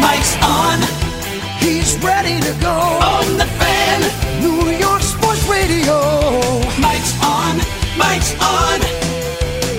Mike's 0.00 0.36
on. 0.42 0.78
He's 1.60 1.96
ready 1.98 2.40
to 2.40 2.52
go. 2.60 2.72
On 2.72 3.36
the 3.36 3.46
fan. 3.60 4.00
New 4.40 4.70
York 4.70 5.02
Sports 5.02 5.44
Radio. 5.48 5.96
Mike's 6.80 7.14
on. 7.24 7.56
Mike's 7.96 8.34
on. 8.40 8.80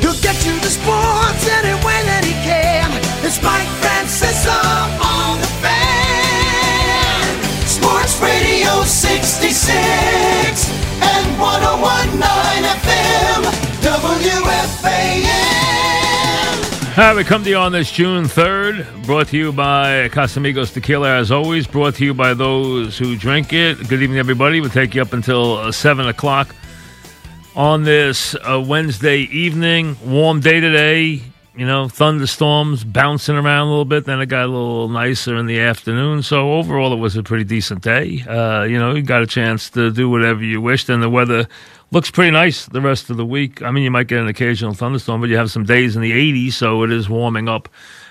He'll 0.02 0.20
get 0.22 0.38
you 0.46 0.54
the 0.60 0.70
sports 0.70 1.44
any 1.48 1.76
way 1.86 2.00
that 2.10 2.24
he 2.26 2.34
can. 2.46 2.90
It's 3.26 3.42
Mike 3.42 3.70
Francesa 3.82 4.62
on 5.02 5.40
the 5.42 5.52
fan. 5.62 7.28
Sports 7.68 8.20
Radio 8.22 8.84
66 8.84 10.70
and 11.02 11.40
1019 11.40 12.64
FM. 12.82 13.71
WFAN. 14.22 15.26
All 16.96 17.06
right, 17.06 17.16
we 17.16 17.24
come 17.24 17.44
to 17.44 17.50
you 17.50 17.58
on 17.58 17.72
this 17.72 17.92
June 17.92 18.26
3rd, 18.26 19.06
brought 19.08 19.30
to 19.30 19.38
you 19.38 19.52
by 19.52 20.10
Casamigos 20.10 20.72
Tequila, 20.74 21.18
as 21.18 21.32
always, 21.32 21.66
brought 21.66 21.96
to 21.96 22.06
you 22.06 22.14
by 22.14 22.36
those 22.36 23.00
who 23.00 23.16
drink 23.16 23.52
it. 23.52 23.80
Good 23.88 24.04
evening, 24.04 24.20
everybody. 24.20 24.62
We'll 24.62 24.70
take 24.70 24.94
you 24.94 25.02
up 25.02 25.14
until 25.14 25.56
uh, 25.58 25.72
7 25.72 26.08
o'clock 26.08 26.56
on 27.56 27.84
this 27.84 28.36
uh, 28.36 28.64
Wednesday 28.64 29.22
evening. 29.22 29.98
Warm 30.06 30.40
day 30.40 30.60
today, 30.60 31.24
you 31.56 31.66
know, 31.66 31.90
thunderstorms 31.90 32.84
bouncing 32.84 33.36
around 33.36 33.68
a 33.68 33.70
little 33.72 33.86
bit. 33.86 34.06
Then 34.06 34.22
it 34.22 34.28
got 34.28 34.46
a 34.46 34.48
little 34.48 34.88
nicer 34.88 35.36
in 35.38 35.48
the 35.48 35.62
afternoon. 35.62 36.22
So 36.22 36.54
overall, 36.54 36.94
it 36.94 37.00
was 37.00 37.16
a 37.16 37.24
pretty 37.24 37.46
decent 37.46 37.82
day. 37.82 38.22
Uh, 38.22 38.64
you 38.64 38.78
know, 38.78 38.94
you 38.94 39.02
got 39.02 39.24
a 39.24 39.28
chance 39.28 39.72
to 39.72 39.90
do 39.90 40.12
whatever 40.12 40.44
you 40.44 40.62
wished, 40.62 40.90
and 40.90 41.02
the 41.02 41.10
weather 41.10 41.48
looks 41.92 42.10
pretty 42.10 42.32
nice 42.32 42.66
the 42.66 42.82
rest 42.82 43.10
of 43.10 43.18
the 43.18 43.26
week. 43.26 43.62
I 43.62 43.72
mean, 43.72 43.84
you 43.84 43.92
might 43.92 44.08
get 44.08 44.20
an 44.20 44.28
occasional 44.28 44.74
thunderstorm, 44.74 45.22
but 45.22 45.30
you 45.30 45.38
have 45.38 45.52
some 45.52 45.64
days 45.64 45.96
in 45.96 46.02
the 46.02 46.12
80s, 46.12 46.54
so 46.54 46.84
it 46.84 46.92
is 46.92 47.10
warming 47.10 47.48
up. 47.48 47.70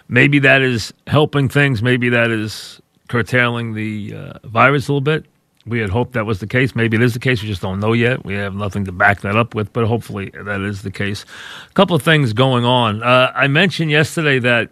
Maybe 0.09 0.39
that 0.41 0.63
is 0.63 0.93
helping 1.07 1.49
things. 1.49 1.83
Maybe 1.83 2.09
that 2.11 2.31
is 2.31 2.81
curtailing 3.09 3.75
the 3.75 4.15
uh, 4.15 4.47
virus 4.47 4.89
a 4.89 4.93
little 4.93 5.01
bit. 5.01 5.25
We 5.67 5.79
had 5.79 5.91
hoped 5.91 6.15
that 6.15 6.27
was 6.27 6.41
the 6.41 6.47
case. 6.47 6.75
Maybe 6.75 6.97
it 6.97 7.03
is 7.03 7.13
the 7.13 7.21
case. 7.21 7.43
We 7.43 7.49
just 7.49 7.63
don't 7.63 7.81
know 7.81 7.93
yet. 7.93 8.25
We 8.25 8.35
have 8.35 8.55
nothing 8.55 8.85
to 8.87 8.93
back 8.93 9.21
that 9.21 9.37
up 9.37 9.55
with, 9.55 9.73
but 9.73 9.87
hopefully 9.87 10.31
that 10.33 10.61
is 10.63 10.83
the 10.83 10.91
case. 10.91 11.25
A 11.69 11.73
couple 11.75 11.95
of 11.95 12.03
things 12.03 12.33
going 12.33 12.65
on. 12.65 13.03
Uh, 13.03 13.33
I 13.35 13.47
mentioned 13.47 13.91
yesterday 13.91 14.39
that 14.39 14.71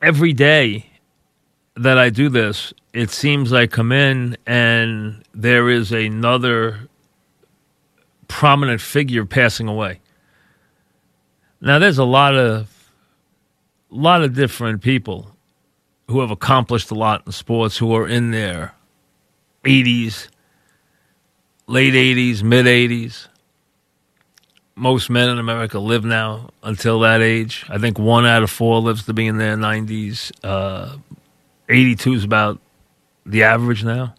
every 0.00 0.32
day 0.32 0.86
that 1.76 1.98
I 1.98 2.10
do 2.10 2.28
this, 2.28 2.74
it 2.92 3.10
seems 3.10 3.52
I 3.52 3.66
come 3.66 3.92
in 3.92 4.36
and 4.46 5.22
there 5.32 5.70
is 5.70 5.92
another 5.92 6.88
prominent 8.32 8.80
figure 8.80 9.26
passing 9.26 9.68
away. 9.68 10.00
Now, 11.60 11.78
there's 11.78 11.98
a 11.98 12.04
lot 12.04 12.34
of 12.34 12.90
lot 13.90 14.22
of 14.22 14.34
different 14.34 14.80
people 14.82 15.36
who 16.08 16.20
have 16.20 16.30
accomplished 16.30 16.90
a 16.90 16.94
lot 16.94 17.22
in 17.26 17.32
sports 17.32 17.76
who 17.76 17.94
are 17.94 18.08
in 18.08 18.30
their 18.30 18.74
80s, 19.64 20.28
late 21.66 21.92
80s, 21.92 22.42
mid 22.42 22.64
80s. 22.64 23.28
Most 24.74 25.10
men 25.10 25.28
in 25.28 25.38
America 25.38 25.78
live 25.78 26.04
now 26.04 26.48
until 26.62 27.00
that 27.00 27.20
age. 27.20 27.66
I 27.68 27.76
think 27.76 27.98
one 27.98 28.24
out 28.24 28.42
of 28.42 28.50
four 28.50 28.80
lives 28.80 29.04
to 29.04 29.12
be 29.12 29.26
in 29.26 29.36
their 29.36 29.56
90s. 29.58 30.32
Uh, 30.42 30.96
82 31.68 32.14
is 32.14 32.24
about 32.24 32.58
the 33.26 33.42
average 33.42 33.84
now. 33.84 34.14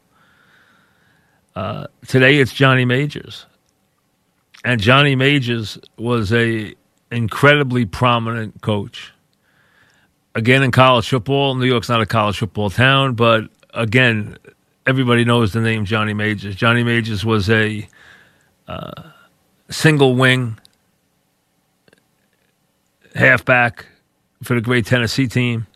Uh, 1.56 1.88
today 2.08 2.38
it's 2.38 2.54
Johnny 2.54 2.86
Majors 2.86 3.48
and 4.64 4.80
Johnny 4.80 5.16
Majors 5.16 5.78
was 5.98 6.32
a 6.32 6.74
incredibly 7.12 7.86
prominent 7.86 8.62
coach. 8.62 9.12
Again, 10.36 10.64
in 10.64 10.72
college 10.72 11.08
football, 11.10 11.56
New 11.56 11.66
York's 11.66 11.90
not 11.90 12.02
a 12.02 12.06
college 12.06 12.40
football 12.40 12.70
town, 12.70 13.14
but 13.14 13.50
again, 13.74 14.38
everybody 14.88 15.26
knows 15.26 15.54
the 15.54 15.62
name 15.62 15.86
Johnny 15.86 16.14
Majors. 16.14 16.56
Johnny 16.56 16.84
Majors 16.84 17.24
was 17.24 17.50
a 17.50 17.88
uh, 18.68 19.04
single 19.70 20.16
wing 20.16 20.60
halfback 23.14 23.86
for 24.42 24.56
the 24.56 24.62
great 24.62 24.86
Tennessee 24.86 25.28
team. 25.28 25.68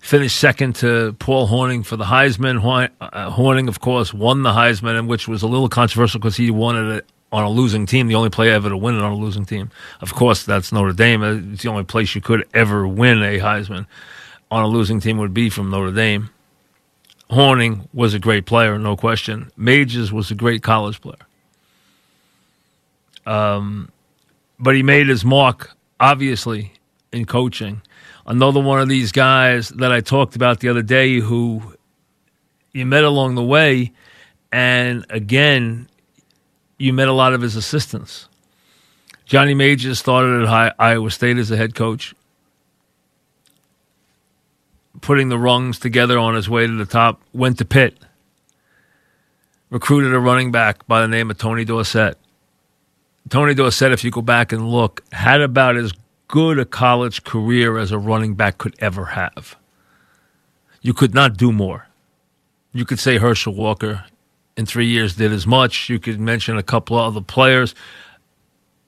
Finished 0.00 0.36
second 0.36 0.76
to 0.76 1.14
Paul 1.18 1.46
Hornung 1.46 1.84
for 1.84 1.96
the 1.96 2.04
Heisman. 2.04 2.90
Uh, 3.00 3.30
Hornung, 3.30 3.68
of 3.68 3.80
course, 3.80 4.14
won 4.14 4.42
the 4.42 4.52
Heisman, 4.52 5.06
which 5.06 5.28
was 5.28 5.42
a 5.42 5.46
little 5.46 5.68
controversial 5.68 6.18
because 6.18 6.38
he 6.38 6.50
wanted 6.50 6.96
it 6.96 7.06
on 7.32 7.44
a 7.44 7.50
losing 7.50 7.86
team, 7.86 8.08
the 8.08 8.14
only 8.14 8.30
player 8.30 8.52
ever 8.52 8.68
to 8.68 8.76
win 8.76 8.96
it 8.96 9.02
on 9.02 9.12
a 9.12 9.16
losing 9.16 9.44
team. 9.44 9.70
Of 10.00 10.14
course, 10.14 10.44
that's 10.44 10.72
Notre 10.72 10.92
Dame. 10.92 11.52
It's 11.52 11.62
the 11.62 11.68
only 11.68 11.84
place 11.84 12.14
you 12.14 12.20
could 12.20 12.46
ever 12.52 12.86
win 12.86 13.22
a 13.22 13.38
Heisman 13.38 13.86
on 14.50 14.64
a 14.64 14.66
losing 14.66 15.00
team 15.00 15.18
would 15.18 15.32
be 15.32 15.48
from 15.48 15.70
Notre 15.70 15.92
Dame. 15.92 16.30
Hornung 17.30 17.88
was 17.94 18.14
a 18.14 18.18
great 18.18 18.44
player, 18.44 18.76
no 18.78 18.96
question. 18.96 19.52
Majors 19.56 20.12
was 20.12 20.30
a 20.30 20.34
great 20.34 20.62
college 20.62 21.00
player. 21.00 21.14
Um, 23.24 23.92
but 24.58 24.74
he 24.74 24.82
made 24.82 25.08
his 25.08 25.24
mark, 25.24 25.70
obviously, 26.00 26.72
in 27.12 27.26
coaching. 27.26 27.82
Another 28.26 28.60
one 28.60 28.80
of 28.80 28.88
these 28.88 29.12
guys 29.12 29.68
that 29.70 29.92
I 29.92 30.00
talked 30.00 30.34
about 30.34 30.58
the 30.60 30.68
other 30.68 30.82
day 30.82 31.20
who 31.20 31.62
you 32.72 32.84
met 32.86 33.04
along 33.04 33.36
the 33.36 33.44
way, 33.44 33.92
and 34.50 35.06
again, 35.10 35.88
you 36.80 36.94
met 36.94 37.08
a 37.08 37.12
lot 37.12 37.34
of 37.34 37.42
his 37.42 37.56
assistants. 37.56 38.26
Johnny 39.26 39.52
Majors 39.52 39.98
started 39.98 40.48
at 40.48 40.74
Iowa 40.78 41.10
State 41.10 41.36
as 41.36 41.50
a 41.50 41.56
head 41.56 41.74
coach, 41.74 42.14
putting 45.02 45.28
the 45.28 45.38
rungs 45.38 45.78
together 45.78 46.18
on 46.18 46.34
his 46.34 46.48
way 46.48 46.66
to 46.66 46.72
the 46.72 46.86
top. 46.86 47.20
Went 47.34 47.58
to 47.58 47.66
Pitt, 47.66 47.98
recruited 49.68 50.14
a 50.14 50.18
running 50.18 50.50
back 50.50 50.86
by 50.86 51.02
the 51.02 51.08
name 51.08 51.30
of 51.30 51.36
Tony 51.36 51.66
Dorsett. 51.66 52.16
Tony 53.28 53.54
Dorsett, 53.54 53.92
if 53.92 54.02
you 54.02 54.10
go 54.10 54.22
back 54.22 54.50
and 54.50 54.66
look, 54.66 55.04
had 55.12 55.42
about 55.42 55.76
as 55.76 55.92
good 56.28 56.58
a 56.58 56.64
college 56.64 57.24
career 57.24 57.76
as 57.76 57.92
a 57.92 57.98
running 57.98 58.34
back 58.34 58.56
could 58.56 58.74
ever 58.78 59.04
have. 59.04 59.56
You 60.80 60.94
could 60.94 61.14
not 61.14 61.36
do 61.36 61.52
more. 61.52 61.88
You 62.72 62.86
could 62.86 62.98
say 62.98 63.18
Herschel 63.18 63.54
Walker 63.54 64.04
in 64.56 64.66
three 64.66 64.86
years 64.86 65.16
did 65.16 65.32
as 65.32 65.46
much. 65.46 65.88
You 65.88 65.98
could 65.98 66.20
mention 66.20 66.56
a 66.56 66.62
couple 66.62 66.98
of 66.98 67.14
other 67.14 67.24
players. 67.24 67.74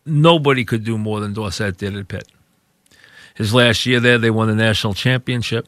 Nobody 0.04 0.64
could 0.64 0.84
do 0.84 0.98
more 0.98 1.20
than 1.20 1.32
Dorsett 1.32 1.78
did 1.78 1.96
at 1.96 2.08
Pitt. 2.08 2.28
His 3.34 3.54
last 3.54 3.86
year 3.86 4.00
there, 4.00 4.18
they 4.18 4.30
won 4.30 4.48
the 4.48 4.54
national 4.54 4.94
championship. 4.94 5.66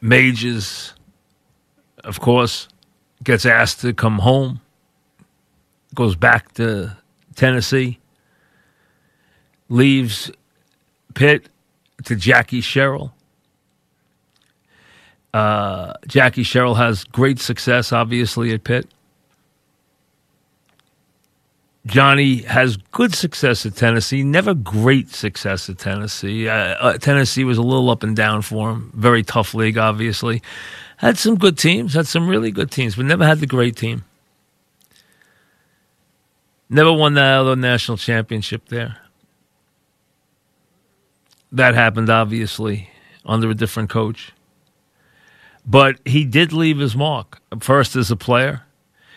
Majors, 0.00 0.94
of 2.04 2.20
course, 2.20 2.68
gets 3.22 3.44
asked 3.44 3.80
to 3.82 3.92
come 3.92 4.18
home, 4.20 4.60
goes 5.94 6.16
back 6.16 6.52
to 6.54 6.96
Tennessee, 7.34 7.98
leaves 9.68 10.30
Pitt 11.14 11.48
to 12.04 12.16
Jackie 12.16 12.62
Sherrill. 12.62 13.12
Uh, 15.34 15.92
Jackie 16.06 16.42
Sherrill 16.42 16.74
has 16.74 17.04
great 17.04 17.38
success, 17.38 17.92
obviously, 17.92 18.52
at 18.52 18.64
Pitt. 18.64 18.88
Johnny 21.90 22.42
has 22.42 22.76
good 22.76 23.16
success 23.16 23.66
at 23.66 23.74
Tennessee, 23.74 24.22
never 24.22 24.54
great 24.54 25.10
success 25.10 25.68
at 25.68 25.78
Tennessee. 25.78 26.48
Uh, 26.48 26.54
uh, 26.54 26.98
Tennessee 26.98 27.42
was 27.42 27.58
a 27.58 27.62
little 27.62 27.90
up 27.90 28.04
and 28.04 28.14
down 28.14 28.42
for 28.42 28.70
him. 28.70 28.92
Very 28.94 29.24
tough 29.24 29.54
league, 29.54 29.76
obviously. 29.76 30.40
Had 30.98 31.18
some 31.18 31.36
good 31.36 31.58
teams, 31.58 31.94
had 31.94 32.06
some 32.06 32.28
really 32.28 32.52
good 32.52 32.70
teams, 32.70 32.94
but 32.94 33.06
never 33.06 33.26
had 33.26 33.40
the 33.40 33.46
great 33.46 33.74
team. 33.74 34.04
Never 36.68 36.92
won 36.92 37.14
that 37.14 37.40
other 37.40 37.56
national 37.56 37.96
championship 37.96 38.68
there. 38.68 38.98
That 41.50 41.74
happened, 41.74 42.08
obviously, 42.08 42.90
under 43.24 43.50
a 43.50 43.54
different 43.54 43.90
coach. 43.90 44.30
But 45.66 45.98
he 46.04 46.24
did 46.24 46.52
leave 46.52 46.78
his 46.78 46.94
mark, 46.94 47.40
first 47.58 47.96
as 47.96 48.12
a 48.12 48.16
player 48.16 48.62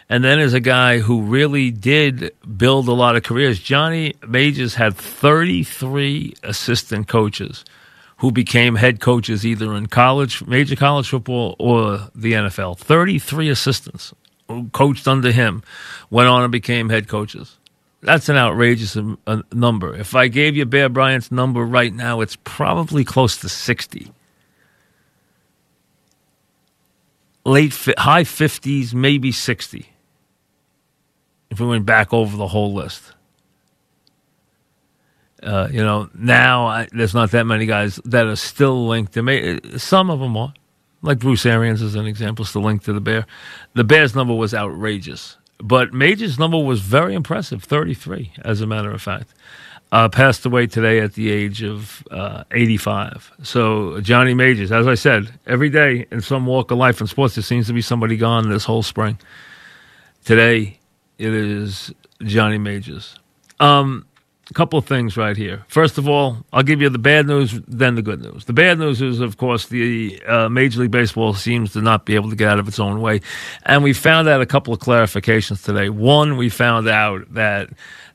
and 0.10 0.24
then 0.24 0.40
as 0.40 0.54
a 0.54 0.60
guy 0.60 1.00
who 1.00 1.22
really 1.22 1.72
did 1.72 2.34
build 2.58 2.88
a 2.88 2.94
lot 2.94 3.16
of 3.16 3.24
careers, 3.24 3.60
Johnny 3.60 4.14
Majors 4.28 4.76
had 4.76 4.96
33 4.96 6.34
assistant 6.44 7.08
coaches 7.08 7.64
who 8.18 8.32
became 8.32 8.76
head 8.76 9.00
coaches 9.00 9.46
either 9.46 9.74
in 9.74 9.88
college, 9.88 10.46
major 10.46 10.76
college 10.76 11.10
football, 11.10 11.56
or 11.60 12.10
the 12.14 12.34
NFL. 12.34 12.78
33 12.78 13.50
assistants 13.50 14.14
who 14.48 14.70
coached 14.70 15.08
under 15.08 15.32
him 15.32 15.64
went 16.10 16.28
on 16.28 16.44
and 16.44 16.52
became 16.52 16.90
head 16.90 17.08
coaches. 17.08 17.58
That's 18.02 18.28
an 18.28 18.36
outrageous 18.36 18.98
um, 18.98 19.18
number. 19.54 19.96
If 19.96 20.16
I 20.16 20.28
gave 20.28 20.58
you 20.58 20.66
Bear 20.66 20.90
Bryant's 20.90 21.32
number 21.32 21.64
right 21.64 21.94
now, 21.94 22.20
it's 22.20 22.36
probably 22.44 23.06
close 23.06 23.38
to 23.38 23.48
60. 23.48 24.12
Late, 27.46 27.74
high 27.98 28.24
50s, 28.24 28.94
maybe 28.94 29.32
60 29.32 29.93
if 31.54 31.60
we 31.60 31.68
went 31.68 31.86
back 31.86 32.12
over 32.14 32.36
the 32.36 32.48
whole 32.48 32.74
list. 32.74 33.14
Uh, 35.42 35.68
you 35.72 35.84
know, 35.84 36.10
now 36.16 36.66
I, 36.66 36.88
there's 36.92 37.14
not 37.14 37.32
that 37.32 37.46
many 37.46 37.66
guys 37.66 38.00
that 38.06 38.26
are 38.26 38.36
still 38.36 38.88
linked. 38.88 39.16
May, 39.16 39.60
some 39.78 40.10
of 40.10 40.20
them 40.20 40.36
are, 40.36 40.54
like 41.02 41.20
Bruce 41.20 41.46
Arians 41.46 41.82
is 41.82 41.96
an 41.96 42.06
example, 42.08 42.44
still 42.46 42.64
linked 42.64 42.86
to 42.86 42.94
the 42.94 43.02
Bear. 43.02 43.26
The 43.74 43.84
Bears 43.84 44.16
number 44.16 44.34
was 44.34 44.54
outrageous, 44.54 45.38
but 45.60 45.94
Major's 45.94 46.40
number 46.40 46.58
was 46.58 46.80
very 46.82 47.14
impressive, 47.14 47.64
33, 47.64 48.34
as 48.44 48.62
a 48.62 48.68
matter 48.68 48.92
of 48.92 49.02
fact. 49.02 49.34
Uh, 49.92 50.10
passed 50.10 50.44
away 50.44 50.66
today 50.66 51.00
at 51.02 51.14
the 51.14 51.30
age 51.30 51.62
of 51.62 52.04
uh, 52.10 52.46
85. 52.52 53.32
So 53.44 54.02
Johnny 54.02 54.34
Majors, 54.34 54.72
as 54.72 54.88
I 54.88 54.96
said, 54.96 55.32
every 55.46 55.70
day 55.70 56.08
in 56.10 56.22
some 56.22 56.48
walk 56.48 56.72
of 56.72 56.80
life 56.80 57.00
in 57.00 57.06
sports, 57.06 57.36
there 57.36 57.44
seems 57.44 57.68
to 57.68 57.74
be 57.74 57.82
somebody 57.82 58.18
gone 58.18 58.50
this 58.50 58.66
whole 58.66 58.82
spring. 58.82 59.20
Today, 60.26 60.80
it 61.18 61.34
is 61.34 61.94
Johnny 62.22 62.58
Majors. 62.58 63.18
Um, 63.60 64.06
a 64.50 64.54
couple 64.54 64.78
of 64.78 64.86
things 64.86 65.16
right 65.16 65.38
here. 65.38 65.64
First 65.68 65.98
of 65.98 66.08
all, 66.08 66.38
I'll 66.52 66.64
give 66.64 66.82
you 66.82 66.90
the 66.90 67.00
bad 67.00 67.28
news, 67.28 67.60
then 67.68 67.96
the 67.96 68.02
good 68.02 68.22
news. 68.22 68.46
The 68.46 68.54
bad 68.54 68.78
news 68.78 69.02
is, 69.02 69.20
of 69.20 69.38
course, 69.38 69.68
the 69.68 70.22
uh, 70.28 70.50
Major 70.50 70.82
League 70.82 70.92
Baseball 70.92 71.34
seems 71.34 71.74
to 71.74 71.82
not 71.82 72.06
be 72.06 72.16
able 72.16 72.30
to 72.30 72.36
get 72.36 72.50
out 72.50 72.60
of 72.60 72.68
its 72.68 72.80
own 72.80 73.02
way. 73.02 73.22
And 73.66 73.84
we 73.84 73.94
found 73.94 74.28
out 74.28 74.42
a 74.42 74.46
couple 74.46 74.74
of 74.74 74.80
clarifications 74.80 75.64
today. 75.64 75.90
One, 75.90 76.36
we 76.36 76.50
found 76.50 76.90
out 76.90 77.34
that 77.34 77.70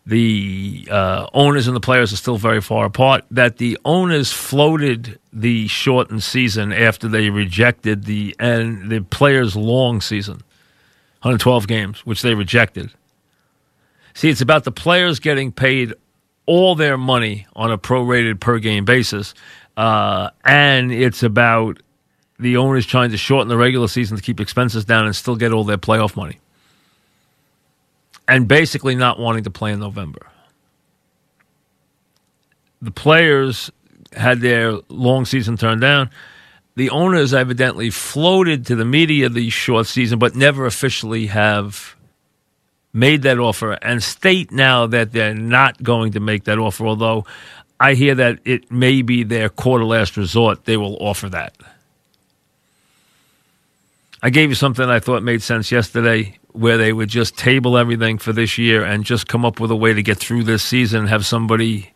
the 0.05 0.87
uh, 0.91 1.27
owners 1.35 1.67
and 1.67 1.77
the 1.77 1.81
players 1.81 2.13
are 2.13 2.17
still 2.17 2.37
very 2.37 2.61
far 2.61 2.87
apart, 2.87 3.25
that 3.31 3.57
the 3.57 3.79
owners 3.85 4.33
floated 4.33 5.19
the 5.33 5.67
shortened 5.69 6.23
season 6.23 6.73
after 6.73 7.09
they 7.09 7.31
rejected 7.31 8.05
the 8.05 8.35
and 8.39 8.91
the 8.91 9.01
players' 9.01 9.57
long 9.57 10.01
season. 10.01 10.43
112 11.29 11.67
games, 11.67 12.07
which 12.07 12.23
they 12.23 12.35
rejected. 12.35 12.91
See, 14.15 14.31
it's 14.31 14.41
about 14.41 14.65
the 14.65 14.73
players 14.73 15.21
getting 15.21 15.53
paid 15.53 15.93
all 16.47 16.75
their 16.75 16.97
money 16.97 17.47
on 17.55 17.71
a 17.71 17.77
prorated 17.77 18.41
per 18.41 18.59
game 18.59 18.87
basis, 18.87 19.35
uh, 19.77 20.31
and 20.43 20.91
it's 20.91 21.23
about 21.23 21.83
the 22.39 22.57
owners 22.57 22.87
trying 22.87 23.11
to 23.11 23.19
shorten 23.19 23.49
the 23.49 23.59
regular 23.59 23.89
season 23.89 24.17
to 24.17 24.23
keep 24.23 24.41
expenses 24.41 24.87
down 24.87 25.05
and 25.05 25.15
still 25.15 25.37
get 25.37 25.53
all 25.53 25.65
their 25.65 25.77
playoff 25.77 26.17
money, 26.17 26.39
and 28.27 28.49
basically 28.49 28.95
not 28.95 29.19
wanting 29.19 29.45
to 29.45 29.51
play 29.51 29.71
in 29.71 29.81
November. 29.81 30.27
The 32.81 32.91
players 32.91 33.71
had 34.15 34.41
their 34.41 34.79
long 34.89 35.27
season 35.27 35.59
turned 35.59 35.83
down 35.83 36.09
the 36.79 36.91
owners 36.91 37.35
evidently 37.35 37.91
floated 37.91 38.65
to 38.67 38.77
the 38.77 38.85
media 38.85 39.29
the 39.29 39.51
short 39.51 39.85
season, 39.89 40.17
but 40.21 40.37
never 40.37 40.65
officially 40.65 41.27
have 41.27 41.97
made 42.93 43.23
that 43.23 43.37
offer 43.41 43.73
and 43.83 44.01
state 44.01 44.53
now 44.53 44.87
that 44.87 45.11
they're 45.11 45.35
not 45.35 45.83
going 45.83 46.13
to 46.13 46.21
make 46.21 46.45
that 46.45 46.57
offer, 46.57 46.87
although 46.87 47.27
I 47.81 47.95
hear 47.95 48.15
that 48.15 48.39
it 48.45 48.71
may 48.71 49.03
be 49.03 49.25
their 49.25 49.49
quarter 49.49 49.85
last 49.85 50.17
resort. 50.17 50.67
They 50.67 50.77
will 50.77 50.97
offer 51.01 51.29
that. 51.31 51.57
I 54.23 54.31
gave 54.31 54.49
you 54.49 54.55
something 54.55 54.89
I 54.89 55.01
thought 55.01 55.25
made 55.25 55.43
sense 55.43 55.73
yesterday 55.73 56.39
where 56.53 56.79
they 56.79 56.93
would 56.93 57.09
just 57.09 57.37
table 57.37 57.77
everything 57.77 58.19
for 58.19 58.33
this 58.33 58.57
year 58.57 58.85
and 58.85 59.03
just 59.03 59.27
come 59.27 59.45
up 59.45 59.59
with 59.59 59.73
a 59.73 59.77
way 59.77 59.95
to 59.95 60.03
get 60.05 60.19
through 60.19 60.45
this 60.45 60.63
season, 60.63 61.09
have 61.09 61.27
somebody 61.27 61.91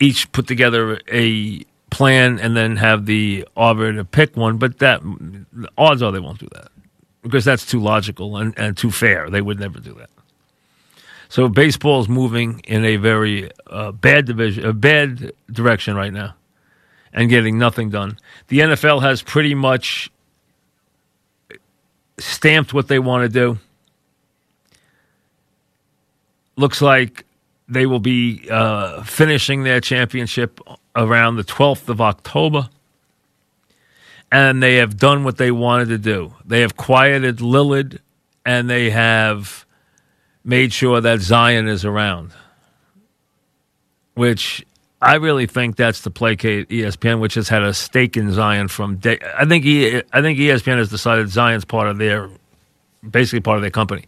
each 0.00 0.32
put 0.32 0.48
together 0.48 1.00
a 1.08 1.64
plan 1.96 2.38
and 2.38 2.54
then 2.54 2.76
have 2.76 3.06
the 3.06 3.48
arbiter 3.56 4.04
pick 4.04 4.36
one. 4.36 4.58
But 4.58 4.80
that 4.80 5.00
odds 5.78 6.02
are 6.02 6.12
they 6.12 6.20
won't 6.20 6.38
do 6.38 6.48
that 6.52 6.68
because 7.22 7.44
that's 7.44 7.64
too 7.64 7.80
logical 7.80 8.36
and, 8.36 8.52
and 8.58 8.76
too 8.76 8.90
fair. 8.90 9.30
They 9.30 9.40
would 9.40 9.58
never 9.58 9.80
do 9.80 9.94
that. 9.94 10.10
So 11.30 11.48
baseball 11.48 12.02
is 12.02 12.08
moving 12.08 12.60
in 12.68 12.84
a 12.84 12.96
very 12.96 13.50
uh, 13.66 13.92
bad 13.92 14.26
division, 14.26 14.66
a 14.66 14.74
bad 14.74 15.32
direction 15.50 15.96
right 15.96 16.12
now, 16.12 16.34
and 17.14 17.30
getting 17.30 17.58
nothing 17.58 17.88
done. 17.88 18.18
The 18.48 18.58
NFL 18.58 19.00
has 19.00 19.22
pretty 19.22 19.54
much 19.54 20.10
stamped 22.18 22.74
what 22.74 22.88
they 22.88 22.98
want 22.98 23.22
to 23.22 23.28
do. 23.28 23.58
Looks 26.56 26.82
like 26.82 27.24
they 27.68 27.86
will 27.86 28.00
be 28.00 28.46
uh, 28.50 29.02
finishing 29.02 29.64
their 29.64 29.80
championship 29.80 30.60
around 30.96 31.36
the 31.36 31.44
12th 31.44 31.88
of 31.88 32.00
October. 32.00 32.68
And 34.32 34.62
they 34.62 34.76
have 34.76 34.96
done 34.96 35.22
what 35.22 35.36
they 35.36 35.52
wanted 35.52 35.88
to 35.88 35.98
do. 35.98 36.34
They 36.44 36.62
have 36.62 36.76
quieted 36.76 37.38
Lillard 37.38 38.00
and 38.44 38.68
they 38.68 38.90
have 38.90 39.64
made 40.44 40.72
sure 40.72 41.00
that 41.00 41.20
Zion 41.20 41.68
is 41.68 41.84
around, 41.84 42.32
which 44.14 44.64
I 45.00 45.16
really 45.16 45.46
think 45.46 45.76
that's 45.76 46.00
to 46.02 46.10
placate 46.10 46.68
ESPN, 46.68 47.20
which 47.20 47.34
has 47.34 47.48
had 47.48 47.62
a 47.62 47.74
stake 47.74 48.16
in 48.16 48.32
Zion 48.32 48.68
from 48.68 48.96
day. 48.96 49.18
I 49.36 49.44
think 49.44 49.64
he, 49.64 50.02
I 50.12 50.22
think 50.22 50.38
ESPN 50.38 50.78
has 50.78 50.88
decided 50.88 51.28
Zion's 51.28 51.64
part 51.64 51.88
of 51.88 51.98
their, 51.98 52.30
basically 53.08 53.40
part 53.40 53.56
of 53.56 53.62
their 53.62 53.70
company, 53.70 54.06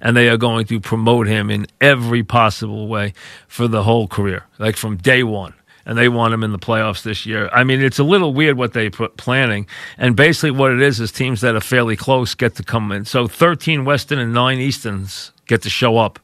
and 0.00 0.16
they 0.16 0.28
are 0.28 0.36
going 0.36 0.66
to 0.66 0.80
promote 0.80 1.26
him 1.26 1.50
in 1.50 1.66
every 1.80 2.22
possible 2.22 2.88
way 2.88 3.14
for 3.46 3.68
the 3.68 3.82
whole 3.82 4.08
career, 4.08 4.44
like 4.58 4.76
from 4.76 4.96
day 4.96 5.22
one 5.22 5.54
and 5.86 5.96
they 5.96 6.08
want 6.08 6.34
him 6.34 6.42
in 6.42 6.50
the 6.50 6.58
playoffs 6.58 7.02
this 7.04 7.24
year. 7.24 7.48
I 7.52 7.62
mean, 7.62 7.80
it's 7.80 8.00
a 8.00 8.04
little 8.04 8.34
weird 8.34 8.58
what 8.58 8.72
they 8.72 8.90
put 8.90 9.16
planning, 9.16 9.66
and 9.96 10.16
basically 10.16 10.50
what 10.50 10.72
it 10.72 10.82
is 10.82 10.98
is 11.00 11.12
teams 11.12 11.40
that 11.40 11.54
are 11.54 11.60
fairly 11.60 11.96
close 11.96 12.34
get 12.34 12.56
to 12.56 12.64
come 12.64 12.90
in. 12.90 13.04
So 13.04 13.28
13 13.28 13.84
Western 13.84 14.18
and 14.18 14.34
nine 14.34 14.58
Easterns 14.58 15.32
get 15.46 15.62
to 15.62 15.70
show 15.70 15.96
up, 15.96 16.18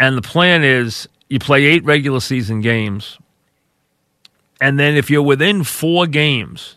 and 0.00 0.18
the 0.18 0.22
plan 0.22 0.64
is 0.64 1.08
you 1.30 1.38
play 1.38 1.64
eight 1.64 1.84
regular 1.84 2.20
season 2.20 2.60
games, 2.60 3.18
and 4.60 4.78
then 4.78 4.96
if 4.96 5.08
you're 5.08 5.22
within 5.22 5.64
four 5.64 6.06
games. 6.06 6.76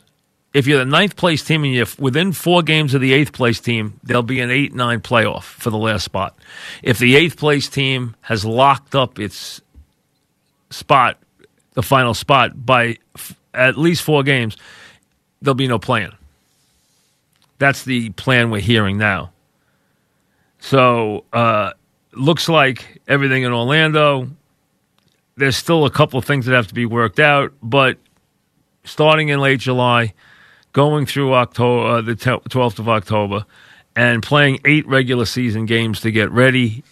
If 0.53 0.67
you're 0.67 0.79
the 0.79 0.85
ninth 0.85 1.17
place 1.17 1.43
team 1.43 1.65
and 1.65 1.73
you're 1.73 1.85
within 1.99 2.31
four 2.31 2.63
games 2.63 2.93
of 2.93 3.01
the 3.01 3.11
eighth 3.11 3.33
place 3.33 3.59
team, 3.59 3.99
there'll 4.03 4.23
be 4.23 4.39
an 4.39 4.49
8 4.49 4.73
9 4.73 5.01
playoff 5.01 5.43
for 5.43 5.69
the 5.69 5.77
last 5.77 6.05
spot. 6.05 6.39
If 6.81 6.97
the 6.97 7.17
eighth 7.17 7.35
place 7.35 7.67
team 7.67 8.15
has 8.21 8.45
locked 8.45 8.95
up 8.95 9.19
its 9.19 9.59
spot, 10.75 11.17
the 11.73 11.83
final 11.83 12.13
spot, 12.13 12.65
by 12.65 12.97
f- 13.15 13.35
at 13.53 13.77
least 13.77 14.03
four 14.03 14.23
games, 14.23 14.57
there'll 15.41 15.55
be 15.55 15.67
no 15.67 15.79
plan. 15.79 16.11
That's 17.57 17.83
the 17.83 18.09
plan 18.11 18.51
we're 18.51 18.61
hearing 18.61 18.97
now. 18.97 19.31
So, 20.59 21.23
uh, 21.31 21.71
looks 22.13 22.49
like 22.49 23.01
everything 23.07 23.43
in 23.43 23.51
Orlando. 23.53 24.29
There's 25.37 25.57
still 25.57 25.85
a 25.85 25.89
couple 25.89 26.17
of 26.19 26.25
things 26.25 26.45
that 26.45 26.55
have 26.55 26.67
to 26.67 26.73
be 26.73 26.85
worked 26.85 27.19
out, 27.19 27.53
but 27.61 27.97
starting 28.83 29.29
in 29.29 29.39
late 29.39 29.59
July, 29.59 30.13
going 30.73 31.05
through 31.05 31.33
October, 31.33 31.87
uh, 31.87 32.01
the 32.01 32.15
12th 32.15 32.79
of 32.79 32.89
October, 32.89 33.45
and 33.95 34.21
playing 34.21 34.59
eight 34.65 34.85
regular 34.87 35.25
season 35.25 35.65
games 35.65 36.01
to 36.01 36.11
get 36.11 36.29
ready 36.31 36.83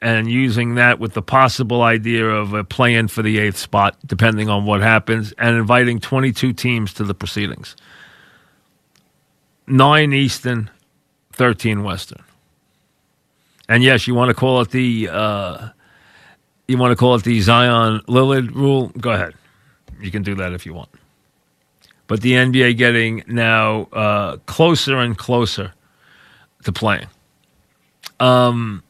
and 0.00 0.30
using 0.30 0.76
that 0.76 1.00
with 1.00 1.14
the 1.14 1.22
possible 1.22 1.82
idea 1.82 2.24
of 2.24 2.54
a 2.54 2.62
plan 2.62 3.08
for 3.08 3.22
the 3.22 3.38
eighth 3.38 3.56
spot, 3.56 3.96
depending 4.06 4.48
on 4.48 4.64
what 4.64 4.80
happens, 4.80 5.32
and 5.38 5.56
inviting 5.56 5.98
22 5.98 6.52
teams 6.52 6.94
to 6.94 7.04
the 7.04 7.14
proceedings. 7.14 7.74
Nine 9.66 10.12
Eastern, 10.12 10.70
13 11.32 11.82
Western. 11.82 12.22
And 13.68 13.82
yes, 13.82 14.06
you 14.06 14.14
want 14.14 14.30
to 14.30 14.34
call 14.34 14.60
it 14.62 14.70
the 14.70 15.08
uh, 15.10 15.68
you 16.66 16.78
want 16.78 16.92
to 16.92 16.96
call 16.96 17.14
it 17.16 17.24
the 17.24 17.40
Zion 17.40 18.00
Lillard 18.08 18.54
rule. 18.54 18.92
Go 18.98 19.10
ahead, 19.10 19.34
you 20.00 20.10
can 20.10 20.22
do 20.22 20.34
that 20.36 20.52
if 20.52 20.64
you 20.64 20.72
want. 20.72 20.88
But 22.06 22.22
the 22.22 22.32
NBA 22.32 22.78
getting 22.78 23.24
now 23.26 23.82
uh, 23.92 24.36
closer 24.46 24.96
and 24.96 25.18
closer 25.18 25.74
to 26.64 26.72
playing. 26.72 27.08
Um, 28.18 28.82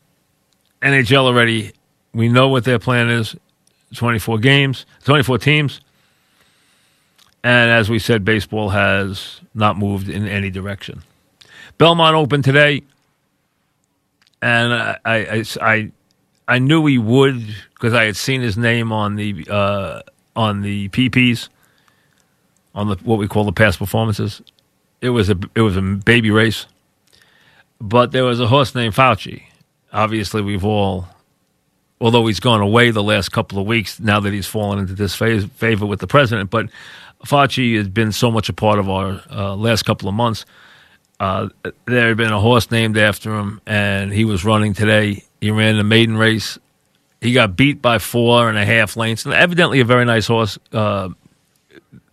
NHL 0.82 1.24
already, 1.24 1.72
we 2.12 2.28
know 2.28 2.48
what 2.48 2.64
their 2.64 2.78
plan 2.78 3.10
is 3.10 3.36
24 3.94 4.38
games, 4.38 4.86
24 5.04 5.38
teams. 5.38 5.80
And 7.42 7.70
as 7.70 7.88
we 7.88 7.98
said, 7.98 8.24
baseball 8.24 8.70
has 8.70 9.40
not 9.54 9.78
moved 9.78 10.08
in 10.08 10.26
any 10.26 10.50
direction. 10.50 11.02
Belmont 11.78 12.16
opened 12.16 12.44
today, 12.44 12.82
and 14.42 14.72
I, 14.72 14.98
I, 15.04 15.44
I, 15.60 15.92
I 16.48 16.58
knew 16.58 16.84
he 16.86 16.98
would 16.98 17.46
because 17.74 17.94
I 17.94 18.04
had 18.04 18.16
seen 18.16 18.40
his 18.40 18.58
name 18.58 18.92
on 18.92 19.14
the 19.14 19.46
uh, 19.48 20.02
on 20.34 20.62
the 20.62 20.88
PPs, 20.88 21.48
on 22.74 22.88
the 22.88 22.96
what 23.04 23.18
we 23.18 23.28
call 23.28 23.44
the 23.44 23.52
past 23.52 23.78
performances. 23.78 24.42
It 25.00 25.10
was 25.10 25.30
a 25.30 25.38
it 25.54 25.60
was 25.60 25.76
a 25.76 25.82
baby 25.82 26.32
race, 26.32 26.66
but 27.80 28.10
there 28.10 28.24
was 28.24 28.40
a 28.40 28.48
horse 28.48 28.74
named 28.74 28.94
Fauci. 28.94 29.44
Obviously, 29.92 30.42
we've 30.42 30.64
all, 30.64 31.06
although 32.00 32.26
he's 32.26 32.40
gone 32.40 32.60
away 32.60 32.90
the 32.90 33.02
last 33.02 33.30
couple 33.30 33.58
of 33.58 33.66
weeks, 33.66 33.98
now 33.98 34.20
that 34.20 34.32
he's 34.32 34.46
fallen 34.46 34.78
into 34.78 34.94
this 34.94 35.14
favor 35.14 35.86
with 35.86 36.00
the 36.00 36.06
president, 36.06 36.50
but 36.50 36.68
Fauci 37.24 37.76
has 37.76 37.88
been 37.88 38.12
so 38.12 38.30
much 38.30 38.48
a 38.48 38.52
part 38.52 38.78
of 38.78 38.88
our 38.88 39.22
uh, 39.30 39.54
last 39.54 39.84
couple 39.84 40.08
of 40.08 40.14
months. 40.14 40.44
Uh, 41.18 41.48
there 41.86 42.08
had 42.08 42.16
been 42.16 42.32
a 42.32 42.40
horse 42.40 42.70
named 42.70 42.96
after 42.96 43.34
him, 43.36 43.60
and 43.66 44.12
he 44.12 44.24
was 44.24 44.44
running 44.44 44.72
today. 44.72 45.24
He 45.40 45.50
ran 45.50 45.76
the 45.76 45.84
maiden 45.84 46.16
race. 46.16 46.58
He 47.20 47.32
got 47.32 47.56
beat 47.56 47.82
by 47.82 47.98
four 47.98 48.48
and 48.48 48.56
a 48.56 48.64
half 48.64 48.96
lengths. 48.96 49.24
And 49.24 49.34
evidently, 49.34 49.80
a 49.80 49.84
very 49.84 50.04
nice 50.04 50.26
horse 50.26 50.58
uh, 50.72 51.08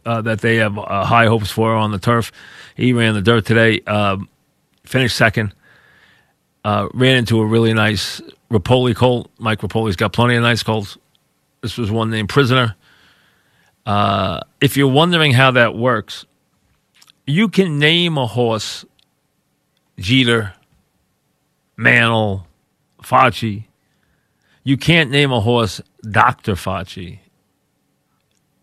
uh 0.05 0.22
that 0.22 0.41
they 0.41 0.55
have 0.55 0.77
uh, 0.77 1.05
high 1.05 1.27
hopes 1.27 1.51
for 1.51 1.74
on 1.75 1.91
the 1.91 2.00
turf. 2.00 2.32
He 2.75 2.94
ran 2.94 3.13
the 3.13 3.22
dirt 3.22 3.46
today, 3.46 3.82
um, 3.82 4.27
finished 4.86 5.15
second. 5.15 5.53
Uh, 6.65 6.89
ran 6.95 7.15
into 7.17 7.39
a 7.39 7.45
really 7.45 7.75
nice 7.75 8.22
Repole 8.50 8.95
colt. 8.95 9.29
Mike 9.38 9.60
Repole's 9.60 9.95
got 9.95 10.13
plenty 10.13 10.34
of 10.36 10.41
nice 10.41 10.63
colts. 10.63 10.98
This 11.62 11.77
was 11.77 11.91
one 11.91 12.10
named 12.10 12.27
Prisoner. 12.27 12.75
Uh, 13.86 14.39
if 14.60 14.75
you're 14.75 14.91
wondering 14.91 15.31
how 15.31 15.51
that 15.51 15.75
works, 15.75 16.25
you 17.27 17.50
can 17.50 17.77
name 17.77 18.17
a 18.17 18.25
horse 18.25 18.84
Jeter, 20.00 20.55
Mantle, 21.77 22.48
Fauci. 23.00 23.65
You 24.63 24.75
can't 24.75 25.12
name 25.12 25.31
a 25.31 25.41
horse 25.41 25.81
Dr. 26.01 26.53
Fauci. 26.53 27.19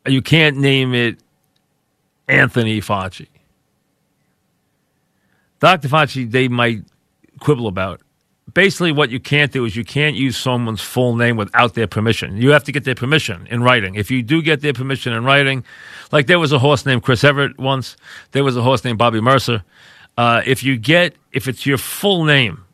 You 0.08 0.22
can't 0.22 0.56
name 0.56 0.92
it 0.92 1.18
Anthony 2.26 2.80
Fauci. 2.80 3.28
Dr. 5.60 5.86
Fauci, 5.86 6.28
they 6.28 6.48
might 6.48 6.82
quibble 7.42 7.66
about 7.66 8.00
basically 8.52 8.92
what 8.92 9.10
you 9.10 9.20
can't 9.20 9.52
do 9.52 9.64
is 9.64 9.76
you 9.76 9.84
can't 9.84 10.16
use 10.16 10.36
someone's 10.36 10.80
full 10.80 11.16
name 11.16 11.36
without 11.36 11.74
their 11.74 11.86
permission. 11.86 12.36
You 12.36 12.50
have 12.50 12.64
to 12.64 12.72
get 12.72 12.84
their 12.84 12.94
permission 12.94 13.46
in 13.50 13.62
writing. 13.62 13.94
If 13.94 14.10
you 14.10 14.22
do 14.22 14.42
get 14.42 14.60
their 14.60 14.72
permission 14.72 15.12
in 15.12 15.24
writing, 15.24 15.64
like 16.10 16.26
there 16.26 16.38
was 16.38 16.52
a 16.52 16.58
horse 16.58 16.84
named 16.84 17.02
Chris 17.02 17.24
Evert 17.24 17.58
once, 17.58 17.96
there 18.32 18.44
was 18.44 18.56
a 18.56 18.62
horse 18.62 18.84
named 18.84 18.98
Bobby 18.98 19.20
Murcer. 19.20 19.62
Uh, 20.18 20.42
if 20.44 20.62
you 20.62 20.76
get, 20.76 21.14
if 21.32 21.48
it's 21.48 21.64
your 21.64 21.78
full 21.78 22.24
name, 22.24 22.64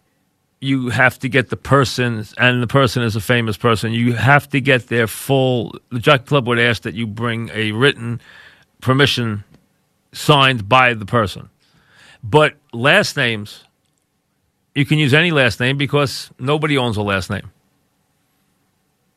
you 0.60 0.88
have 0.88 1.18
to 1.20 1.28
get 1.28 1.50
the 1.50 1.56
person, 1.56 2.24
and 2.36 2.60
the 2.60 2.66
person 2.66 3.04
is 3.04 3.14
a 3.14 3.20
famous 3.20 3.56
person. 3.56 3.92
You 3.92 4.14
have 4.14 4.48
to 4.48 4.60
get 4.60 4.88
their 4.88 5.06
full. 5.06 5.78
The 5.90 6.00
Jockey 6.00 6.24
Club 6.24 6.48
would 6.48 6.58
ask 6.58 6.82
that 6.82 6.94
you 6.94 7.06
bring 7.06 7.48
a 7.54 7.70
written 7.70 8.20
permission 8.80 9.44
signed 10.12 10.68
by 10.68 10.94
the 10.94 11.06
person. 11.06 11.48
But 12.24 12.54
last 12.72 13.16
names, 13.16 13.62
you 14.78 14.86
can 14.86 14.98
use 14.98 15.12
any 15.12 15.32
last 15.32 15.58
name 15.58 15.76
because 15.76 16.30
nobody 16.38 16.78
owns 16.78 16.96
a 16.96 17.02
last 17.02 17.30
name. 17.30 17.50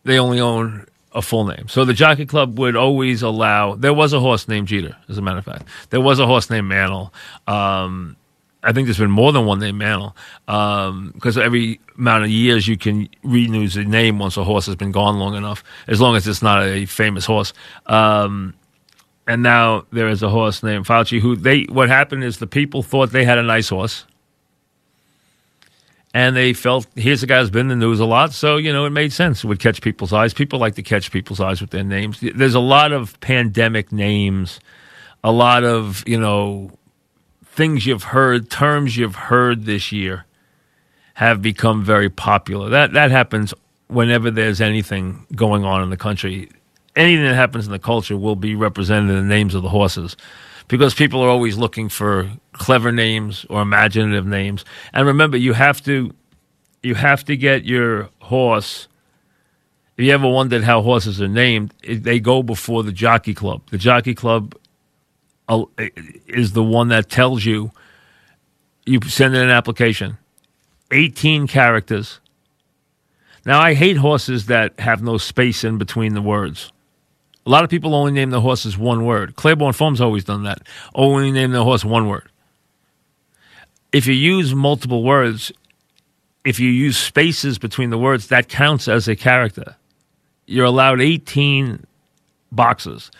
They 0.03 0.17
only 0.17 0.39
own 0.39 0.87
a 1.11 1.21
full 1.21 1.45
name. 1.45 1.67
So 1.67 1.85
the 1.85 1.93
Jockey 1.93 2.25
Club 2.25 2.57
would 2.57 2.75
always 2.75 3.21
allow. 3.21 3.75
There 3.75 3.93
was 3.93 4.11
a 4.11 4.19
horse 4.19 4.47
named 4.47 4.69
Jeter, 4.69 4.97
as 5.07 5.19
a 5.19 5.21
matter 5.21 5.37
of 5.37 5.45
fact. 5.45 5.67
There 5.91 6.01
was 6.01 6.17
a 6.17 6.25
horse 6.25 6.49
named 6.49 6.67
Mantle. 6.67 7.13
Um, 7.45 8.17
I 8.63 8.71
think 8.71 8.87
there's 8.87 8.97
been 8.97 9.11
more 9.11 9.31
than 9.31 9.45
one 9.45 9.59
named 9.59 9.77
Mantle 9.77 10.15
because 10.47 11.37
um, 11.37 11.43
every 11.43 11.79
amount 11.95 12.23
of 12.23 12.31
years 12.31 12.67
you 12.67 12.75
can 12.75 13.07
renew 13.21 13.67
the 13.67 13.83
name 13.83 14.17
once 14.17 14.37
a 14.37 14.43
horse 14.43 14.65
has 14.65 14.75
been 14.75 14.91
gone 14.91 15.19
long 15.19 15.35
enough, 15.35 15.63
as 15.87 16.01
long 16.01 16.15
as 16.15 16.27
it's 16.27 16.41
not 16.41 16.63
a 16.63 16.87
famous 16.87 17.25
horse. 17.25 17.53
Um, 17.85 18.55
and 19.27 19.43
now 19.43 19.85
there 19.91 20.07
is 20.09 20.23
a 20.23 20.29
horse 20.29 20.63
named 20.63 20.87
Fauci 20.87 21.19
who 21.19 21.35
they. 21.35 21.63
What 21.65 21.87
happened 21.87 22.23
is 22.23 22.39
the 22.39 22.47
people 22.47 22.81
thought 22.81 23.11
they 23.11 23.25
had 23.25 23.37
a 23.37 23.43
nice 23.43 23.69
horse 23.69 24.05
and 26.13 26.35
they 26.35 26.53
felt 26.53 26.87
here's 26.95 27.23
a 27.23 27.27
guy 27.27 27.39
who's 27.39 27.49
been 27.49 27.71
in 27.71 27.79
the 27.79 27.85
news 27.85 27.99
a 27.99 28.05
lot, 28.05 28.33
so 28.33 28.57
you 28.57 28.71
know 28.73 28.85
it 28.85 28.89
made 28.89 29.13
sense. 29.13 29.43
It 29.43 29.47
would 29.47 29.59
catch 29.59 29.81
people's 29.81 30.11
eyes. 30.11 30.33
People 30.33 30.59
like 30.59 30.75
to 30.75 30.83
catch 30.83 31.11
people's 31.11 31.39
eyes 31.39 31.61
with 31.61 31.69
their 31.69 31.83
names. 31.83 32.19
There's 32.21 32.55
a 32.55 32.59
lot 32.59 32.91
of 32.91 33.19
pandemic 33.21 33.91
names, 33.91 34.59
a 35.23 35.31
lot 35.31 35.63
of 35.63 36.03
you 36.07 36.19
know 36.19 36.71
things 37.45 37.85
you've 37.85 38.03
heard, 38.03 38.49
terms 38.49 38.97
you've 38.97 39.15
heard 39.15 39.65
this 39.65 39.91
year, 39.91 40.25
have 41.15 41.41
become 41.41 41.83
very 41.83 42.09
popular. 42.09 42.69
That 42.69 42.93
that 42.93 43.11
happens 43.11 43.53
whenever 43.87 44.31
there's 44.31 44.61
anything 44.61 45.25
going 45.35 45.63
on 45.63 45.81
in 45.81 45.89
the 45.89 45.97
country. 45.97 46.49
Anything 46.93 47.23
that 47.23 47.35
happens 47.35 47.65
in 47.65 47.71
the 47.71 47.79
culture 47.79 48.17
will 48.17 48.35
be 48.35 48.53
represented 48.53 49.11
in 49.11 49.15
the 49.15 49.33
names 49.33 49.55
of 49.55 49.63
the 49.63 49.69
horses 49.69 50.17
because 50.67 50.93
people 50.93 51.21
are 51.21 51.29
always 51.29 51.57
looking 51.57 51.89
for 51.89 52.29
clever 52.53 52.91
names 52.91 53.45
or 53.49 53.61
imaginative 53.61 54.25
names. 54.25 54.65
And 54.93 55.07
remember, 55.07 55.37
you 55.37 55.53
have 55.53 55.83
to 55.85 56.13
you 56.83 56.95
have 56.95 57.23
to 57.25 57.37
get 57.37 57.65
your 57.65 58.09
horse. 58.21 58.87
If 59.97 60.05
you 60.05 60.13
ever 60.13 60.27
wondered 60.27 60.63
how 60.63 60.81
horses 60.81 61.21
are 61.21 61.27
named, 61.27 61.73
they 61.87 62.19
go 62.19 62.41
before 62.41 62.83
the 62.83 62.91
jockey 62.91 63.33
club. 63.33 63.61
The 63.69 63.77
jockey 63.77 64.15
club 64.15 64.55
uh, 65.47 65.65
is 66.27 66.53
the 66.53 66.63
one 66.63 66.87
that 66.89 67.09
tells 67.09 67.45
you. 67.45 67.71
You 68.85 68.99
send 69.07 69.35
in 69.35 69.43
an 69.43 69.49
application, 69.49 70.17
eighteen 70.89 71.45
characters. 71.47 72.19
Now, 73.45 73.59
I 73.59 73.73
hate 73.73 73.97
horses 73.97 74.45
that 74.47 74.79
have 74.79 75.01
no 75.01 75.17
space 75.17 75.63
in 75.63 75.77
between 75.77 76.13
the 76.13 76.21
words. 76.21 76.71
A 77.45 77.49
lot 77.49 77.63
of 77.63 77.69
people 77.69 77.95
only 77.95 78.11
name 78.11 78.29
the 78.29 78.41
horses 78.41 78.77
one 78.77 79.05
word. 79.05 79.35
Claiborne 79.35 79.73
Farm's 79.73 80.01
always 80.01 80.23
done 80.23 80.43
that. 80.43 80.61
Only 80.93 81.31
name 81.31 81.51
the 81.51 81.63
horse 81.63 81.83
one 81.83 82.07
word. 82.07 82.29
If 83.91 84.07
you 84.07 84.13
use 84.13 84.53
multiple 84.53 85.03
words, 85.03 85.51
if 86.45 86.59
you 86.59 86.69
use 86.69 86.97
spaces 86.97 87.57
between 87.57 87.89
the 87.89 87.97
words, 87.97 88.27
that 88.27 88.47
counts 88.47 88.87
as 88.87 89.07
a 89.07 89.15
character. 89.15 89.75
You're 90.45 90.65
allowed 90.65 91.01
18 91.01 91.85
boxes. 92.51 93.11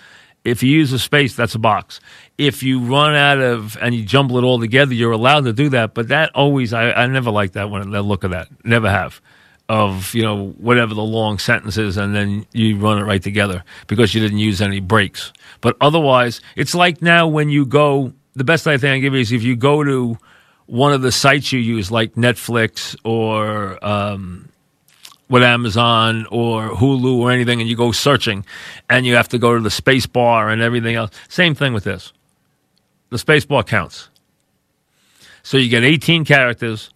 If 0.44 0.64
you 0.64 0.72
use 0.72 0.92
a 0.94 1.00
space, 1.00 1.36
that's 1.36 1.56
a 1.56 1.60
box. 1.60 2.00
If 2.38 2.64
you 2.64 2.80
run 2.80 3.16
out 3.16 3.40
of 3.40 3.78
and 3.82 3.94
you 3.94 4.04
jumble 4.04 4.38
it 4.38 4.44
all 4.44 4.60
together, 4.60 4.94
you're 4.94 5.12
allowed 5.12 5.46
to 5.46 5.54
do 5.54 5.70
that. 5.70 5.94
But 5.94 6.08
that 6.08 6.32
always, 6.36 6.74
I, 6.74 6.92
I 6.92 7.08
never 7.08 7.32
like 7.32 7.54
that 7.54 7.70
when 7.70 7.94
I 7.94 8.00
look 8.00 8.24
at 8.24 8.32
that. 8.32 8.48
Never 8.64 8.90
have 8.90 9.22
of 9.72 10.14
you 10.14 10.22
know 10.22 10.50
whatever 10.58 10.94
the 10.94 11.02
long 11.02 11.40
sentence 11.40 11.78
is, 11.78 11.96
and 11.96 12.14
then 12.14 12.46
you 12.52 12.78
run 12.78 12.98
it 12.98 13.04
right 13.04 13.24
together 13.24 13.64
because 13.88 14.14
you 14.14 14.20
didn't 14.20 14.40
use 14.40 14.62
any 14.62 14.82
breaks. 14.82 15.32
But 15.62 15.78
otherwise 15.80 16.42
it's 16.58 16.76
like 16.76 17.02
now 17.02 17.26
when 17.26 17.50
you 17.50 17.66
go 17.66 18.12
the 18.36 18.44
best 18.44 18.68
i 18.68 18.78
think 18.78 18.94
i 18.96 19.00
give 19.00 19.14
you 19.14 19.20
is 19.20 19.32
if 19.32 19.44
you 19.44 19.56
go 19.56 19.84
to 19.84 20.18
one 20.66 20.94
of 20.94 21.02
the 21.02 21.12
sites 21.12 21.52
you 21.52 21.60
use 21.60 21.92
like 21.92 22.14
netflix 22.14 22.96
or 23.04 23.84
um, 23.86 24.48
amazon 25.34 26.26
or 26.32 26.70
hulu 26.70 27.20
or 27.20 27.32
anything 27.32 27.60
and 27.62 27.70
you 27.70 27.76
go 27.76 27.92
searching 27.92 28.46
and 28.90 29.06
you 29.06 29.16
have 29.16 29.28
to 29.28 29.38
go 29.38 29.54
to 29.54 29.62
the 29.62 29.72
space 29.72 30.06
bar 30.06 30.50
and 30.50 30.62
everything 30.62 30.96
else 30.96 31.12
same 31.30 31.56
thing 31.56 31.74
with 31.74 31.84
this. 31.84 32.14
The 33.10 33.18
space 33.18 33.46
bar 33.46 33.64
counts. 33.64 34.10
So 35.44 35.58
you 35.58 35.70
get 35.70 35.84
18 35.84 36.24
characters 36.24 36.90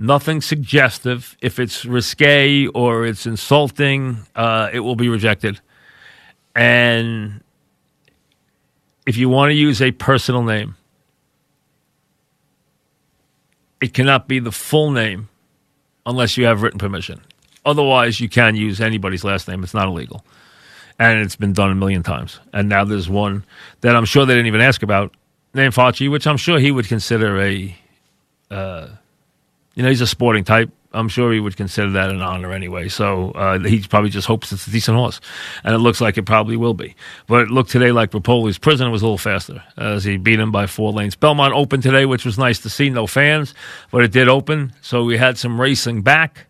nothing 0.00 0.40
suggestive. 0.40 1.36
If 1.40 1.60
it's 1.60 1.84
risque 1.84 2.66
or 2.68 3.04
it's 3.04 3.26
insulting, 3.26 4.26
uh, 4.34 4.70
it 4.72 4.80
will 4.80 4.96
be 4.96 5.08
rejected. 5.08 5.60
And 6.56 7.44
if 9.06 9.16
you 9.16 9.28
want 9.28 9.50
to 9.50 9.54
use 9.54 9.80
a 9.80 9.92
personal 9.92 10.42
name, 10.42 10.74
it 13.80 13.94
cannot 13.94 14.26
be 14.26 14.40
the 14.40 14.50
full 14.50 14.90
name 14.90 15.28
unless 16.06 16.36
you 16.36 16.46
have 16.46 16.62
written 16.62 16.78
permission. 16.78 17.20
Otherwise, 17.64 18.20
you 18.20 18.28
can 18.28 18.56
use 18.56 18.80
anybody's 18.80 19.22
last 19.22 19.48
name. 19.48 19.62
It's 19.62 19.74
not 19.74 19.86
illegal. 19.86 20.24
And 20.98 21.20
it's 21.20 21.36
been 21.36 21.52
done 21.52 21.70
a 21.70 21.74
million 21.74 22.02
times. 22.02 22.40
And 22.52 22.68
now 22.68 22.84
there's 22.84 23.08
one 23.08 23.44
that 23.82 23.94
I'm 23.94 24.06
sure 24.06 24.24
they 24.24 24.34
didn't 24.34 24.46
even 24.46 24.60
ask 24.60 24.82
about, 24.82 25.14
named 25.52 25.74
Fauci, 25.74 26.10
which 26.10 26.26
I'm 26.26 26.36
sure 26.36 26.58
he 26.58 26.70
would 26.70 26.86
consider 26.88 27.40
a 27.40 27.76
uh, 28.50 28.88
you 29.74 29.82
know, 29.82 29.88
he's 29.88 30.00
a 30.00 30.06
sporting 30.06 30.44
type. 30.44 30.70
I'm 30.92 31.08
sure 31.08 31.32
he 31.32 31.38
would 31.38 31.56
consider 31.56 31.90
that 31.92 32.10
an 32.10 32.20
honor 32.20 32.52
anyway. 32.52 32.88
So 32.88 33.30
uh, 33.32 33.60
he 33.60 33.80
probably 33.80 34.10
just 34.10 34.26
hopes 34.26 34.50
it's 34.50 34.66
a 34.66 34.70
decent 34.70 34.96
horse, 34.96 35.20
and 35.62 35.74
it 35.74 35.78
looks 35.78 36.00
like 36.00 36.18
it 36.18 36.24
probably 36.24 36.56
will 36.56 36.74
be. 36.74 36.96
But 37.28 37.42
it 37.42 37.50
looked 37.50 37.70
today 37.70 37.92
like 37.92 38.10
Repole's 38.10 38.58
Prisoner 38.58 38.90
was 38.90 39.02
a 39.02 39.04
little 39.04 39.18
faster 39.18 39.62
as 39.76 40.02
he 40.02 40.16
beat 40.16 40.40
him 40.40 40.50
by 40.50 40.66
four 40.66 40.92
lanes. 40.92 41.14
Belmont 41.14 41.54
opened 41.54 41.84
today, 41.84 42.06
which 42.06 42.24
was 42.24 42.38
nice 42.38 42.58
to 42.60 42.70
see. 42.70 42.90
No 42.90 43.06
fans, 43.06 43.54
but 43.92 44.02
it 44.02 44.10
did 44.10 44.28
open, 44.28 44.72
so 44.80 45.04
we 45.04 45.16
had 45.16 45.38
some 45.38 45.60
racing 45.60 46.02
back. 46.02 46.46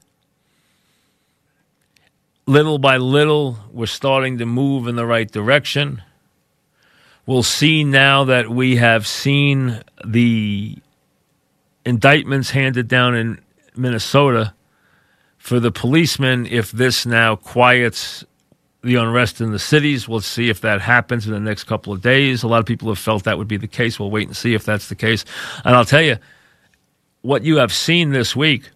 Little 2.47 2.79
by 2.79 2.97
little, 2.97 3.59
we're 3.71 3.87
starting 3.87 4.39
to 4.39 4.47
move 4.47 4.89
in 4.89 4.97
the 4.97 5.07
right 5.07 5.31
direction. 5.31 6.03
We'll 7.27 7.43
see 7.43 7.85
now 7.85 8.25
that 8.25 8.49
we 8.49 8.77
have 8.77 9.07
seen 9.07 9.83
the 10.05 10.79
indictments 11.85 12.51
handed 12.51 12.89
down 12.89 13.15
in 13.15 13.41
Minnesota 13.77 14.55
for 15.39 15.59
the 15.59 15.71
policemen 15.71 16.47
if 16.47 16.71
this 16.71 17.07
now 17.07 17.37
quiets 17.37 18.25
the 18.83 18.97
unrest 18.97 19.41
in 19.41 19.53
the 19.53 19.59
cities. 19.59 20.09
We'll 20.09 20.21
see 20.21 20.49
if 20.49 20.61
that 20.63 20.81
happens 20.81 21.27
in 21.27 21.33
the 21.33 21.41
next 21.41 21.65
couple 21.65 21.93
of 21.93 22.01
days. 22.01 22.43
A 22.43 22.49
lot 22.49 22.61
of 22.61 22.67
people 22.67 22.89
have 22.89 22.99
felt 22.99 23.25
that 23.25 23.39
would 23.39 23.49
be 23.49 23.57
the 23.57 23.67
case. 23.67 23.99
We'll 23.99 24.11
wait 24.11 24.27
and 24.27 24.37
see 24.37 24.55
if 24.55 24.65
that's 24.65 24.89
the 24.89 24.95
case. 24.95 25.25
And 25.65 25.75
I'll 25.75 25.85
tell 25.85 26.03
you, 26.03 26.17
what 27.23 27.43
you 27.43 27.57
have 27.57 27.73
seen 27.73 28.11
this 28.11 28.35
week, 28.35 28.71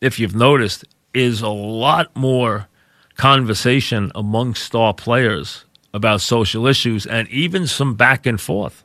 if 0.00 0.18
you've 0.18 0.34
noticed, 0.34 0.84
is 1.12 1.42
a 1.42 1.48
lot 1.48 2.14
more 2.16 2.68
conversation 3.16 4.10
among 4.14 4.54
star 4.54 4.94
players 4.94 5.64
about 5.92 6.22
social 6.22 6.66
issues 6.66 7.04
and 7.06 7.28
even 7.28 7.66
some 7.66 7.94
back 7.94 8.24
and 8.24 8.40
forth. 8.40 8.84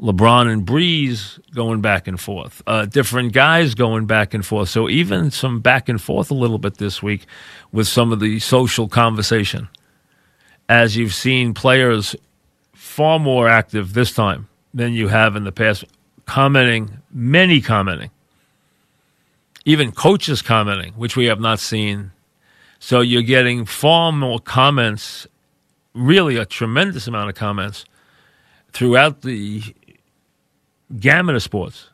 LeBron 0.00 0.52
and 0.52 0.66
Brees 0.66 1.38
going 1.54 1.80
back 1.80 2.06
and 2.06 2.20
forth, 2.20 2.62
uh, 2.66 2.84
different 2.84 3.32
guys 3.32 3.74
going 3.74 4.06
back 4.06 4.34
and 4.34 4.44
forth. 4.44 4.68
So 4.68 4.88
even 4.88 5.30
some 5.30 5.60
back 5.60 5.88
and 5.88 6.00
forth 6.00 6.30
a 6.30 6.34
little 6.34 6.58
bit 6.58 6.76
this 6.76 7.02
week 7.02 7.26
with 7.72 7.88
some 7.88 8.12
of 8.12 8.20
the 8.20 8.38
social 8.40 8.88
conversation, 8.88 9.68
as 10.68 10.96
you've 10.96 11.14
seen 11.14 11.54
players 11.54 12.14
far 12.74 13.18
more 13.18 13.48
active 13.48 13.94
this 13.94 14.12
time 14.12 14.48
than 14.74 14.92
you 14.92 15.08
have 15.08 15.34
in 15.34 15.44
the 15.44 15.52
past, 15.52 15.84
commenting, 16.26 16.98
many 17.10 17.62
commenting, 17.62 18.10
even 19.64 19.92
coaches 19.92 20.42
commenting, 20.42 20.92
which 20.92 21.16
we 21.16 21.24
have 21.24 21.40
not 21.40 21.58
seen. 21.58 22.12
So 22.78 23.00
you're 23.00 23.22
getting 23.22 23.64
far 23.64 24.12
more 24.12 24.40
comments, 24.40 25.26
really 25.94 26.36
a 26.36 26.44
tremendous 26.44 27.06
amount 27.06 27.30
of 27.30 27.34
comments 27.34 27.86
throughout 28.72 29.22
the 29.22 29.62
gamut 30.98 31.36
of 31.36 31.42
sports 31.42 31.88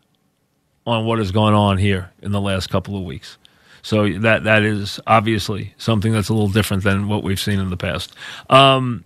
on 0.87 1.07
what 1.07 1.19
has 1.19 1.31
gone 1.31 1.55
on 1.55 1.79
here 1.79 2.11
in 2.21 2.33
the 2.33 2.41
last 2.41 2.69
couple 2.71 2.97
of 2.97 3.05
weeks. 3.05 3.39
So 3.83 4.09
that 4.21 4.45
that 4.45 4.63
is 4.63 5.01
obviously 5.07 5.75
something 5.77 6.13
that's 6.13 6.29
a 6.29 6.35
little 6.35 6.49
different 6.49 6.85
than 6.85 7.09
what 7.09 7.23
we've 7.23 7.41
seen 7.41 7.59
in 7.59 7.71
the 7.71 7.77
past. 7.77 8.15
Um, 8.49 9.05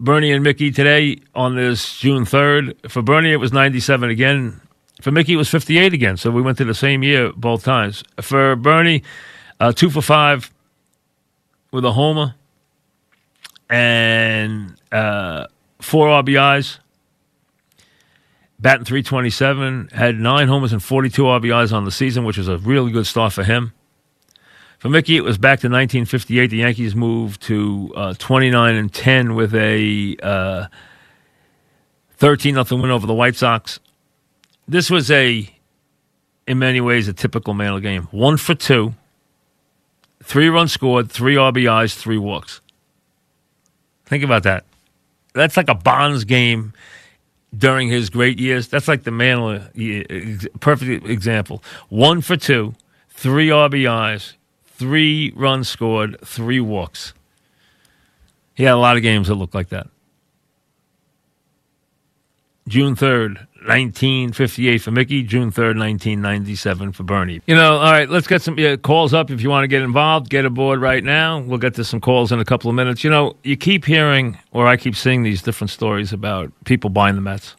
Bernie 0.00 0.32
and 0.32 0.42
Mickey 0.42 0.70
today 0.70 1.18
on 1.34 1.56
this 1.56 1.98
June 1.98 2.24
3rd. 2.24 2.90
For 2.90 3.02
Bernie, 3.02 3.32
it 3.32 3.36
was 3.36 3.52
97 3.52 4.10
again. 4.10 4.60
For 5.00 5.10
Mickey, 5.10 5.34
it 5.34 5.36
was 5.36 5.48
58 5.48 5.92
again. 5.92 6.16
So 6.16 6.30
we 6.30 6.42
went 6.42 6.58
to 6.58 6.64
the 6.64 6.74
same 6.74 7.02
year 7.02 7.32
both 7.34 7.64
times. 7.64 8.04
For 8.20 8.56
Bernie, 8.56 9.02
uh, 9.60 9.72
two 9.72 9.90
for 9.90 10.02
five 10.02 10.50
with 11.72 11.84
a 11.84 11.92
homer 11.92 12.34
and 13.68 14.76
uh, 14.92 15.46
four 15.80 16.08
RBIs 16.08 16.78
batting 18.58 18.84
327, 18.84 19.90
had 19.92 20.18
nine 20.18 20.48
homers 20.48 20.72
and 20.72 20.82
42 20.82 21.22
RBIs 21.22 21.72
on 21.72 21.84
the 21.84 21.90
season, 21.90 22.24
which 22.24 22.38
was 22.38 22.48
a 22.48 22.58
really 22.58 22.90
good 22.90 23.06
start 23.06 23.32
for 23.32 23.44
him. 23.44 23.72
For 24.78 24.88
Mickey, 24.90 25.16
it 25.16 25.24
was 25.24 25.38
back 25.38 25.60
to 25.60 25.68
1958. 25.68 26.48
The 26.48 26.58
Yankees 26.58 26.94
moved 26.94 27.42
to 27.42 27.92
uh, 27.96 28.14
29 28.18 28.74
and 28.74 28.92
10 28.92 29.34
with 29.34 29.54
a 29.54 30.16
uh, 30.22 30.66
13 32.18 32.54
nothing 32.54 32.82
win 32.82 32.90
over 32.90 33.06
the 33.06 33.14
White 33.14 33.36
Sox. 33.36 33.80
This 34.68 34.90
was 34.90 35.10
a, 35.10 35.48
in 36.46 36.58
many 36.58 36.80
ways, 36.80 37.08
a 37.08 37.12
typical 37.12 37.54
Mantle 37.54 37.80
game. 37.80 38.08
One 38.10 38.36
for 38.36 38.54
two, 38.54 38.94
three 40.22 40.48
runs 40.48 40.72
scored, 40.72 41.10
three 41.10 41.36
RBIs, 41.36 41.94
three 41.94 42.18
walks. 42.18 42.60
Think 44.04 44.24
about 44.24 44.42
that. 44.42 44.64
That's 45.32 45.56
like 45.56 45.68
a 45.68 45.74
Bonds 45.74 46.24
game 46.24 46.72
during 47.56 47.88
his 47.88 48.10
great 48.10 48.38
years. 48.38 48.68
That's 48.68 48.88
like 48.88 49.04
the 49.04 49.10
Mantle 49.10 49.56
uh, 49.56 50.58
perfect 50.60 51.06
example. 51.06 51.62
One 51.88 52.20
for 52.20 52.36
two, 52.36 52.74
three 53.10 53.48
RBIs, 53.48 54.34
three 54.64 55.32
runs 55.34 55.68
scored, 55.68 56.18
three 56.24 56.60
walks. 56.60 57.12
He 58.54 58.64
had 58.64 58.72
a 58.72 58.78
lot 58.78 58.96
of 58.96 59.02
games 59.02 59.28
that 59.28 59.34
looked 59.34 59.54
like 59.54 59.68
that. 59.68 59.88
June 62.68 62.96
3rd, 62.96 63.46
1958 63.68 64.78
for 64.78 64.90
Mickey, 64.90 65.22
June 65.22 65.50
3rd, 65.50 65.78
1997 65.78 66.92
for 66.92 67.02
Bernie. 67.02 67.40
You 67.46 67.54
know, 67.54 67.78
all 67.78 67.92
right, 67.92 68.08
let's 68.08 68.26
get 68.26 68.42
some 68.42 68.58
yeah, 68.58 68.76
calls 68.76 69.12
up 69.12 69.30
if 69.30 69.42
you 69.42 69.50
want 69.50 69.64
to 69.64 69.68
get 69.68 69.82
involved. 69.82 70.30
Get 70.30 70.44
aboard 70.44 70.80
right 70.80 71.02
now. 71.02 71.40
We'll 71.40 71.58
get 71.58 71.74
to 71.74 71.84
some 71.84 72.00
calls 72.00 72.32
in 72.32 72.40
a 72.40 72.44
couple 72.44 72.70
of 72.70 72.76
minutes. 72.76 73.04
You 73.04 73.10
know, 73.10 73.36
you 73.42 73.56
keep 73.56 73.84
hearing, 73.84 74.38
or 74.52 74.66
I 74.66 74.76
keep 74.76 74.96
seeing 74.96 75.22
these 75.22 75.42
different 75.42 75.70
stories 75.70 76.12
about 76.12 76.52
people 76.64 76.90
buying 76.90 77.14
the 77.14 77.20
Mets. 77.20 77.56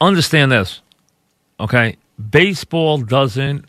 Understand 0.00 0.50
this, 0.50 0.80
okay? 1.58 1.96
Baseball 2.30 2.98
doesn't, 2.98 3.66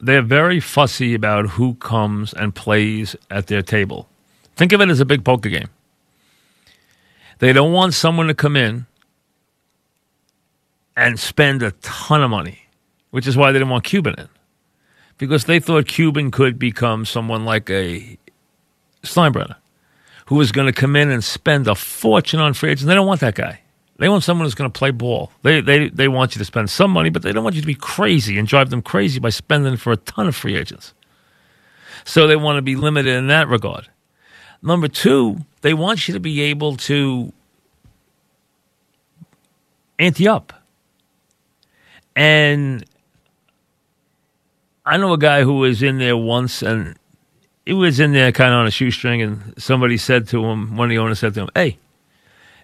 they're 0.00 0.22
very 0.22 0.60
fussy 0.60 1.14
about 1.14 1.46
who 1.50 1.74
comes 1.74 2.32
and 2.32 2.54
plays 2.54 3.16
at 3.30 3.48
their 3.48 3.62
table. 3.62 4.08
Think 4.54 4.72
of 4.72 4.80
it 4.80 4.88
as 4.88 5.00
a 5.00 5.04
big 5.04 5.24
poker 5.24 5.48
game. 5.48 5.68
They 7.38 7.52
don't 7.52 7.72
want 7.72 7.94
someone 7.94 8.28
to 8.28 8.34
come 8.34 8.56
in 8.56 8.86
and 10.96 11.20
spend 11.20 11.62
a 11.62 11.72
ton 11.82 12.22
of 12.22 12.30
money, 12.30 12.60
which 13.10 13.26
is 13.26 13.36
why 13.36 13.52
they 13.52 13.58
didn't 13.58 13.70
want 13.70 13.84
Cuban 13.84 14.14
in. 14.18 14.28
Because 15.18 15.44
they 15.44 15.60
thought 15.60 15.86
Cuban 15.86 16.30
could 16.30 16.58
become 16.58 17.04
someone 17.04 17.44
like 17.44 17.70
a 17.70 18.18
Steinbrenner, 19.02 19.56
who 20.26 20.36
was 20.36 20.52
going 20.52 20.66
to 20.66 20.72
come 20.72 20.96
in 20.96 21.10
and 21.10 21.22
spend 21.22 21.68
a 21.68 21.74
fortune 21.74 22.40
on 22.40 22.54
free 22.54 22.70
agents. 22.70 22.86
They 22.86 22.94
don't 22.94 23.06
want 23.06 23.20
that 23.20 23.34
guy. 23.34 23.60
They 23.98 24.08
want 24.08 24.24
someone 24.24 24.44
who's 24.44 24.54
going 24.54 24.70
to 24.70 24.78
play 24.78 24.90
ball. 24.90 25.32
They, 25.42 25.60
they, 25.60 25.88
they 25.88 26.08
want 26.08 26.34
you 26.34 26.38
to 26.38 26.44
spend 26.44 26.68
some 26.68 26.90
money, 26.90 27.08
but 27.08 27.22
they 27.22 27.32
don't 27.32 27.44
want 27.44 27.56
you 27.56 27.62
to 27.62 27.66
be 27.66 27.74
crazy 27.74 28.38
and 28.38 28.46
drive 28.46 28.68
them 28.68 28.82
crazy 28.82 29.18
by 29.20 29.30
spending 29.30 29.76
for 29.78 29.92
a 29.92 29.96
ton 29.96 30.26
of 30.26 30.36
free 30.36 30.56
agents. 30.56 30.92
So 32.04 32.26
they 32.26 32.36
want 32.36 32.56
to 32.56 32.62
be 32.62 32.76
limited 32.76 33.14
in 33.14 33.28
that 33.28 33.48
regard. 33.48 33.88
Number 34.62 34.88
two, 34.88 35.38
they 35.62 35.72
want 35.72 36.08
you 36.08 36.14
to 36.14 36.20
be 36.20 36.42
able 36.42 36.76
to 36.76 37.32
ante 39.98 40.28
up. 40.28 40.52
And 42.16 42.84
I 44.86 44.96
know 44.96 45.12
a 45.12 45.18
guy 45.18 45.42
who 45.42 45.58
was 45.58 45.82
in 45.82 45.98
there 45.98 46.16
once 46.16 46.62
and 46.62 46.98
he 47.66 47.72
was 47.72 48.00
in 48.00 48.12
there 48.12 48.32
kind 48.32 48.54
of 48.54 48.60
on 48.60 48.66
a 48.66 48.70
shoestring, 48.70 49.20
and 49.20 49.54
somebody 49.58 49.96
said 49.96 50.28
to 50.28 50.44
him, 50.44 50.76
one 50.76 50.86
of 50.86 50.90
the 50.90 50.98
owners 50.98 51.18
said 51.18 51.34
to 51.34 51.40
him, 51.42 51.48
Hey, 51.54 51.78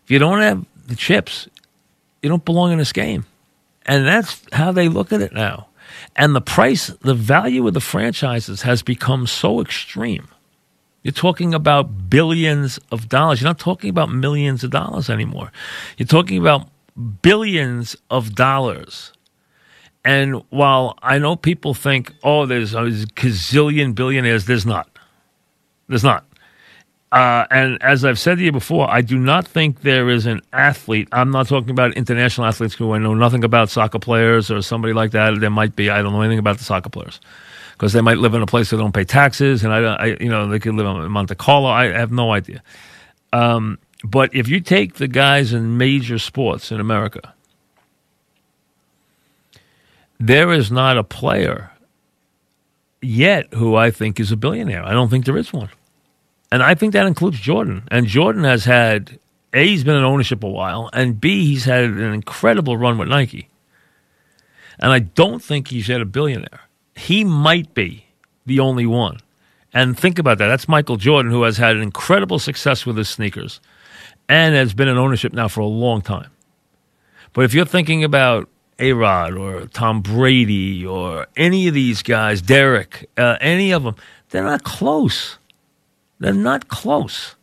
if 0.04 0.10
you 0.10 0.20
don't 0.20 0.40
have 0.40 0.64
the 0.86 0.94
chips, 0.94 1.48
you 2.22 2.28
don't 2.28 2.44
belong 2.44 2.70
in 2.70 2.78
this 2.78 2.92
game. 2.92 3.26
And 3.84 4.06
that's 4.06 4.40
how 4.52 4.70
they 4.70 4.88
look 4.88 5.12
at 5.12 5.20
it 5.20 5.32
now. 5.32 5.66
And 6.14 6.36
the 6.36 6.40
price, 6.40 6.86
the 7.00 7.14
value 7.14 7.66
of 7.66 7.74
the 7.74 7.80
franchises 7.80 8.62
has 8.62 8.82
become 8.82 9.26
so 9.26 9.60
extreme. 9.60 10.28
You're 11.02 11.10
talking 11.10 11.52
about 11.52 12.08
billions 12.08 12.78
of 12.92 13.08
dollars. 13.08 13.40
You're 13.40 13.50
not 13.50 13.58
talking 13.58 13.90
about 13.90 14.08
millions 14.12 14.62
of 14.62 14.70
dollars 14.70 15.10
anymore. 15.10 15.50
You're 15.98 16.06
talking 16.06 16.38
about 16.38 16.68
billions 17.22 17.96
of 18.08 18.36
dollars 18.36 19.12
and 20.04 20.42
while 20.50 20.98
I 21.02 21.18
know 21.18 21.36
people 21.36 21.74
think, 21.74 22.12
oh, 22.22 22.46
there's 22.46 22.74
a 22.74 22.82
gazillion 22.82 23.94
billionaires, 23.94 24.46
there's 24.46 24.66
not. 24.66 24.88
There's 25.88 26.04
not. 26.04 26.24
Uh, 27.12 27.46
and 27.50 27.80
as 27.82 28.06
I've 28.06 28.18
said 28.18 28.38
to 28.38 28.44
you 28.44 28.52
before, 28.52 28.90
I 28.90 29.02
do 29.02 29.18
not 29.18 29.46
think 29.46 29.82
there 29.82 30.08
is 30.08 30.24
an 30.24 30.40
athlete. 30.52 31.08
I'm 31.12 31.30
not 31.30 31.46
talking 31.46 31.70
about 31.70 31.94
international 31.94 32.46
athletes 32.46 32.74
who 32.74 32.92
I 32.92 32.98
know 32.98 33.14
nothing 33.14 33.44
about 33.44 33.68
soccer 33.68 33.98
players 33.98 34.50
or 34.50 34.62
somebody 34.62 34.94
like 34.94 35.10
that. 35.10 35.38
There 35.38 35.50
might 35.50 35.76
be. 35.76 35.90
I 35.90 36.00
don't 36.00 36.14
know 36.14 36.22
anything 36.22 36.38
about 36.38 36.56
the 36.56 36.64
soccer 36.64 36.88
players 36.88 37.20
because 37.72 37.92
they 37.92 38.00
might 38.00 38.16
live 38.16 38.32
in 38.32 38.40
a 38.40 38.46
place 38.46 38.70
that 38.70 38.78
don't 38.78 38.94
pay 38.94 39.04
taxes, 39.04 39.62
and 39.62 39.74
I, 39.74 39.80
don't 39.80 40.00
I 40.00 40.06
you 40.20 40.30
know, 40.30 40.48
they 40.48 40.58
could 40.58 40.74
live 40.74 40.86
in 40.86 41.10
Monte 41.10 41.34
Carlo. 41.34 41.68
I 41.68 41.88
have 41.88 42.12
no 42.12 42.32
idea. 42.32 42.62
Um, 43.34 43.78
but 44.04 44.34
if 44.34 44.48
you 44.48 44.60
take 44.60 44.94
the 44.94 45.08
guys 45.08 45.52
in 45.52 45.76
major 45.76 46.18
sports 46.18 46.72
in 46.72 46.80
America, 46.80 47.31
there 50.26 50.52
is 50.52 50.70
not 50.70 50.98
a 50.98 51.04
player 51.04 51.70
yet 53.00 53.52
who 53.54 53.74
I 53.74 53.90
think 53.90 54.20
is 54.20 54.30
a 54.30 54.36
billionaire. 54.36 54.84
I 54.84 54.92
don't 54.92 55.08
think 55.08 55.24
there 55.24 55.36
is 55.36 55.52
one. 55.52 55.70
And 56.52 56.62
I 56.62 56.74
think 56.74 56.92
that 56.92 57.06
includes 57.06 57.40
Jordan. 57.40 57.82
And 57.90 58.06
Jordan 58.06 58.44
has 58.44 58.64
had 58.64 59.18
A, 59.52 59.66
he's 59.66 59.82
been 59.82 59.96
in 59.96 60.04
ownership 60.04 60.44
a 60.44 60.48
while, 60.48 60.90
and 60.92 61.20
B, 61.20 61.46
he's 61.46 61.64
had 61.64 61.84
an 61.84 62.12
incredible 62.14 62.76
run 62.76 62.98
with 62.98 63.08
Nike. 63.08 63.48
And 64.78 64.92
I 64.92 65.00
don't 65.00 65.42
think 65.42 65.68
he's 65.68 65.88
yet 65.88 66.00
a 66.00 66.04
billionaire. 66.04 66.60
he 66.94 67.24
might 67.24 67.74
be 67.74 68.06
the 68.46 68.60
only 68.60 68.86
one. 68.86 69.18
And 69.72 69.98
think 69.98 70.18
about 70.18 70.38
that. 70.38 70.48
That's 70.48 70.68
Michael 70.68 70.96
Jordan, 70.96 71.32
who 71.32 71.42
has 71.44 71.56
had 71.56 71.76
an 71.76 71.82
incredible 71.82 72.38
success 72.38 72.84
with 72.84 72.96
his 72.96 73.08
sneakers 73.08 73.60
and 74.28 74.54
has 74.54 74.74
been 74.74 74.88
in 74.88 74.98
ownership 74.98 75.32
now 75.32 75.48
for 75.48 75.60
a 75.60 75.66
long 75.66 76.02
time. 76.02 76.30
But 77.32 77.44
if 77.46 77.54
you're 77.54 77.64
thinking 77.64 78.04
about 78.04 78.48
A 78.78 78.92
Rod 78.92 79.34
or 79.34 79.66
Tom 79.66 80.00
Brady 80.00 80.84
or 80.84 81.26
any 81.36 81.68
of 81.68 81.74
these 81.74 82.02
guys, 82.02 82.42
Derek, 82.42 83.08
uh, 83.16 83.36
any 83.40 83.70
of 83.72 83.84
them, 83.84 83.96
they're 84.30 84.44
not 84.44 84.64
close. 84.64 85.38
They're 86.18 86.32
not 86.32 86.68
close. 86.68 87.34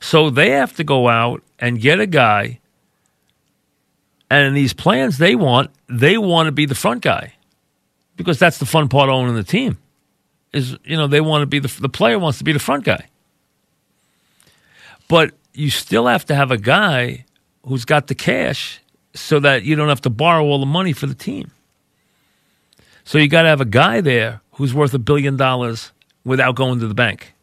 So 0.00 0.30
they 0.30 0.50
have 0.50 0.74
to 0.76 0.84
go 0.84 1.08
out 1.08 1.42
and 1.58 1.80
get 1.80 2.00
a 2.00 2.06
guy. 2.06 2.60
And 4.30 4.48
in 4.48 4.54
these 4.54 4.72
plans 4.72 5.18
they 5.18 5.34
want, 5.34 5.70
they 5.88 6.18
want 6.18 6.46
to 6.46 6.52
be 6.52 6.66
the 6.66 6.74
front 6.74 7.02
guy 7.02 7.34
because 8.16 8.38
that's 8.38 8.58
the 8.58 8.66
fun 8.66 8.88
part 8.88 9.08
of 9.08 9.14
owning 9.14 9.34
the 9.34 9.44
team. 9.44 9.78
Is 10.52 10.76
you 10.84 10.96
know 10.96 11.06
they 11.06 11.20
want 11.20 11.42
to 11.42 11.46
be 11.46 11.58
the 11.58 11.68
the 11.80 11.88
player 11.88 12.18
wants 12.18 12.38
to 12.38 12.44
be 12.44 12.52
the 12.52 12.58
front 12.58 12.84
guy, 12.84 13.06
but 15.08 15.32
you 15.52 15.70
still 15.70 16.06
have 16.06 16.24
to 16.26 16.34
have 16.34 16.50
a 16.50 16.56
guy 16.56 17.24
who's 17.66 17.84
got 17.84 18.06
the 18.06 18.14
cash 18.14 18.80
so 19.18 19.40
that 19.40 19.64
you 19.64 19.76
don't 19.76 19.88
have 19.88 20.02
to 20.02 20.10
borrow 20.10 20.44
all 20.44 20.58
the 20.58 20.66
money 20.66 20.92
for 20.92 21.06
the 21.06 21.14
team. 21.14 21.50
So 23.04 23.18
you 23.18 23.28
got 23.28 23.42
to 23.42 23.48
have 23.48 23.60
a 23.60 23.66
guy 23.66 24.00
there 24.00 24.40
who's 24.52 24.74
worth 24.74 24.92
a 24.94 24.98
billion 24.98 25.36
dollars 25.36 25.92
without 26.24 26.56
going 26.56 26.80
to 26.80 26.88
the 26.88 26.94
bank, 26.94 27.34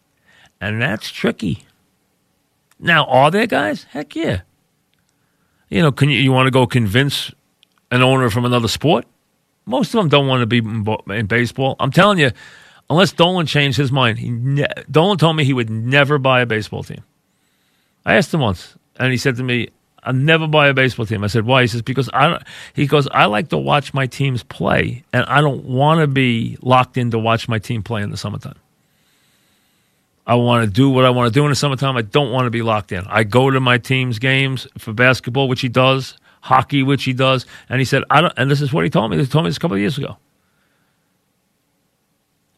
and 0.59 0.81
that's 0.81 1.09
tricky. 1.09 1.65
Now, 2.79 3.05
are 3.05 3.31
there 3.31 3.47
guys? 3.47 3.86
Heck 3.86 4.15
yeah. 4.15 4.41
You 5.69 5.81
know, 5.81 5.91
can 5.91 6.09
you, 6.09 6.19
you 6.19 6.31
want 6.31 6.47
to 6.47 6.51
go 6.51 6.67
convince 6.67 7.31
an 7.91 8.01
owner 8.01 8.29
from 8.29 8.45
another 8.45 8.67
sport? 8.67 9.05
Most 9.65 9.93
of 9.93 9.99
them 9.99 10.09
don't 10.09 10.27
want 10.27 10.41
to 10.41 10.45
be 10.45 10.57
in, 10.57 11.25
baseball. 11.25 11.77
I'm 11.79 11.91
telling 11.91 12.19
you, 12.19 12.31
unless 12.89 13.13
Dolan 13.13 13.45
changed 13.45 13.77
his 13.77 13.91
mind, 13.91 14.19
he 14.19 14.29
ne- 14.29 14.67
Dolan 14.91 15.17
told 15.17 15.38
me 15.38 15.45
he 15.45 15.53
would 15.53 15.69
never 15.69 16.17
buy 16.17 16.41
a 16.41 16.45
baseball 16.45 16.83
team. 16.83 17.03
I 18.05 18.15
asked 18.15 18.33
him 18.33 18.41
once, 18.41 18.75
and 18.97 19.12
he 19.12 19.17
said 19.17 19.38
to 19.38 19.43
me, 19.43 19.69
"I'll 20.05 20.13
never 20.13 20.47
buy 20.47 20.67
a 20.67 20.73
baseball 20.73 21.05
team." 21.05 21.23
I 21.23 21.27
said, 21.27 21.45
"Why?" 21.45 21.61
He 21.61 21.67
says, 21.67 21.81
"Because 21.81 22.09
I." 22.13 22.27
Don't, 22.29 22.43
he 22.73 22.87
goes, 22.87 23.07
"I 23.09 23.25
like 23.25 23.49
to 23.49 23.57
watch 23.57 23.93
my 23.93 24.07
teams 24.07 24.43
play, 24.43 25.03
and 25.13 25.25
I 25.25 25.41
don't 25.41 25.65
want 25.65 26.01
to 26.01 26.07
be 26.07 26.57
locked 26.61 26.97
in 26.97 27.11
to 27.11 27.19
watch 27.19 27.47
my 27.47 27.59
team 27.59 27.83
play 27.83 28.01
in 28.01 28.11
the 28.11 28.17
summertime." 28.17 28.55
I 30.25 30.35
want 30.35 30.65
to 30.65 30.71
do 30.71 30.89
what 30.89 31.03
I 31.03 31.09
want 31.09 31.33
to 31.33 31.37
do 31.37 31.43
in 31.43 31.49
the 31.49 31.55
summertime. 31.55 31.97
I 31.97 32.01
don't 32.01 32.31
want 32.31 32.45
to 32.45 32.49
be 32.49 32.61
locked 32.61 32.91
in. 32.91 33.05
I 33.07 33.23
go 33.23 33.51
to 33.51 33.59
my 33.59 33.77
team's 33.77 34.19
games 34.19 34.67
for 34.77 34.93
basketball, 34.93 35.49
which 35.49 35.59
he 35.59 35.67
does, 35.67 36.17
hockey, 36.41 36.81
which 36.81 37.03
he 37.03 37.11
does, 37.11 37.45
and 37.69 37.79
he 37.79 37.85
said, 37.85 38.03
"I 38.09 38.21
don't." 38.21 38.33
And 38.37 38.49
this 38.49 38.61
is 38.61 38.71
what 38.71 38.83
he 38.83 38.89
told 38.89 39.11
me. 39.11 39.17
He 39.17 39.25
told 39.25 39.43
me 39.45 39.49
this 39.49 39.57
a 39.57 39.59
couple 39.59 39.75
of 39.75 39.81
years 39.81 39.97
ago. 39.97 40.17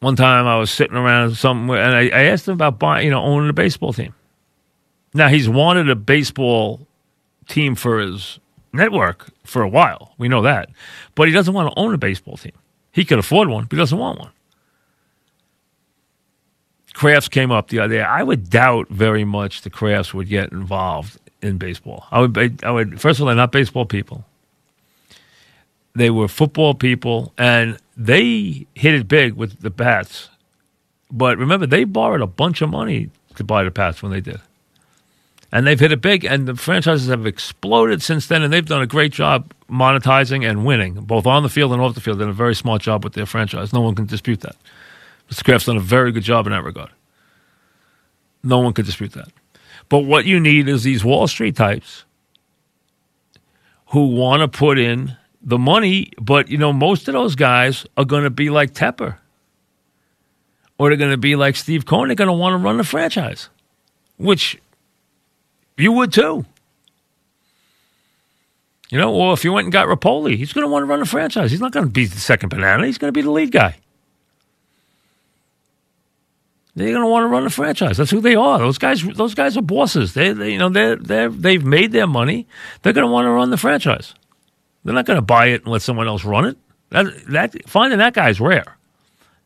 One 0.00 0.14
time, 0.14 0.46
I 0.46 0.58
was 0.58 0.70
sitting 0.70 0.96
around 0.96 1.36
somewhere, 1.36 1.82
and 1.82 1.94
I, 1.94 2.16
I 2.16 2.22
asked 2.24 2.46
him 2.46 2.54
about 2.54 2.78
buying, 2.78 3.06
you 3.06 3.10
know, 3.10 3.22
owning 3.22 3.48
a 3.48 3.54
baseball 3.54 3.92
team. 3.92 4.14
Now 5.14 5.28
he's 5.28 5.48
wanted 5.48 5.88
a 5.88 5.96
baseball 5.96 6.86
team 7.48 7.74
for 7.74 7.98
his 7.98 8.38
network 8.72 9.30
for 9.44 9.62
a 9.62 9.68
while. 9.68 10.14
We 10.18 10.28
know 10.28 10.42
that, 10.42 10.70
but 11.14 11.28
he 11.28 11.34
doesn't 11.34 11.54
want 11.54 11.72
to 11.72 11.78
own 11.78 11.94
a 11.94 11.98
baseball 11.98 12.36
team. 12.36 12.52
He 12.92 13.04
could 13.04 13.18
afford 13.18 13.48
one, 13.48 13.64
but 13.64 13.72
he 13.72 13.78
doesn't 13.78 13.98
want 13.98 14.18
one. 14.18 14.30
Krafts 16.94 17.30
came 17.30 17.50
up 17.50 17.68
the 17.68 17.78
other 17.78 17.96
day. 17.96 18.00
I 18.02 18.22
would 18.22 18.48
doubt 18.48 18.88
very 18.88 19.24
much 19.24 19.62
the 19.62 19.70
Krafts 19.70 20.14
would 20.14 20.28
get 20.28 20.50
involved 20.50 21.18
in 21.42 21.58
baseball. 21.58 22.06
I 22.10 22.20
would, 22.20 22.64
I 22.64 22.70
would. 22.70 23.00
First 23.00 23.18
of 23.18 23.24
all, 23.24 23.26
they're 23.26 23.36
not 23.36 23.52
baseball 23.52 23.84
people. 23.84 24.24
They 25.94 26.10
were 26.10 26.28
football 26.28 26.74
people, 26.74 27.34
and 27.36 27.78
they 27.96 28.66
hit 28.74 28.94
it 28.94 29.08
big 29.08 29.34
with 29.34 29.60
the 29.60 29.70
bats. 29.70 30.30
But 31.10 31.38
remember, 31.38 31.66
they 31.66 31.84
borrowed 31.84 32.22
a 32.22 32.26
bunch 32.26 32.62
of 32.62 32.70
money 32.70 33.10
to 33.36 33.44
buy 33.44 33.64
the 33.64 33.70
Pats 33.70 34.02
when 34.02 34.12
they 34.12 34.20
did, 34.20 34.40
and 35.56 35.66
they've 35.66 35.80
hit 35.80 35.90
it 35.90 36.02
big. 36.02 36.22
And 36.22 36.46
the 36.46 36.54
franchises 36.54 37.08
have 37.08 37.24
exploded 37.24 38.02
since 38.02 38.26
then, 38.26 38.42
and 38.42 38.52
they've 38.52 38.66
done 38.66 38.82
a 38.82 38.86
great 38.86 39.10
job 39.10 39.54
monetizing 39.70 40.46
and 40.46 40.66
winning, 40.66 40.96
both 40.96 41.24
on 41.24 41.42
the 41.42 41.48
field 41.48 41.72
and 41.72 41.80
off 41.80 41.94
the 41.94 42.02
field. 42.02 42.18
They've 42.18 42.26
done 42.26 42.30
a 42.30 42.34
very 42.34 42.54
smart 42.54 42.82
job 42.82 43.02
with 43.02 43.14
their 43.14 43.24
franchise. 43.24 43.72
No 43.72 43.80
one 43.80 43.94
can 43.94 44.04
dispute 44.04 44.42
that. 44.42 44.54
Mr. 45.30 45.42
Kraft's 45.42 45.64
done 45.64 45.78
a 45.78 45.80
very 45.80 46.12
good 46.12 46.24
job 46.24 46.46
in 46.46 46.52
that 46.52 46.62
regard. 46.62 46.90
No 48.42 48.58
one 48.58 48.74
could 48.74 48.84
dispute 48.84 49.12
that. 49.12 49.28
But 49.88 50.00
what 50.00 50.26
you 50.26 50.38
need 50.40 50.68
is 50.68 50.82
these 50.82 51.02
Wall 51.02 51.26
Street 51.26 51.56
types 51.56 52.04
who 53.86 54.08
want 54.08 54.42
to 54.42 54.48
put 54.58 54.78
in 54.78 55.16
the 55.40 55.56
money, 55.56 56.12
but 56.20 56.50
you 56.50 56.58
know, 56.58 56.70
most 56.70 57.08
of 57.08 57.14
those 57.14 57.34
guys 57.34 57.86
are 57.96 58.04
going 58.04 58.24
to 58.24 58.30
be 58.30 58.50
like 58.50 58.74
Tepper. 58.74 59.16
Or 60.76 60.90
they're 60.90 60.98
going 60.98 61.12
to 61.12 61.16
be 61.16 61.34
like 61.34 61.56
Steve 61.56 61.86
Cohen. 61.86 62.08
They're 62.08 62.14
going 62.14 62.28
to 62.28 62.34
want 62.34 62.52
to 62.52 62.62
run 62.62 62.76
the 62.76 62.84
franchise, 62.84 63.48
which 64.18 64.60
you 65.76 65.92
would 65.92 66.12
too. 66.12 66.44
You 68.90 68.98
know, 68.98 69.12
or 69.12 69.32
if 69.32 69.44
you 69.44 69.52
went 69.52 69.64
and 69.64 69.72
got 69.72 69.88
Repole, 69.88 70.36
he's 70.36 70.52
going 70.52 70.64
to 70.64 70.70
want 70.70 70.82
to 70.82 70.86
run 70.86 71.00
the 71.00 71.06
franchise. 71.06 71.50
He's 71.50 71.60
not 71.60 71.72
going 71.72 71.86
to 71.86 71.90
be 71.90 72.06
the 72.06 72.20
second 72.20 72.50
banana. 72.50 72.86
He's 72.86 72.98
going 72.98 73.08
to 73.08 73.16
be 73.16 73.22
the 73.22 73.30
lead 73.30 73.50
guy. 73.50 73.76
They're 76.76 76.90
going 76.90 77.02
to 77.02 77.08
want 77.08 77.24
to 77.24 77.28
run 77.28 77.44
the 77.44 77.50
franchise. 77.50 77.96
That's 77.96 78.10
who 78.10 78.20
they 78.20 78.36
are. 78.36 78.58
Those 78.58 78.78
guys, 78.78 79.02
those 79.02 79.34
guys 79.34 79.56
are 79.56 79.62
bosses. 79.62 80.12
They, 80.12 80.32
they 80.32 80.52
you 80.52 80.58
know, 80.58 80.68
they 80.68 80.94
they 80.94 81.26
they've 81.26 81.64
made 81.64 81.90
their 81.90 82.06
money. 82.06 82.46
They're 82.82 82.92
going 82.92 83.06
to 83.06 83.10
want 83.10 83.24
to 83.24 83.30
run 83.30 83.50
the 83.50 83.56
franchise. 83.56 84.14
They're 84.84 84.94
not 84.94 85.06
going 85.06 85.16
to 85.16 85.22
buy 85.22 85.46
it 85.46 85.62
and 85.62 85.72
let 85.72 85.82
someone 85.82 86.06
else 86.06 86.24
run 86.24 86.44
it. 86.44 86.58
That 86.90 87.06
that 87.28 87.68
finding 87.68 87.98
that 87.98 88.12
guy's 88.12 88.40
rare. 88.40 88.76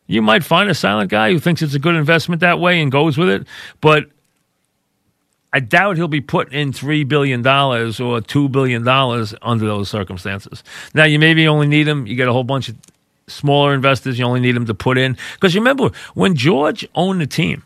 You 0.08 0.22
might 0.22 0.42
find 0.42 0.68
a 0.68 0.74
silent 0.74 1.08
guy 1.08 1.30
who 1.30 1.38
thinks 1.38 1.62
it's 1.62 1.74
a 1.74 1.78
good 1.78 1.94
investment 1.94 2.40
that 2.40 2.58
way 2.58 2.82
and 2.82 2.90
goes 2.90 3.16
with 3.16 3.28
it, 3.28 3.46
but 3.80 4.10
I 5.52 5.60
doubt 5.60 5.96
he'll 5.96 6.08
be 6.08 6.20
put 6.20 6.52
in 6.52 6.72
three 6.72 7.04
billion 7.04 7.42
dollars 7.42 7.98
or 8.00 8.20
two 8.20 8.48
billion 8.48 8.84
dollars 8.84 9.34
under 9.42 9.66
those 9.66 9.88
circumstances. 9.88 10.62
Now 10.94 11.04
you 11.04 11.18
maybe 11.18 11.46
only 11.48 11.66
need 11.66 11.88
him. 11.88 12.06
You 12.06 12.14
get 12.14 12.28
a 12.28 12.32
whole 12.32 12.44
bunch 12.44 12.68
of 12.68 12.76
smaller 13.26 13.74
investors. 13.74 14.18
You 14.18 14.24
only 14.24 14.40
need 14.40 14.54
him 14.54 14.66
to 14.66 14.74
put 14.74 14.96
in. 14.96 15.16
Because 15.34 15.54
remember, 15.54 15.90
when 16.14 16.36
George 16.36 16.86
owned 16.94 17.20
the 17.20 17.26
team, 17.26 17.64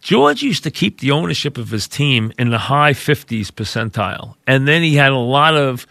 George 0.00 0.42
used 0.42 0.64
to 0.64 0.70
keep 0.70 1.00
the 1.00 1.10
ownership 1.10 1.56
of 1.58 1.70
his 1.70 1.86
team 1.86 2.32
in 2.38 2.50
the 2.50 2.58
high 2.58 2.92
50s 2.92 3.48
percentile. 3.48 4.34
And 4.46 4.66
then 4.66 4.82
he 4.82 4.96
had 4.96 5.12
a 5.12 5.16
lot 5.16 5.54
of 5.54 5.86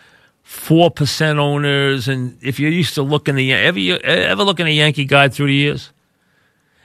4% 0.46 1.38
owners. 1.38 2.08
And 2.08 2.38
if 2.42 2.60
you're 2.60 2.72
used 2.72 2.96
to 2.96 3.04
look 3.04 3.30
in 3.30 3.36
the, 3.36 3.54
ever, 3.54 3.80
ever 4.04 4.44
looking 4.44 4.66
at 4.66 4.72
a 4.72 4.74
Yankee 4.74 5.06
guide 5.06 5.34
through 5.34 5.48
the 5.48 5.54
years, 5.54 5.92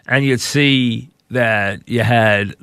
and 0.07 0.25
you'd 0.25 0.41
see 0.41 1.09
that 1.31 1.89
you 1.89 2.03
had 2.03 2.55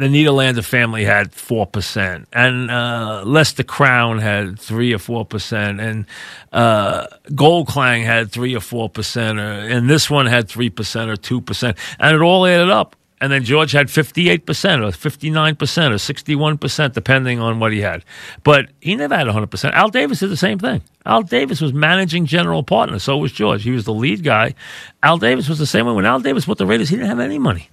the 0.00 0.08
Nederlander 0.08 0.64
family 0.64 1.04
had 1.04 1.32
four 1.32 1.66
percent, 1.66 2.26
and 2.32 2.70
uh, 2.70 3.22
Lester 3.26 3.62
Crown 3.62 4.18
had 4.18 4.58
three 4.58 4.94
or 4.94 4.98
four 4.98 5.26
percent, 5.26 5.78
and 5.78 6.06
uh, 6.52 7.06
Goldklang 7.28 8.04
had 8.04 8.32
three 8.32 8.56
or 8.56 8.60
four 8.60 8.88
percent, 8.88 9.38
and 9.38 9.90
this 9.90 10.08
one 10.08 10.26
had 10.26 10.48
three 10.48 10.70
percent 10.70 11.10
or 11.10 11.16
two 11.16 11.40
percent, 11.42 11.76
and 11.98 12.16
it 12.16 12.22
all 12.22 12.46
added 12.46 12.70
up. 12.70 12.96
And 13.22 13.30
then 13.30 13.44
George 13.44 13.72
had 13.72 13.90
fifty-eight 13.90 14.46
percent, 14.46 14.82
or 14.82 14.90
fifty-nine 14.92 15.56
percent, 15.56 15.92
or 15.92 15.98
sixty-one 15.98 16.56
percent, 16.56 16.94
depending 16.94 17.38
on 17.38 17.60
what 17.60 17.70
he 17.70 17.82
had. 17.82 18.02
But 18.42 18.70
he 18.80 18.96
never 18.96 19.14
had 19.14 19.26
hundred 19.28 19.50
percent. 19.50 19.74
Al 19.74 19.90
Davis 19.90 20.20
did 20.20 20.30
the 20.30 20.38
same 20.38 20.58
thing. 20.58 20.80
Al 21.04 21.22
Davis 21.22 21.60
was 21.60 21.74
managing 21.74 22.24
general 22.24 22.62
partner. 22.62 22.98
So 22.98 23.18
was 23.18 23.32
George. 23.32 23.62
He 23.62 23.72
was 23.72 23.84
the 23.84 23.92
lead 23.92 24.24
guy. 24.24 24.54
Al 25.02 25.18
Davis 25.18 25.50
was 25.50 25.58
the 25.58 25.66
same 25.66 25.84
way. 25.84 25.92
When 25.92 26.06
Al 26.06 26.20
Davis 26.20 26.46
bought 26.46 26.56
the 26.56 26.64
Raiders, 26.64 26.88
he 26.88 26.96
didn't 26.96 27.10
have 27.10 27.20
any 27.20 27.38
money. 27.38 27.68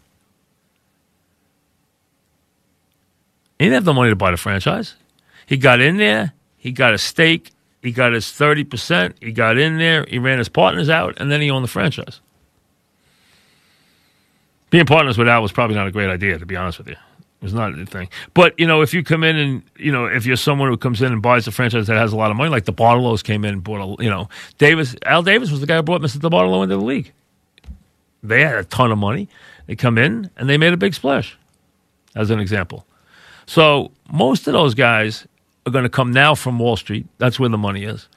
He 3.59 3.65
didn't 3.65 3.75
have 3.75 3.85
the 3.85 3.93
money 3.93 4.09
to 4.11 4.15
buy 4.15 4.31
the 4.31 4.37
franchise. 4.37 4.95
He 5.45 5.57
got 5.57 5.79
in 5.79 5.97
there, 5.97 6.33
he 6.57 6.71
got 6.71 6.93
a 6.93 6.97
stake, 6.97 7.51
he 7.81 7.91
got 7.91 8.13
his 8.13 8.25
30%, 8.25 9.13
he 9.21 9.31
got 9.31 9.57
in 9.57 9.77
there, 9.77 10.05
he 10.07 10.19
ran 10.19 10.37
his 10.37 10.49
partners 10.49 10.89
out, 10.89 11.15
and 11.17 11.31
then 11.31 11.41
he 11.41 11.49
owned 11.49 11.63
the 11.63 11.69
franchise. 11.69 12.19
Being 14.69 14.85
partners 14.85 15.17
with 15.17 15.29
Al 15.29 15.41
was 15.41 15.51
probably 15.51 15.75
not 15.75 15.87
a 15.87 15.91
great 15.91 16.09
idea, 16.09 16.37
to 16.37 16.45
be 16.45 16.55
honest 16.55 16.77
with 16.77 16.87
you. 16.87 16.95
It 17.39 17.43
was 17.43 17.53
not 17.53 17.69
a 17.69 17.73
good 17.73 17.89
thing. 17.89 18.09
But, 18.33 18.59
you 18.59 18.65
know, 18.65 18.81
if 18.81 18.93
you 18.93 19.03
come 19.03 19.23
in 19.23 19.37
and, 19.37 19.61
you 19.77 19.91
know, 19.91 20.05
if 20.05 20.25
you're 20.25 20.35
someone 20.35 20.69
who 20.69 20.75
comes 20.75 21.01
in 21.01 21.13
and 21.13 21.21
buys 21.21 21.47
a 21.47 21.51
franchise 21.51 21.87
that 21.87 21.95
has 21.95 22.11
a 22.11 22.17
lot 22.17 22.31
of 22.31 22.37
money, 22.37 22.49
like 22.49 22.65
the 22.65 22.73
Bartolos 22.73 23.23
came 23.23 23.45
in 23.45 23.53
and 23.53 23.63
bought 23.63 23.99
a, 23.99 24.03
you 24.03 24.09
know, 24.09 24.27
Davis, 24.57 24.95
Al 25.05 25.21
Davis 25.23 25.51
was 25.51 25.61
the 25.61 25.67
guy 25.67 25.77
who 25.77 25.83
brought 25.83 26.01
Mr. 26.01 26.17
DeBartolo 26.17 26.63
into 26.63 26.75
the 26.75 26.83
league. 26.83 27.13
They 28.23 28.41
had 28.41 28.55
a 28.55 28.63
ton 28.63 28.91
of 28.91 28.97
money. 28.97 29.29
They 29.67 29.75
come 29.75 29.97
in 29.97 30.31
and 30.35 30.49
they 30.49 30.57
made 30.57 30.73
a 30.73 30.77
big 30.77 30.95
splash, 30.95 31.37
as 32.15 32.31
an 32.31 32.39
example. 32.39 32.85
So 33.47 33.91
most 34.11 34.45
of 34.47 34.53
those 34.53 34.75
guys 34.75 35.25
are 35.65 35.71
going 35.71 35.83
to 35.83 35.89
come 35.89 36.11
now 36.11 36.35
from 36.35 36.59
Wall 36.59 36.75
Street. 36.75 37.07
That's 37.17 37.39
where 37.39 37.49
the 37.49 37.57
money 37.57 37.83
is. 37.83 38.07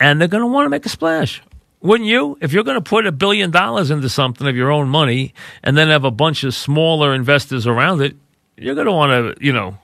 And 0.00 0.20
they're 0.20 0.28
going 0.28 0.42
to 0.42 0.46
want 0.46 0.66
to 0.66 0.70
make 0.70 0.86
a 0.86 0.88
splash. 0.88 1.42
Wouldn't 1.80 2.08
you? 2.08 2.38
If 2.40 2.52
you're 2.52 2.64
going 2.64 2.76
to 2.76 2.80
put 2.80 3.06
a 3.06 3.12
billion 3.12 3.50
dollars 3.50 3.90
into 3.90 4.08
something 4.08 4.46
of 4.46 4.56
your 4.56 4.70
own 4.70 4.88
money 4.88 5.34
and 5.64 5.76
then 5.76 5.88
have 5.88 6.04
a 6.04 6.12
bunch 6.12 6.44
of 6.44 6.54
smaller 6.54 7.12
investors 7.12 7.66
around 7.66 8.00
it, 8.02 8.16
you're 8.56 8.76
going 8.76 8.86
to 8.86 8.92
want 8.92 9.36
to, 9.36 9.44
you 9.44 9.52
know, 9.52 9.78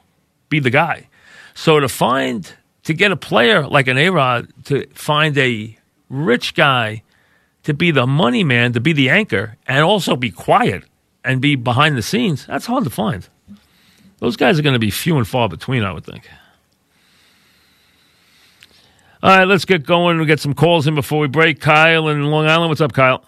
be 0.49 0.61
the 0.61 0.71
guy. 0.71 1.09
So 1.55 1.81
to 1.81 1.89
find, 1.89 2.51
to 2.85 2.95
get 2.95 3.11
a 3.11 3.17
player 3.17 3.67
like 3.67 3.89
an 3.89 3.99
A 3.99 4.11
Rod, 4.11 4.49
to 4.67 4.87
find 4.95 5.37
a 5.39 5.77
rich 6.09 6.55
guy 6.55 7.03
to 7.65 7.75
be 7.75 7.91
the 7.91 8.07
money 8.07 8.45
man, 8.45 8.73
to 8.75 8.81
be 8.81 8.93
the 8.93 9.11
anchor, 9.11 9.57
and 9.67 9.83
also 9.85 10.15
be 10.15 10.31
quiet 10.31 10.85
and 11.25 11.41
be 11.41 11.57
behind 11.57 11.97
the 11.97 12.03
scenes, 12.03 12.47
that's 12.47 12.67
hard 12.67 12.85
to 12.85 12.91
find. 12.91 13.29
Those 14.19 14.37
guys 14.37 14.59
are 14.59 14.63
going 14.63 14.75
to 14.75 14.79
be 14.81 14.91
few 14.91 15.17
and 15.17 15.27
far 15.27 15.49
between, 15.49 15.85
I 15.85 15.93
would 15.93 16.05
think. 16.05 16.29
All 19.23 19.37
right, 19.37 19.45
let's 19.45 19.65
get 19.65 19.85
going. 19.85 20.19
We 20.19 20.27
get 20.27 20.41
some 20.41 20.55
calls 20.55 20.87
in 20.87 20.95
before 20.95 21.19
we 21.21 21.27
break. 21.29 21.61
Kyle 21.61 22.09
in 22.09 22.23
Long 22.31 22.47
Island, 22.47 22.69
what's 22.69 22.81
up, 22.81 22.93
Kyle? 22.93 23.25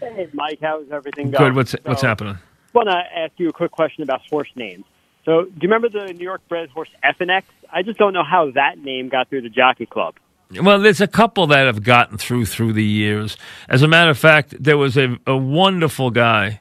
Hey, 0.00 0.28
Mike, 0.32 0.58
how's 0.60 0.90
everything 0.90 1.30
going? 1.30 1.50
Good. 1.50 1.56
What's 1.56 1.72
what's 1.84 2.00
So, 2.00 2.06
happening? 2.08 2.38
want 2.72 2.88
to 2.88 2.96
ask 2.96 3.32
you 3.36 3.48
a 3.48 3.52
quick 3.52 3.70
question 3.70 4.02
about 4.02 4.20
horse 4.28 4.48
names. 4.56 4.84
So, 5.24 5.44
do 5.44 5.50
you 5.60 5.68
remember 5.68 5.88
the 5.88 6.12
New 6.12 6.24
York 6.24 6.40
bred 6.48 6.70
horse 6.70 6.88
FNX? 7.04 7.42
I 7.72 7.82
just 7.82 7.98
don't 7.98 8.12
know 8.12 8.24
how 8.24 8.50
that 8.52 8.78
name 8.78 9.08
got 9.08 9.28
through 9.28 9.42
the 9.42 9.48
Jockey 9.48 9.86
Club. 9.86 10.14
Well, 10.60 10.80
there's 10.80 11.00
a 11.00 11.06
couple 11.06 11.46
that 11.48 11.66
have 11.66 11.84
gotten 11.84 12.18
through 12.18 12.46
through 12.46 12.72
the 12.72 12.84
years. 12.84 13.36
As 13.68 13.82
a 13.82 13.88
matter 13.88 14.10
of 14.10 14.18
fact, 14.18 14.54
there 14.60 14.76
was 14.78 14.96
a, 14.96 15.16
a 15.26 15.36
wonderful 15.36 16.10
guy 16.10 16.60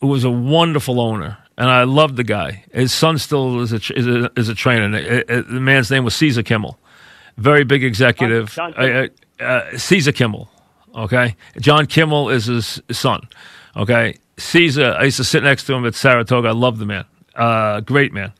who 0.00 0.06
was 0.06 0.22
a 0.22 0.30
wonderful 0.30 1.00
owner, 1.00 1.38
and 1.58 1.68
I 1.68 1.82
loved 1.82 2.16
the 2.16 2.24
guy. 2.24 2.64
His 2.72 2.92
son 2.92 3.18
still 3.18 3.60
is 3.60 3.72
a 3.72 3.80
is 3.94 4.06
a, 4.06 4.30
is 4.36 4.48
a 4.48 4.54
trainer. 4.54 4.86
Uh, 4.96 5.32
uh, 5.32 5.42
The 5.42 5.60
man's 5.60 5.90
name 5.90 6.04
was 6.04 6.14
Caesar 6.16 6.42
Kimmel, 6.42 6.78
very 7.36 7.64
big 7.64 7.84
executive. 7.84 8.50
John 8.50 8.72
Kimmel. 8.72 9.08
Uh, 9.40 9.44
uh, 9.44 9.76
Caesar 9.76 10.12
Kimmel, 10.12 10.48
okay. 10.94 11.36
John 11.60 11.86
Kimmel 11.86 12.30
is 12.30 12.46
his 12.46 12.80
son, 12.90 13.20
okay. 13.76 14.14
Caesar, 14.38 14.94
I 14.98 15.04
used 15.04 15.18
to 15.18 15.24
sit 15.24 15.42
next 15.42 15.64
to 15.64 15.74
him 15.74 15.84
at 15.84 15.94
Saratoga. 15.94 16.48
I 16.48 16.52
love 16.52 16.78
the 16.78 16.86
man, 16.86 17.04
uh, 17.34 17.80
great 17.80 18.12
man, 18.12 18.32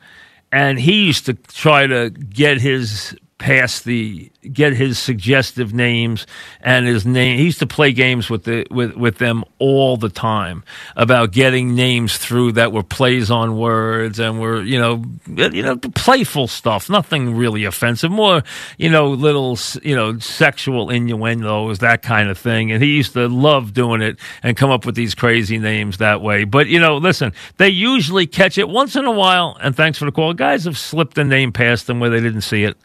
and 0.52 0.78
he 0.78 1.04
used 1.06 1.26
to 1.26 1.34
try 1.34 1.86
to 1.86 2.10
get 2.10 2.60
his 2.60 3.16
past 3.38 3.84
the 3.84 4.30
get 4.52 4.74
his 4.74 4.98
suggestive 4.98 5.72
names 5.72 6.26
and 6.60 6.86
his 6.86 7.06
name. 7.06 7.38
He 7.38 7.44
used 7.44 7.60
to 7.60 7.66
play 7.66 7.92
games 7.92 8.28
with 8.28 8.44
the 8.44 8.66
with 8.70 8.96
with 8.96 9.18
them 9.18 9.44
all 9.58 9.96
the 9.96 10.08
time 10.08 10.64
about 10.96 11.30
getting 11.30 11.74
names 11.74 12.18
through 12.18 12.52
that 12.52 12.72
were 12.72 12.82
plays 12.82 13.30
on 13.30 13.56
words 13.56 14.18
and 14.18 14.40
were 14.40 14.62
you 14.62 14.78
know 14.78 15.04
you 15.26 15.62
know 15.62 15.76
playful 15.76 16.48
stuff. 16.48 16.90
Nothing 16.90 17.36
really 17.36 17.64
offensive. 17.64 18.10
More 18.10 18.42
you 18.76 18.90
know 18.90 19.10
little 19.10 19.56
you 19.82 19.94
know 19.94 20.18
sexual 20.18 20.90
innuendos 20.90 21.78
that 21.78 22.02
kind 22.02 22.28
of 22.30 22.38
thing. 22.38 22.72
And 22.72 22.82
he 22.82 22.96
used 22.96 23.12
to 23.12 23.28
love 23.28 23.72
doing 23.72 24.02
it 24.02 24.18
and 24.42 24.56
come 24.56 24.70
up 24.70 24.84
with 24.84 24.96
these 24.96 25.14
crazy 25.14 25.58
names 25.58 25.98
that 25.98 26.20
way. 26.20 26.42
But 26.44 26.66
you 26.66 26.80
know, 26.80 26.96
listen, 26.96 27.32
they 27.56 27.68
usually 27.68 28.26
catch 28.26 28.58
it 28.58 28.68
once 28.68 28.96
in 28.96 29.04
a 29.04 29.12
while. 29.12 29.56
And 29.60 29.76
thanks 29.76 29.98
for 29.98 30.06
the 30.06 30.12
call. 30.12 30.34
Guys 30.34 30.64
have 30.64 30.76
slipped 30.76 31.16
a 31.18 31.24
name 31.24 31.52
past 31.52 31.86
them 31.86 32.00
where 32.00 32.10
they 32.10 32.20
didn't 32.20 32.40
see 32.42 32.64
it 32.64 32.76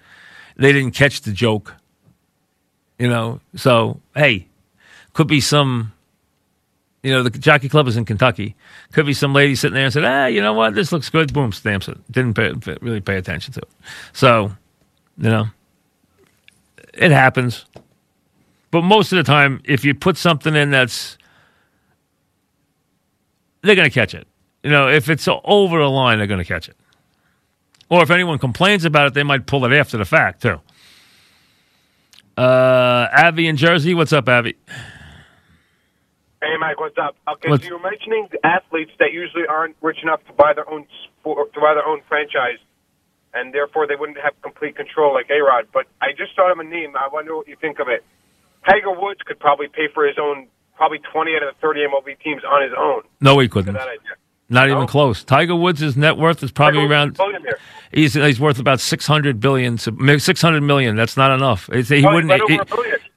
they 0.56 0.72
didn't 0.72 0.92
catch 0.92 1.22
the 1.22 1.32
joke. 1.32 1.76
You 3.00 3.10
know, 3.10 3.42
so 3.56 4.00
hey, 4.16 4.48
could 5.14 5.28
be 5.28 5.42
some. 5.42 5.92
You 7.02 7.12
know, 7.12 7.22
the 7.22 7.32
jockey 7.32 7.68
club 7.68 7.90
is 7.90 7.98
in 7.98 8.06
Kentucky. 8.06 8.56
Could 8.94 9.06
be 9.06 9.14
some 9.14 9.34
lady 9.34 9.56
sitting 9.56 9.74
there 9.74 9.84
and 9.84 9.92
said, 9.92 10.06
"Ah, 10.06 10.28
you 10.28 10.42
know 10.42 10.54
what? 10.54 10.74
This 10.74 10.92
looks 10.94 11.10
good." 11.10 11.34
Boom, 11.34 11.52
stamps 11.52 11.90
it. 11.90 11.98
Didn't 12.10 12.34
pay, 12.36 12.54
really 12.82 13.02
pay 13.02 13.18
attention 13.18 13.54
to 13.54 13.60
it. 13.60 13.70
So, 14.14 14.54
you 15.18 15.30
know, 15.30 15.48
it 16.94 17.12
happens. 17.12 17.66
But 18.72 18.84
most 18.84 19.12
of 19.12 19.18
the 19.18 19.24
time, 19.24 19.62
if 19.66 19.84
you 19.84 19.94
put 19.94 20.18
something 20.18 20.56
in 20.56 20.72
that's, 20.72 21.18
they're 23.62 23.76
going 23.76 23.90
to 23.90 23.94
catch 23.94 24.16
it. 24.16 24.28
You 24.64 24.72
know, 24.72 24.88
if 24.88 25.10
it's 25.10 25.28
over 25.28 25.78
the 25.78 25.90
line, 25.90 26.18
they're 26.18 26.28
going 26.28 26.40
to 26.40 26.46
catch 26.46 26.70
it. 26.70 26.78
Or 27.94 28.02
if 28.02 28.10
anyone 28.10 28.40
complains 28.40 28.86
about 28.86 29.06
it, 29.06 29.14
they 29.14 29.22
might 29.22 29.46
pull 29.46 29.66
it 29.66 29.72
after 29.72 29.98
the 29.98 30.06
fact, 30.06 30.42
too. 30.42 30.60
Uh, 32.36 33.06
Avi 33.16 33.46
in 33.46 33.56
Jersey. 33.56 33.94
What's 33.94 34.12
up, 34.12 34.28
Avi? 34.28 34.58
Hey, 36.42 36.58
Mike, 36.60 36.80
what's 36.80 36.98
up? 36.98 37.16
Okay, 37.30 37.50
What's- 37.52 37.62
so 37.62 37.68
you 37.70 37.78
were 37.78 37.88
mentioning 37.88 38.30
athletes 38.44 38.90
that 38.98 39.14
usually 39.14 39.46
aren't 39.46 39.76
rich 39.82 40.02
enough 40.02 40.26
to 40.26 40.34
buy 40.34 40.54
their 40.54 40.68
own 40.68 40.88
sport, 41.04 41.54
to 41.54 41.60
buy 41.62 41.76
their 41.76 41.86
own 41.86 42.02
franchise, 42.10 42.58
and 43.36 43.54
therefore 43.54 43.86
they 43.86 43.96
wouldn't 43.96 44.18
have 44.18 44.34
complete 44.42 44.76
control 44.76 45.14
like 45.14 45.30
A 45.30 45.40
Rod. 45.44 45.68
But 45.72 45.86
I 46.02 46.14
just 46.18 46.36
thought 46.36 46.50
of 46.52 46.58
a 46.58 46.64
name. 46.64 46.98
I 46.98 47.10
wonder 47.14 47.36
what 47.36 47.48
you 47.48 47.56
think 47.62 47.78
of 47.78 47.90
it. 47.90 48.04
Tiger 48.68 48.90
Woods 48.92 49.20
could 49.24 49.40
probably 49.40 49.68
pay 49.68 49.88
for 49.94 50.08
his 50.08 50.18
own, 50.18 50.48
probably 50.76 50.98
20 51.14 51.36
out 51.36 51.44
of 51.44 51.54
the 51.54 51.62
30 51.62 51.82
MLB 51.86 52.16
teams 52.24 52.42
on 52.44 52.64
his 52.64 52.74
own. 52.76 53.04
No, 53.22 53.38
he 53.38 53.48
couldn't. 53.48 53.78
Not 54.50 54.68
No? 54.70 54.76
even 54.76 54.88
close. 54.88 55.24
Tiger 55.24 55.56
Woods' 55.56 55.96
net 55.98 56.18
worth 56.18 56.44
is 56.44 56.52
probably 56.52 56.82
Tiger 56.82 56.94
around. 56.94 57.10
is 57.14 57.20
a 57.20 57.24
billionaire. 57.24 57.58
He's 57.92 58.14
he's 58.14 58.40
worth 58.40 58.60
about 58.60 58.80
six 58.80 59.06
hundred 59.08 59.40
billion, 59.40 59.78
six 59.78 60.42
hundred 60.42 60.62
million. 60.62 60.96
That's 60.96 61.16
not 61.18 61.32
enough. 61.32 61.70
It's- 61.70 61.90
he 61.90 62.06
Oh, 62.06 62.14
wouldn't. 62.14 62.34
he- 62.50 62.56
a 62.58 62.66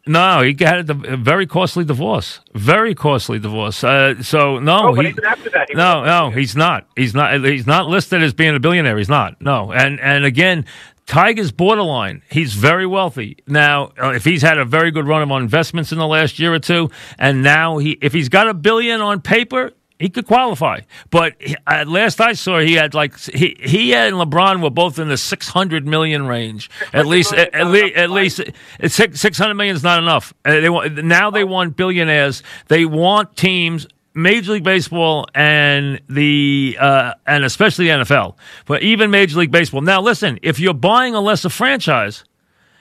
no, 0.09 0.41
he 0.43 0.55
had 0.61 0.89
a, 0.89 0.95
very 1.17 1.47
costly 1.47 1.85
divorce. 1.85 2.41
Very 2.55 2.95
costly 2.95 3.41
divorce. 3.41 3.83
Uh, 3.83 4.23
so 4.23 4.61
no, 4.61 4.91
Oh, 4.91 4.95
but 4.95 5.07
he, 5.07 5.13
that, 5.13 5.67
he 5.69 5.75
no, 5.75 6.05
no, 6.05 6.31
he's 6.31 6.55
not. 6.55 6.87
He's 6.95 7.13
not. 7.15 7.43
He's 7.45 7.67
not 7.67 7.89
listed 7.89 8.23
as 8.23 8.33
being 8.33 8.55
a 8.55 8.61
billionaire. 8.61 8.97
He's 8.99 9.09
not. 9.09 9.41
No, 9.43 9.73
and 9.73 9.99
and 10.01 10.25
again. 10.25 10.65
Tiger's 11.07 11.53
borderline. 11.53 12.23
He's 12.29 12.55
very 12.55 12.85
wealthy 12.85 13.37
now. 13.47 13.93
Uh, 13.97 14.11
if 14.11 14.25
he's 14.25 14.43
had 14.43 14.59
a 14.59 14.65
very 14.65 14.91
good 14.91 15.07
run 15.07 15.23
of 15.23 15.31
investments 15.41 15.93
in 15.93 15.99
the 15.99 16.07
last 16.07 16.41
year 16.41 16.53
or 16.53 16.59
two, 16.59 16.91
and 17.17 17.45
now 17.45 17.79
he, 17.79 17.93
if 18.03 18.13
he's 18.13 18.29
got 18.29 18.49
a 18.49 18.55
billion 18.55 19.01
on 19.01 19.21
paper, 19.21 19.71
he 19.99 20.09
could 20.09 20.27
qualify. 20.27 20.81
But 21.11 21.35
uh, 21.67 21.85
last 21.87 22.21
I 22.21 22.35
saw, 22.35 22.61
he 22.61 22.75
had 22.75 22.95
like 22.95 23.19
he 23.19 23.57
he 23.61 23.95
and 23.95 24.17
LeBron 24.17 24.63
were 24.63 24.71
both 24.71 24.99
in 24.99 25.09
the 25.09 25.17
six 25.17 25.49
hundred 25.49 25.87
million 25.87 26.27
range. 26.27 26.71
At 26.93 27.07
least, 27.07 27.33
at, 27.33 27.55
at, 27.55 27.67
le- 27.67 27.89
at 27.89 28.11
least, 28.11 28.41
six 28.87 29.21
six 29.21 29.39
hundred 29.39 29.55
million 29.55 29.77
is 29.77 29.83
not 29.83 30.03
enough. 30.03 30.35
Uh, 30.45 30.61
they 30.61 30.69
want 30.71 31.05
now 31.05 31.31
they 31.31 31.45
want 31.45 31.77
billionaires. 31.77 32.43
They 32.69 32.85
want 32.85 33.37
teams. 33.37 33.87
Major 34.15 34.53
League 34.53 34.65
Baseball 34.65 35.27
and 35.35 36.01
the 36.09 36.75
uh, 36.81 37.13
and 37.27 37.45
especially 37.45 37.89
the 37.89 38.05
NFL, 38.05 38.37
but 38.65 38.83
even 38.83 39.11
Major 39.11 39.39
League 39.39 39.51
Baseball. 39.51 39.83
Now, 39.83 40.01
listen, 40.01 40.39
if 40.41 40.59
you're 40.59 40.73
buying 40.73 41.15
a 41.15 41.21
lesser 41.21 41.51
franchise, 41.51 42.25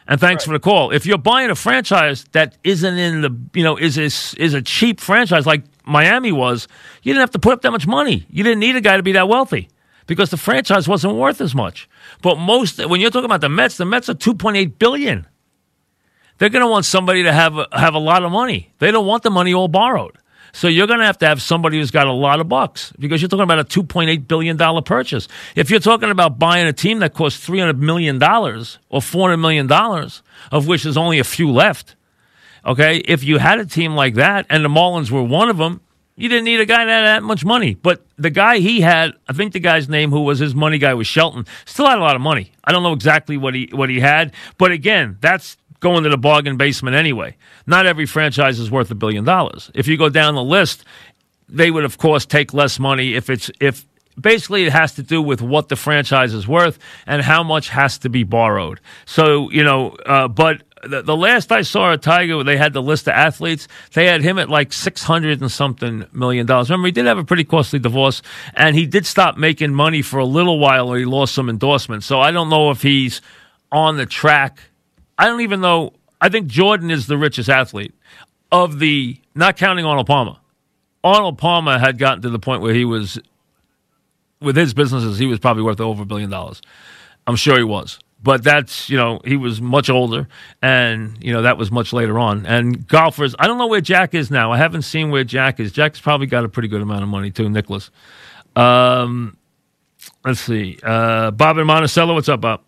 and 0.07 0.19
thanks 0.19 0.45
for 0.45 0.51
the 0.51 0.59
call. 0.59 0.91
If 0.91 1.05
you're 1.05 1.17
buying 1.17 1.49
a 1.49 1.55
franchise 1.55 2.25
that 2.31 2.57
isn't 2.63 2.97
in 2.97 3.21
the, 3.21 3.35
you 3.53 3.63
know, 3.63 3.77
is 3.77 3.97
is 3.97 4.35
is 4.35 4.53
a 4.53 4.61
cheap 4.61 4.99
franchise 4.99 5.45
like 5.45 5.63
Miami 5.85 6.31
was, 6.31 6.67
you 7.03 7.13
didn't 7.13 7.21
have 7.21 7.31
to 7.31 7.39
put 7.39 7.53
up 7.53 7.61
that 7.61 7.71
much 7.71 7.87
money. 7.87 8.25
You 8.29 8.43
didn't 8.43 8.59
need 8.59 8.75
a 8.75 8.81
guy 8.81 8.97
to 8.97 9.03
be 9.03 9.13
that 9.13 9.27
wealthy 9.27 9.69
because 10.07 10.29
the 10.29 10.37
franchise 10.37 10.87
wasn't 10.87 11.15
worth 11.15 11.41
as 11.41 11.55
much. 11.55 11.89
But 12.21 12.37
most, 12.37 12.85
when 12.87 13.01
you're 13.01 13.11
talking 13.11 13.25
about 13.25 13.41
the 13.41 13.49
Mets, 13.49 13.77
the 13.77 13.85
Mets 13.85 14.09
are 14.09 14.13
2.8 14.13 14.77
billion. 14.77 15.27
They're 16.37 16.49
going 16.49 16.65
to 16.65 16.69
want 16.69 16.85
somebody 16.85 17.23
to 17.23 17.31
have 17.31 17.57
a, 17.57 17.67
have 17.71 17.93
a 17.93 17.99
lot 17.99 18.23
of 18.23 18.31
money. 18.31 18.73
They 18.79 18.91
don't 18.91 19.05
want 19.05 19.23
the 19.23 19.31
money 19.31 19.53
all 19.53 19.67
borrowed. 19.67 20.17
So 20.55 20.69
you're 20.69 20.87
going 20.87 20.99
to 20.99 21.05
have 21.05 21.17
to 21.17 21.27
have 21.27 21.41
somebody 21.41 21.79
who's 21.79 21.91
got 21.91 22.07
a 22.07 22.13
lot 22.13 22.39
of 22.39 22.47
bucks 22.47 22.93
because 22.97 23.21
you're 23.21 23.27
talking 23.27 23.43
about 23.43 23.59
a 23.59 23.65
2.8 23.65 24.25
billion 24.25 24.55
dollar 24.55 24.81
purchase. 24.81 25.27
If 25.53 25.69
you're 25.69 25.81
talking 25.81 26.09
about 26.09 26.39
buying 26.39 26.65
a 26.65 26.71
team 26.71 26.99
that 26.99 27.13
costs 27.13 27.45
300 27.45 27.77
million 27.77 28.19
dollars 28.19 28.79
or 28.87 29.01
400 29.01 29.35
million 29.35 29.67
dollars, 29.67 30.23
of 30.53 30.65
which 30.65 30.83
there's 30.83 30.95
only 30.95 31.19
a 31.19 31.25
few 31.25 31.51
left, 31.51 31.97
okay? 32.65 32.99
If 32.99 33.21
you 33.21 33.37
had 33.37 33.59
a 33.59 33.65
team 33.65 33.95
like 33.95 34.13
that 34.13 34.45
and 34.49 34.63
the 34.63 34.69
Marlins 34.69 35.11
were 35.11 35.23
one 35.23 35.49
of 35.49 35.57
them, 35.57 35.81
you 36.15 36.29
didn't 36.29 36.45
need 36.45 36.61
a 36.61 36.65
guy 36.65 36.85
that 36.85 36.89
had 36.89 37.03
that 37.03 37.23
much 37.23 37.43
money. 37.43 37.73
But 37.73 38.05
the 38.15 38.29
guy 38.29 38.59
he 38.59 38.79
had, 38.79 39.11
I 39.27 39.33
think 39.33 39.51
the 39.51 39.59
guy's 39.59 39.89
name 39.89 40.11
who 40.11 40.21
was 40.21 40.39
his 40.39 40.55
money 40.55 40.77
guy 40.77 40.93
was 40.93 41.05
Shelton, 41.05 41.45
still 41.65 41.87
had 41.87 41.97
a 41.97 42.01
lot 42.01 42.15
of 42.15 42.21
money. 42.21 42.53
I 42.63 42.71
don't 42.71 42.83
know 42.83 42.93
exactly 42.93 43.35
what 43.35 43.55
he 43.55 43.69
what 43.73 43.89
he 43.89 43.99
had, 43.99 44.31
but 44.57 44.71
again, 44.71 45.17
that's 45.19 45.57
going 45.85 46.03
to 46.03 46.09
the 46.09 46.17
bargain 46.17 46.57
basement 46.57 46.95
anyway. 46.95 47.37
Not 47.67 47.85
every 47.85 48.07
franchise 48.07 48.57
is 48.59 48.71
worth 48.71 48.89
a 48.89 48.95
billion 48.95 49.23
dollars. 49.23 49.69
If 49.75 49.87
you 49.87 49.97
go 49.97 50.09
down 50.09 50.33
the 50.33 50.43
list, 50.57 50.83
they 51.47 51.69
would 51.69 51.85
of 51.85 51.99
course 51.99 52.25
take 52.25 52.55
less 52.55 52.79
money 52.79 53.13
if 53.13 53.29
it's 53.29 53.51
if 53.59 53.85
basically 54.19 54.65
it 54.65 54.73
has 54.73 54.93
to 54.93 55.03
do 55.03 55.21
with 55.21 55.41
what 55.43 55.69
the 55.69 55.75
franchise 55.75 56.33
is 56.33 56.47
worth 56.47 56.79
and 57.05 57.21
how 57.21 57.43
much 57.43 57.69
has 57.69 57.99
to 57.99 58.09
be 58.09 58.23
borrowed. 58.23 58.79
So 59.05 59.51
you 59.51 59.63
know, 59.63 59.91
uh, 60.07 60.27
but 60.27 60.63
the, 60.83 61.03
the 61.03 61.15
last 61.15 61.51
I 61.51 61.61
saw 61.61 61.93
a 61.93 61.97
Tiger, 61.97 62.43
they 62.43 62.57
had 62.57 62.73
the 62.73 62.81
list 62.81 63.07
of 63.07 63.13
athletes. 63.13 63.67
They 63.93 64.07
had 64.07 64.23
him 64.23 64.39
at 64.39 64.49
like 64.49 64.73
six 64.73 65.03
hundred 65.03 65.39
and 65.41 65.51
something 65.51 66.05
million 66.13 66.47
dollars. 66.47 66.71
Remember, 66.71 66.87
he 66.87 66.93
did 66.93 67.05
have 67.05 67.19
a 67.19 67.23
pretty 67.23 67.43
costly 67.43 67.77
divorce, 67.77 68.23
and 68.55 68.75
he 68.75 68.87
did 68.87 69.05
stop 69.05 69.37
making 69.37 69.75
money 69.75 70.01
for 70.01 70.19
a 70.19 70.25
little 70.25 70.57
while, 70.57 70.89
or 70.89 70.97
he 70.97 71.05
lost 71.05 71.35
some 71.35 71.47
endorsements. 71.47 72.07
So 72.07 72.19
I 72.19 72.31
don't 72.31 72.49
know 72.49 72.71
if 72.71 72.81
he's 72.81 73.21
on 73.71 73.97
the 73.97 74.07
track. 74.07 74.59
I 75.17 75.25
don't 75.25 75.41
even 75.41 75.61
know. 75.61 75.93
I 76.19 76.29
think 76.29 76.47
Jordan 76.47 76.91
is 76.91 77.07
the 77.07 77.17
richest 77.17 77.49
athlete 77.49 77.93
of 78.51 78.79
the, 78.79 79.19
not 79.33 79.57
counting 79.57 79.85
Arnold 79.85 80.07
Palmer. 80.07 80.37
Arnold 81.03 81.37
Palmer 81.37 81.77
had 81.77 81.97
gotten 81.97 82.21
to 82.23 82.29
the 82.29 82.39
point 82.39 82.61
where 82.61 82.73
he 82.73 82.85
was, 82.85 83.19
with 84.41 84.55
his 84.55 84.73
businesses, 84.73 85.19
he 85.19 85.25
was 85.25 85.39
probably 85.39 85.63
worth 85.63 85.79
over 85.79 86.03
a 86.03 86.05
billion 86.05 86.29
dollars. 86.29 86.61
I'm 87.27 87.35
sure 87.35 87.57
he 87.57 87.63
was. 87.63 87.99
But 88.23 88.43
that's, 88.43 88.89
you 88.89 88.97
know, 88.97 89.19
he 89.23 89.35
was 89.35 89.61
much 89.61 89.87
older, 89.87 90.27
and, 90.59 91.15
you 91.23 91.31
know, 91.31 91.43
that 91.43 91.59
was 91.59 91.69
much 91.69 91.93
later 91.93 92.17
on. 92.17 92.45
And 92.47 92.87
golfers, 92.87 93.35
I 93.37 93.45
don't 93.45 93.59
know 93.59 93.67
where 93.67 93.81
Jack 93.81 94.15
is 94.15 94.31
now. 94.31 94.51
I 94.51 94.57
haven't 94.57 94.81
seen 94.81 95.11
where 95.11 95.23
Jack 95.23 95.59
is. 95.59 95.71
Jack's 95.71 96.01
probably 96.01 96.25
got 96.25 96.43
a 96.43 96.49
pretty 96.49 96.67
good 96.67 96.81
amount 96.81 97.03
of 97.03 97.09
money, 97.09 97.29
too, 97.29 97.49
Nicklaus. 97.49 97.91
Um, 98.55 99.37
let's 100.23 100.39
see. 100.39 100.79
Uh, 100.81 101.29
Bob 101.31 101.59
and 101.59 101.67
Monticello, 101.67 102.15
what's 102.15 102.29
up, 102.29 102.41
Bob? 102.41 102.61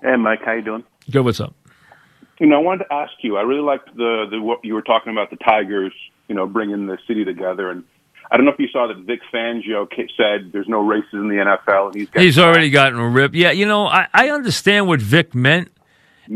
Hey, 0.00 0.16
Mike, 0.16 0.40
how 0.44 0.52
you 0.52 0.62
doing? 0.62 0.84
Good, 1.10 1.24
what's 1.24 1.40
up? 1.40 1.54
You 2.38 2.46
know, 2.46 2.56
I 2.56 2.62
wanted 2.62 2.84
to 2.84 2.92
ask 2.92 3.12
you. 3.22 3.36
I 3.36 3.42
really 3.42 3.62
liked 3.62 3.94
the 3.96 4.26
the 4.30 4.40
what 4.40 4.64
you 4.64 4.74
were 4.74 4.82
talking 4.82 5.12
about 5.12 5.30
the 5.30 5.36
Tigers. 5.36 5.92
You 6.28 6.34
know, 6.34 6.46
bringing 6.46 6.86
the 6.86 6.98
city 7.06 7.24
together, 7.24 7.70
and 7.70 7.84
I 8.30 8.36
don't 8.36 8.44
know 8.46 8.52
if 8.52 8.58
you 8.58 8.68
saw 8.68 8.86
that 8.86 8.98
Vic 8.98 9.20
Fangio 9.32 9.88
said 10.16 10.52
there's 10.52 10.68
no 10.68 10.80
races 10.80 11.14
in 11.14 11.28
the 11.28 11.36
NFL, 11.36 11.86
and 11.86 11.94
he's 11.94 12.08
he's 12.14 12.38
already 12.38 12.70
gotten 12.70 13.00
ripped. 13.12 13.34
Yeah, 13.34 13.50
you 13.50 13.66
know, 13.66 13.86
I, 13.86 14.06
I 14.12 14.30
understand 14.30 14.86
what 14.86 15.00
Vic 15.00 15.34
meant. 15.34 15.72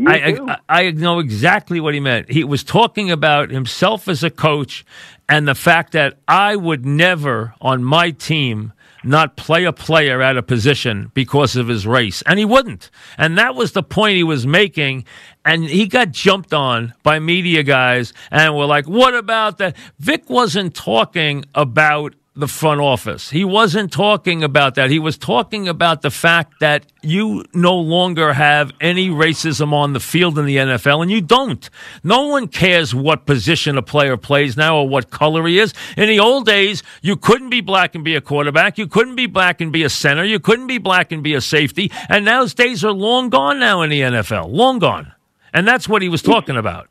I, 0.07 0.39
I, 0.47 0.57
I 0.87 0.91
know 0.91 1.19
exactly 1.19 1.79
what 1.79 1.93
he 1.93 1.99
meant. 1.99 2.31
He 2.31 2.43
was 2.43 2.63
talking 2.63 3.11
about 3.11 3.51
himself 3.51 4.07
as 4.07 4.23
a 4.23 4.31
coach 4.31 4.83
and 5.29 5.47
the 5.47 5.53
fact 5.53 5.91
that 5.91 6.17
I 6.27 6.55
would 6.55 6.83
never 6.83 7.53
on 7.61 7.83
my 7.83 8.09
team 8.09 8.73
not 9.03 9.37
play 9.37 9.65
a 9.65 9.73
player 9.73 10.21
at 10.21 10.37
a 10.37 10.43
position 10.43 11.11
because 11.13 11.55
of 11.55 11.67
his 11.67 11.85
race. 11.85 12.21
And 12.25 12.39
he 12.39 12.45
wouldn't. 12.45 12.89
And 13.17 13.37
that 13.37 13.55
was 13.55 13.73
the 13.73 13.83
point 13.83 14.15
he 14.15 14.23
was 14.23 14.47
making. 14.47 15.05
And 15.45 15.65
he 15.65 15.87
got 15.87 16.11
jumped 16.11 16.53
on 16.53 16.93
by 17.03 17.19
media 17.19 17.63
guys 17.63 18.13
and 18.31 18.55
were 18.55 18.65
like, 18.65 18.87
what 18.87 19.13
about 19.13 19.57
that? 19.57 19.75
Vic 19.99 20.29
wasn't 20.29 20.73
talking 20.73 21.45
about 21.53 22.15
the 22.35 22.47
front 22.47 22.81
office. 22.81 23.29
He 23.29 23.45
wasn't 23.45 23.91
talking 23.91 24.43
about 24.43 24.73
that. 24.75 24.89
He 24.89 24.97
was 24.97 25.17
talking 25.17 25.67
about 25.67 26.01
the 26.01 26.09
fact 26.09 26.59
that 26.61 26.91
you 27.03 27.45
no 27.53 27.75
longer 27.75 28.33
have 28.33 28.71
any 28.81 29.09
racism 29.09 29.71
on 29.71 29.93
the 29.93 29.99
field 29.99 30.39
in 30.39 30.45
the 30.45 30.57
NFL, 30.57 31.03
and 31.03 31.11
you 31.11 31.21
don't. 31.21 31.69
No 32.03 32.27
one 32.27 32.47
cares 32.47 32.95
what 32.95 33.27
position 33.27 33.77
a 33.77 33.83
player 33.83 34.17
plays 34.17 34.57
now 34.57 34.77
or 34.77 34.89
what 34.89 35.11
color 35.11 35.45
he 35.45 35.59
is. 35.59 35.73
In 35.95 36.07
the 36.07 36.19
old 36.19 36.45
days, 36.47 36.81
you 37.03 37.15
couldn't 37.15 37.51
be 37.51 37.61
black 37.61 37.93
and 37.93 38.03
be 38.03 38.15
a 38.15 38.21
quarterback. 38.21 38.79
You 38.79 38.87
couldn't 38.87 39.15
be 39.15 39.27
black 39.27 39.61
and 39.61 39.71
be 39.71 39.83
a 39.83 39.89
center. 39.89 40.23
You 40.23 40.39
couldn't 40.39 40.67
be 40.67 40.79
black 40.79 41.11
and 41.11 41.21
be 41.21 41.35
a 41.35 41.41
safety. 41.41 41.91
And 42.09 42.25
those 42.25 42.55
days 42.55 42.83
are 42.83 42.91
long 42.91 43.29
gone 43.29 43.59
now 43.59 43.83
in 43.83 43.91
the 43.91 44.01
NFL. 44.01 44.49
Long 44.49 44.79
gone. 44.79 45.13
And 45.53 45.67
that's 45.67 45.87
what 45.87 46.01
he 46.01 46.09
was 46.09 46.23
talking 46.23 46.57
about. 46.57 46.89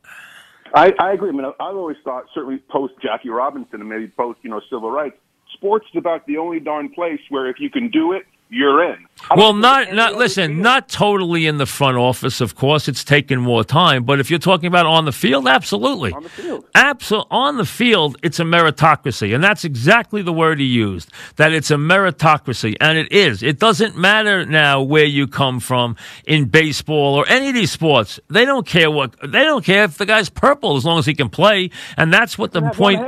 I, 0.74 0.92
I 0.98 1.12
agree. 1.12 1.28
I 1.28 1.33
mean, 1.33 1.44
I've 1.44 1.76
always 1.76 1.96
thought, 2.05 2.24
certainly 2.33 2.59
post 2.70 2.94
Jackie 3.02 3.28
Robinson 3.28 3.81
and 3.81 3.88
maybe 3.88 4.09
post, 4.09 4.38
you 4.42 4.50
know, 4.50 4.61
civil 4.70 4.90
rights, 4.90 5.16
sports 5.62 5.87
is 5.92 5.96
about 5.96 6.27
the 6.27 6.38
only 6.38 6.59
darn 6.59 6.88
place 6.88 7.20
where 7.29 7.46
if 7.48 7.61
you 7.61 7.70
can 7.70 7.88
do 7.88 8.12
it, 8.12 8.27
you're 8.53 8.85
in. 8.85 9.07
Well, 9.35 9.55
not 9.55 9.94
not 9.94 10.16
listen, 10.16 10.61
not 10.61 10.88
totally 10.88 11.46
in 11.46 11.57
the 11.57 11.64
front 11.64 11.96
office. 11.96 12.40
Of 12.40 12.55
course, 12.55 12.87
it's 12.87 13.03
taken 13.03 13.40
more 13.40 13.64
time. 13.64 14.05
But 14.05 14.20
if 14.20 14.29
you're 14.29 14.38
talking 14.38 14.66
about 14.66 14.85
on 14.85 15.07
the 15.07 15.12
field, 15.12 15.48
absolutely, 15.48 16.12
on 16.12 16.25
the 16.25 16.29
field, 16.29 16.64
absolutely 16.75 17.29
on 17.31 17.57
the 17.57 17.64
field, 17.64 18.18
it's 18.22 18.40
a 18.40 18.42
meritocracy, 18.42 19.35
and 19.35 19.42
that's 19.42 19.64
exactly 19.64 20.20
the 20.20 20.33
word 20.33 20.59
he 20.59 20.66
used. 20.66 21.11
That 21.37 21.53
it's 21.53 21.70
a 21.70 21.77
meritocracy, 21.77 22.77
and 22.81 22.98
it 22.98 23.11
is. 23.11 23.42
It 23.42 23.59
doesn't 23.59 23.96
matter 23.96 24.44
now 24.44 24.83
where 24.83 25.07
you 25.07 25.27
come 25.29 25.61
from 25.61 25.96
in 26.27 26.46
baseball 26.46 27.14
or 27.14 27.27
any 27.29 27.48
of 27.48 27.55
these 27.55 27.70
sports. 27.70 28.20
They 28.29 28.44
don't 28.44 28.66
care 28.66 28.90
what 28.90 29.14
they 29.20 29.44
don't 29.44 29.64
care 29.64 29.85
if 29.85 29.96
the 29.96 30.07
guy's 30.07 30.29
purple 30.29 30.77
as 30.77 30.85
long 30.85 30.98
as 30.98 31.07
he 31.07 31.14
can 31.14 31.31
play, 31.31 31.70
and 31.96 32.12
that's 32.12 32.37
what 32.37 32.53
the 32.53 32.61
point. 32.75 33.01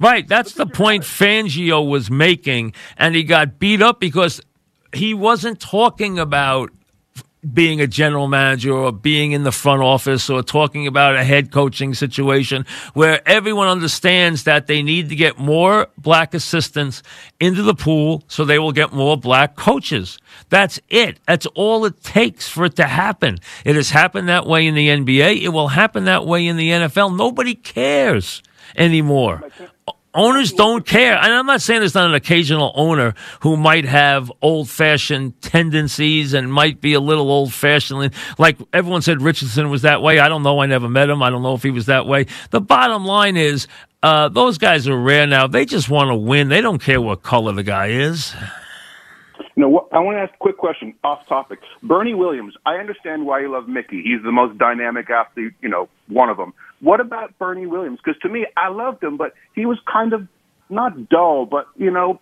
Right, 0.00 0.26
that's 0.26 0.54
the 0.54 0.66
point 0.66 1.04
Fangio 1.04 1.86
was 1.86 2.10
making, 2.10 2.72
and 2.96 3.14
he 3.14 3.22
got 3.22 3.58
beat 3.58 3.82
up 3.82 4.00
because 4.00 4.40
he 4.94 5.12
wasn't 5.12 5.60
talking 5.60 6.18
about 6.18 6.70
being 7.52 7.80
a 7.80 7.86
general 7.86 8.26
manager 8.26 8.72
or 8.72 8.92
being 8.92 9.32
in 9.32 9.44
the 9.44 9.52
front 9.52 9.82
office 9.82 10.28
or 10.28 10.42
talking 10.42 10.86
about 10.86 11.16
a 11.16 11.24
head 11.24 11.50
coaching 11.50 11.94
situation 11.94 12.66
where 12.92 13.26
everyone 13.26 13.66
understands 13.66 14.44
that 14.44 14.66
they 14.66 14.82
need 14.82 15.08
to 15.08 15.16
get 15.16 15.38
more 15.38 15.86
black 15.96 16.34
assistants 16.34 17.02
into 17.38 17.62
the 17.62 17.74
pool 17.74 18.22
so 18.28 18.44
they 18.44 18.58
will 18.58 18.72
get 18.72 18.92
more 18.92 19.16
black 19.16 19.56
coaches. 19.56 20.18
That's 20.50 20.80
it. 20.88 21.18
That's 21.26 21.46
all 21.54 21.84
it 21.86 22.02
takes 22.02 22.48
for 22.48 22.66
it 22.66 22.76
to 22.76 22.84
happen. 22.84 23.38
It 23.64 23.76
has 23.76 23.90
happened 23.90 24.28
that 24.28 24.46
way 24.46 24.66
in 24.66 24.74
the 24.74 24.88
NBA. 24.88 25.42
It 25.42 25.48
will 25.48 25.68
happen 25.68 26.04
that 26.04 26.26
way 26.26 26.46
in 26.46 26.56
the 26.56 26.70
NFL. 26.70 27.16
Nobody 27.16 27.54
cares 27.54 28.42
anymore 28.76 29.42
owners 30.14 30.52
don't 30.52 30.86
care. 30.86 31.16
And 31.16 31.32
I'm 31.32 31.46
not 31.46 31.62
saying 31.62 31.80
there's 31.80 31.94
not 31.94 32.08
an 32.08 32.14
occasional 32.14 32.72
owner 32.74 33.14
who 33.40 33.56
might 33.56 33.84
have 33.84 34.30
old 34.42 34.68
fashioned 34.68 35.40
tendencies 35.40 36.34
and 36.34 36.52
might 36.52 36.80
be 36.80 36.94
a 36.94 37.00
little 37.00 37.30
old 37.30 37.52
fashioned. 37.52 38.12
Like 38.38 38.58
everyone 38.72 39.02
said 39.02 39.22
Richardson 39.22 39.70
was 39.70 39.82
that 39.82 40.02
way. 40.02 40.18
I 40.18 40.28
don't 40.28 40.42
know. 40.42 40.60
I 40.60 40.66
never 40.66 40.88
met 40.88 41.10
him. 41.10 41.22
I 41.22 41.30
don't 41.30 41.42
know 41.42 41.54
if 41.54 41.62
he 41.62 41.70
was 41.70 41.86
that 41.86 42.06
way. 42.06 42.26
The 42.50 42.60
bottom 42.60 43.04
line 43.04 43.36
is, 43.36 43.66
uh, 44.02 44.28
those 44.28 44.58
guys 44.58 44.88
are 44.88 44.98
rare 44.98 45.26
now. 45.26 45.46
They 45.46 45.64
just 45.64 45.88
want 45.88 46.08
to 46.08 46.16
win. 46.16 46.48
They 46.48 46.60
don't 46.60 46.80
care 46.82 47.00
what 47.00 47.22
color 47.22 47.52
the 47.52 47.62
guy 47.62 47.88
is. 47.88 48.34
You 49.56 49.62
know, 49.62 49.88
I 49.92 49.98
want 49.98 50.16
to 50.16 50.20
ask 50.20 50.32
a 50.32 50.38
quick 50.38 50.56
question 50.56 50.94
off 51.04 51.26
topic. 51.28 51.58
Bernie 51.82 52.14
Williams, 52.14 52.54
I 52.64 52.76
understand 52.76 53.26
why 53.26 53.40
you 53.40 53.52
love 53.52 53.68
Mickey. 53.68 54.00
He's 54.02 54.22
the 54.22 54.32
most 54.32 54.56
dynamic 54.56 55.10
athlete, 55.10 55.52
you 55.60 55.68
know, 55.68 55.88
one 56.08 56.30
of 56.30 56.38
them. 56.38 56.54
What 56.80 57.00
about 57.00 57.38
Bernie 57.38 57.66
Williams? 57.66 57.98
Because 58.02 58.20
to 58.22 58.28
me, 58.28 58.46
I 58.56 58.68
loved 58.68 59.02
him, 59.02 59.16
but 59.16 59.34
he 59.54 59.66
was 59.66 59.78
kind 59.90 60.12
of 60.12 60.26
not 60.68 61.08
dull, 61.08 61.46
but 61.46 61.66
you 61.76 61.90
know, 61.90 62.20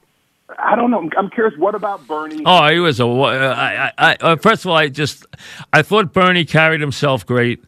I 0.58 0.74
don't 0.76 0.90
know. 0.90 1.08
I'm 1.16 1.30
curious. 1.30 1.56
What 1.58 1.74
about 1.74 2.06
Bernie? 2.06 2.42
Oh, 2.44 2.68
he 2.68 2.78
was 2.78 3.00
a. 3.00 3.06
Uh, 3.06 3.54
I, 3.56 3.86
I, 3.86 3.92
I, 3.98 4.16
uh, 4.20 4.36
first 4.36 4.64
of 4.64 4.70
all, 4.70 4.76
I 4.76 4.88
just 4.88 5.26
I 5.72 5.82
thought 5.82 6.12
Bernie 6.12 6.44
carried 6.44 6.80
himself 6.80 7.26
great. 7.26 7.62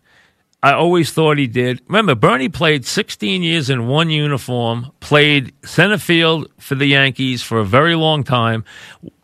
I 0.62 0.72
always 0.72 1.10
thought 1.10 1.38
he 1.38 1.46
did. 1.46 1.80
Remember, 1.86 2.14
Bernie 2.14 2.50
played 2.50 2.84
16 2.84 3.42
years 3.42 3.70
in 3.70 3.86
one 3.86 4.10
uniform, 4.10 4.92
played 5.00 5.54
center 5.64 5.96
field 5.96 6.50
for 6.58 6.74
the 6.74 6.84
Yankees 6.84 7.42
for 7.42 7.58
a 7.58 7.64
very 7.64 7.94
long 7.94 8.24
time, 8.24 8.64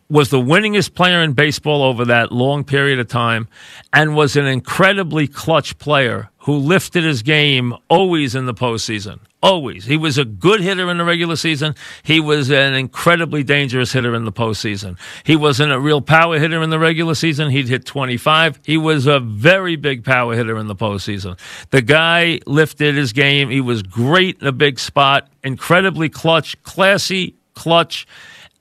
was 0.09 0.29
the 0.29 0.39
winningest 0.39 0.95
player 0.95 1.21
in 1.21 1.33
baseball 1.33 1.83
over 1.83 2.05
that 2.05 2.31
long 2.31 2.63
period 2.63 2.97
of 2.97 3.07
time, 3.07 3.47
and 3.93 4.15
was 4.15 4.35
an 4.35 4.47
incredibly 4.47 5.27
clutch 5.27 5.77
player 5.77 6.29
who 6.47 6.55
lifted 6.55 7.03
his 7.03 7.23
game 7.23 7.73
always 7.89 8.33
in 8.33 8.45
the 8.45 8.53
postseason. 8.53 9.19
Always. 9.43 9.83
He 9.83 9.97
was 9.97 10.17
a 10.17 10.23
good 10.23 10.61
hitter 10.61 10.89
in 10.89 10.97
the 10.97 11.03
regular 11.03 11.35
season. 11.35 11.75
He 12.03 12.21
was 12.21 12.49
an 12.49 12.73
incredibly 12.73 13.43
dangerous 13.43 13.91
hitter 13.91 14.15
in 14.15 14.23
the 14.23 14.31
postseason. 14.31 14.97
He 15.25 15.35
wasn't 15.35 15.73
a 15.73 15.79
real 15.79 15.99
power 15.99 16.39
hitter 16.39 16.63
in 16.63 16.69
the 16.69 16.79
regular 16.79 17.15
season. 17.15 17.49
He'd 17.49 17.67
hit 17.67 17.85
25. 17.85 18.61
He 18.63 18.77
was 18.77 19.07
a 19.07 19.19
very 19.19 19.75
big 19.75 20.05
power 20.05 20.35
hitter 20.35 20.57
in 20.57 20.67
the 20.67 20.75
postseason. 20.75 21.37
The 21.71 21.81
guy 21.81 22.39
lifted 22.45 22.95
his 22.95 23.11
game. 23.11 23.49
He 23.49 23.59
was 23.59 23.83
great 23.83 24.39
in 24.39 24.47
a 24.47 24.53
big 24.53 24.79
spot, 24.79 25.27
incredibly 25.43 26.07
clutch, 26.07 26.63
classy, 26.63 27.35
clutch, 27.55 28.07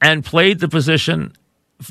and 0.02 0.24
played 0.24 0.58
the 0.58 0.68
position 0.68 1.34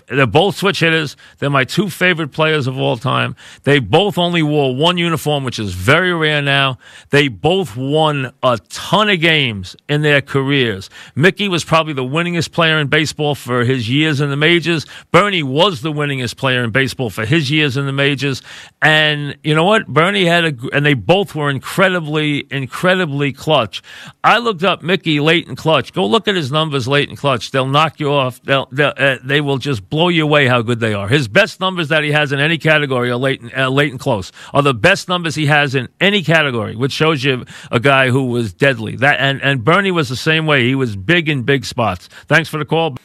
they're 0.08 0.26
both 0.26 0.56
switch 0.56 0.80
hitters. 0.80 1.16
They're 1.38 1.50
my 1.50 1.64
two 1.64 1.90
favorite 1.90 2.32
players 2.32 2.66
of 2.68 2.78
all 2.80 2.98
time. 2.98 3.36
They 3.64 3.80
both 3.80 4.18
only 4.18 4.42
wore 4.42 4.76
one 4.76 4.98
uniform, 4.98 5.44
which 5.44 5.60
is 5.60 5.74
very 5.74 6.14
rare 6.14 6.42
now. 6.42 6.80
They 7.12 7.28
both 7.28 7.76
won 7.78 8.34
a 8.42 8.58
ton 8.70 9.10
of 9.10 9.20
games 9.20 9.76
in 9.88 10.02
their 10.02 10.22
careers. 10.22 10.90
Mickey 11.16 11.48
was 11.48 11.64
probably 11.64 11.94
the 11.94 12.04
winningest 12.04 12.52
player 12.52 12.80
in 12.80 12.88
baseball 12.88 13.36
for 13.36 13.64
his 13.64 13.90
years 13.90 14.22
in 14.22 14.30
the 14.30 14.36
majors. 14.36 14.86
Bernie 15.12 15.44
was 15.44 15.82
the 15.82 15.92
winningest 15.92 16.38
player 16.38 16.64
in 16.64 16.72
baseball 16.72 17.10
for 17.10 17.26
his 17.26 17.52
years 17.52 17.78
in 17.78 17.86
the 17.86 17.94
majors. 17.94 18.42
And 18.82 19.38
you 19.44 19.54
know 19.54 19.66
what? 19.66 19.88
Bernie 19.88 20.26
had 20.26 20.46
a, 20.46 20.54
and 20.74 20.86
they 20.86 20.96
both 20.96 21.36
were 21.36 21.50
incredibly, 21.50 22.48
incredibly 22.50 23.34
clutch. 23.34 23.84
I 24.24 24.40
looked 24.40 24.64
up 24.64 24.82
Mickey 24.82 25.20
late 25.20 25.48
and 25.48 25.56
clutch. 25.56 25.94
Go 25.94 26.06
look 26.08 26.28
at 26.28 26.36
his 26.36 26.52
numbers 26.52 26.88
late 26.88 27.10
and 27.10 27.18
clutch. 27.18 27.52
They'll 27.52 27.68
knock 27.68 28.00
you 28.00 28.12
off. 28.12 28.42
They'll, 28.42 28.68
they'll 28.72 28.94
uh, 28.98 29.18
they 29.24 29.42
will 29.42 29.58
just 29.58 29.75
just 29.76 29.90
blow 29.90 30.08
you 30.08 30.24
away 30.24 30.48
how 30.48 30.62
good 30.62 30.80
they 30.80 30.94
are. 30.94 31.08
His 31.08 31.28
best 31.28 31.60
numbers 31.60 31.90
that 31.90 32.04
he 32.04 32.12
has 32.12 32.32
in 32.32 32.40
any 32.40 32.58
category 32.58 33.10
are 33.10 33.18
late, 33.18 33.42
uh, 33.56 33.68
late 33.70 33.92
and 33.92 34.00
close. 34.00 34.32
Are 34.54 34.62
the 34.62 34.74
best 34.74 35.10
numbers 35.10 35.36
he 35.36 35.48
has 35.48 35.76
in 35.76 35.90
any 36.00 36.24
category, 36.24 36.76
which 36.76 36.94
shows 36.94 37.24
you 37.24 37.46
a 37.72 37.80
guy 37.80 38.10
who 38.10 38.26
was 38.28 38.54
deadly. 38.54 38.96
That 38.96 39.20
and 39.20 39.42
and 39.42 39.64
Bernie 39.64 39.92
was 39.92 40.08
the 40.08 40.16
same 40.16 40.46
way. 40.46 40.66
He 40.66 40.76
was 40.76 40.96
big 40.96 41.28
in 41.28 41.44
big 41.44 41.66
spots. 41.66 42.08
Thanks 42.28 42.48
for 42.48 42.58
the 42.58 42.66
call. 42.66 42.96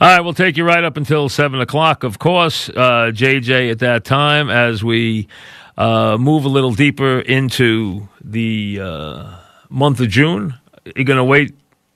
All 0.00 0.08
right, 0.08 0.20
we'll 0.20 0.34
take 0.34 0.56
you 0.56 0.64
right 0.64 0.84
up 0.84 0.96
until 0.96 1.28
seven 1.28 1.60
o'clock. 1.60 2.04
Of 2.04 2.18
course, 2.18 2.68
uh, 2.68 3.10
JJ 3.12 3.72
at 3.72 3.78
that 3.80 4.04
time 4.04 4.48
as 4.48 4.84
we 4.84 5.26
uh, 5.76 6.16
move 6.18 6.44
a 6.44 6.48
little 6.48 6.72
deeper 6.72 7.20
into 7.20 8.08
the 8.22 8.78
uh, 8.80 9.36
month 9.68 10.00
of 10.00 10.08
June. 10.08 10.54
You're 10.84 11.04
going 11.04 11.16
to 11.16 11.24
wait 11.24 11.54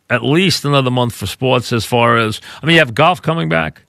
at 0.08 0.24
least 0.24 0.64
another 0.64 0.90
month 0.90 1.14
for 1.14 1.26
sports 1.26 1.72
as 1.72 1.86
far 1.86 2.18
as 2.18 2.40
I 2.60 2.66
mean 2.66 2.74
you 2.74 2.80
have 2.80 2.94
golf 2.94 3.22
coming 3.22 3.48
back. 3.48 3.82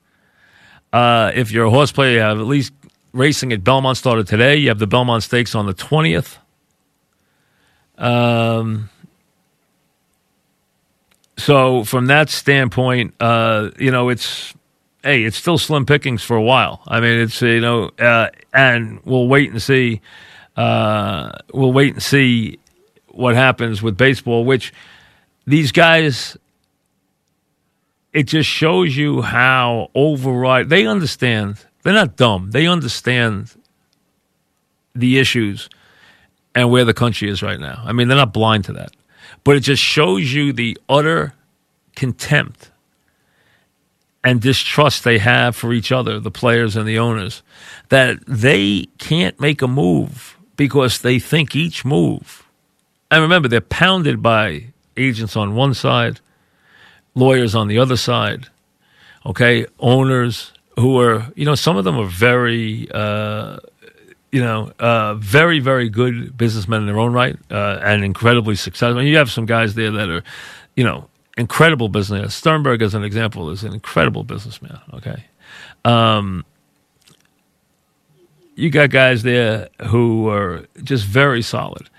Uh, 0.93 1.31
if 1.33 1.51
you're 1.51 1.65
a 1.65 1.69
horse 1.69 1.91
player, 1.91 2.13
you 2.13 2.19
have 2.19 2.39
at 2.39 2.45
least 2.45 2.73
racing 3.13 3.53
at 3.53 3.63
Belmont 3.63 3.97
started 3.97 4.27
today. 4.27 4.57
You 4.57 4.69
have 4.69 4.79
the 4.79 4.87
Belmont 4.87 5.23
Stakes 5.23 5.55
on 5.55 5.65
the 5.65 5.73
20th. 5.73 6.37
Um, 7.97 8.89
so 11.37 11.83
from 11.83 12.07
that 12.07 12.29
standpoint, 12.29 13.13
uh, 13.19 13.69
you 13.79 13.91
know, 13.91 14.09
it's 14.09 14.53
hey, 15.03 15.23
it's 15.23 15.37
still 15.37 15.57
slim 15.57 15.85
pickings 15.85 16.23
for 16.23 16.35
a 16.35 16.41
while. 16.41 16.81
I 16.87 16.99
mean, 16.99 17.19
it's 17.19 17.41
you 17.41 17.61
know, 17.61 17.91
uh, 17.99 18.29
and 18.53 18.99
we'll 19.05 19.27
wait 19.27 19.51
and 19.51 19.61
see. 19.61 20.01
Uh, 20.55 21.31
we'll 21.53 21.73
wait 21.73 21.93
and 21.93 22.03
see 22.03 22.59
what 23.07 23.35
happens 23.35 23.81
with 23.81 23.97
baseball. 23.97 24.45
Which 24.45 24.73
these 25.45 25.71
guys 25.71 26.37
it 28.13 28.23
just 28.23 28.49
shows 28.49 28.95
you 28.95 29.21
how 29.21 29.89
override 29.95 30.69
they 30.69 30.85
understand. 30.85 31.57
They're 31.83 31.93
not 31.93 32.15
dumb. 32.15 32.51
They 32.51 32.67
understand 32.67 33.55
the 34.93 35.17
issues 35.17 35.69
and 36.53 36.69
where 36.69 36.85
the 36.85 36.93
country 36.93 37.29
is 37.29 37.41
right 37.41 37.59
now. 37.59 37.81
I 37.85 37.93
mean, 37.93 38.07
they're 38.07 38.17
not 38.17 38.33
blind 38.33 38.65
to 38.65 38.73
that. 38.73 38.91
But 39.43 39.55
it 39.55 39.61
just 39.61 39.81
shows 39.81 40.33
you 40.33 40.53
the 40.53 40.77
utter 40.89 41.33
contempt 41.95 42.71
and 44.23 44.39
distrust 44.41 45.03
they 45.03 45.17
have 45.17 45.55
for 45.55 45.73
each 45.73 45.91
other, 45.91 46.19
the 46.19 46.31
players 46.31 46.75
and 46.75 46.87
the 46.87 46.99
owners, 46.99 47.41
that 47.89 48.19
they 48.27 48.85
can't 48.99 49.39
make 49.39 49.61
a 49.61 49.67
move 49.67 50.37
because 50.57 50.99
they 50.99 51.17
think 51.17 51.55
each 51.55 51.83
move. 51.83 52.45
And 53.09 53.21
remember, 53.21 53.47
they're 53.47 53.61
pounded 53.61 54.21
by 54.21 54.65
agents 54.95 55.35
on 55.35 55.55
one 55.55 55.73
side, 55.73 56.19
lawyers 57.15 57.55
on 57.55 57.67
the 57.67 57.77
other 57.77 57.97
side, 57.97 58.47
okay, 59.25 59.65
owners 59.79 60.53
who 60.77 60.99
are, 60.99 61.27
you 61.35 61.45
know, 61.45 61.55
some 61.55 61.77
of 61.77 61.83
them 61.83 61.97
are 61.97 62.05
very, 62.05 62.89
uh, 62.91 63.57
you 64.31 64.41
know, 64.41 64.71
uh, 64.79 65.15
very, 65.15 65.59
very 65.59 65.89
good 65.89 66.37
businessmen 66.37 66.81
in 66.81 66.87
their 66.87 66.99
own 66.99 67.13
right 67.13 67.37
uh, 67.51 67.79
and 67.83 68.03
incredibly 68.03 68.55
successful. 68.55 69.03
You 69.03 69.17
have 69.17 69.29
some 69.29 69.45
guys 69.45 69.75
there 69.75 69.91
that 69.91 70.09
are, 70.09 70.23
you 70.75 70.83
know, 70.83 71.09
incredible 71.37 71.89
business. 71.89 72.33
Sternberg, 72.33 72.81
as 72.81 72.93
an 72.93 73.03
example, 73.03 73.49
is 73.49 73.63
an 73.63 73.73
incredible 73.73 74.23
businessman. 74.23 74.79
Okay, 74.93 75.25
um, 75.83 76.45
you 78.55 78.69
got 78.69 78.89
guys 78.89 79.23
there 79.23 79.69
who 79.87 80.29
are 80.29 80.65
just 80.83 81.05
very 81.05 81.41
solid, 81.41 81.89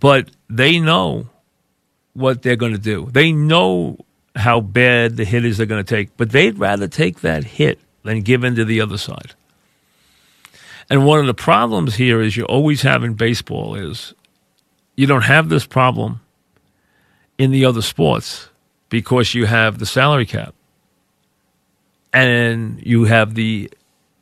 but 0.00 0.30
they 0.48 0.78
know 0.78 1.28
what 2.14 2.42
they're 2.42 2.56
going 2.56 2.72
to 2.72 2.78
do. 2.78 3.08
They 3.10 3.32
know 3.32 3.98
how 4.34 4.60
bad 4.60 5.16
the 5.16 5.24
hit 5.24 5.44
is 5.44 5.56
they're 5.56 5.66
going 5.66 5.84
to 5.84 5.96
take, 5.96 6.16
but 6.16 6.30
they'd 6.30 6.58
rather 6.58 6.88
take 6.88 7.20
that 7.20 7.44
hit 7.44 7.78
than 8.02 8.20
give 8.20 8.44
in 8.44 8.54
to 8.56 8.64
the 8.64 8.80
other 8.80 8.98
side. 8.98 9.34
And 10.90 11.06
one 11.06 11.20
of 11.20 11.26
the 11.26 11.34
problems 11.34 11.94
here 11.94 12.20
is 12.20 12.36
you 12.36 12.44
always 12.44 12.82
have 12.82 13.04
in 13.04 13.14
baseball 13.14 13.74
is 13.74 14.12
you 14.96 15.06
don't 15.06 15.22
have 15.22 15.48
this 15.48 15.66
problem 15.66 16.20
in 17.38 17.50
the 17.50 17.64
other 17.64 17.82
sports 17.82 18.48
because 18.90 19.34
you 19.34 19.46
have 19.46 19.78
the 19.78 19.86
salary 19.86 20.26
cap 20.26 20.54
and 22.12 22.80
you 22.84 23.04
have 23.04 23.34
the 23.34 23.70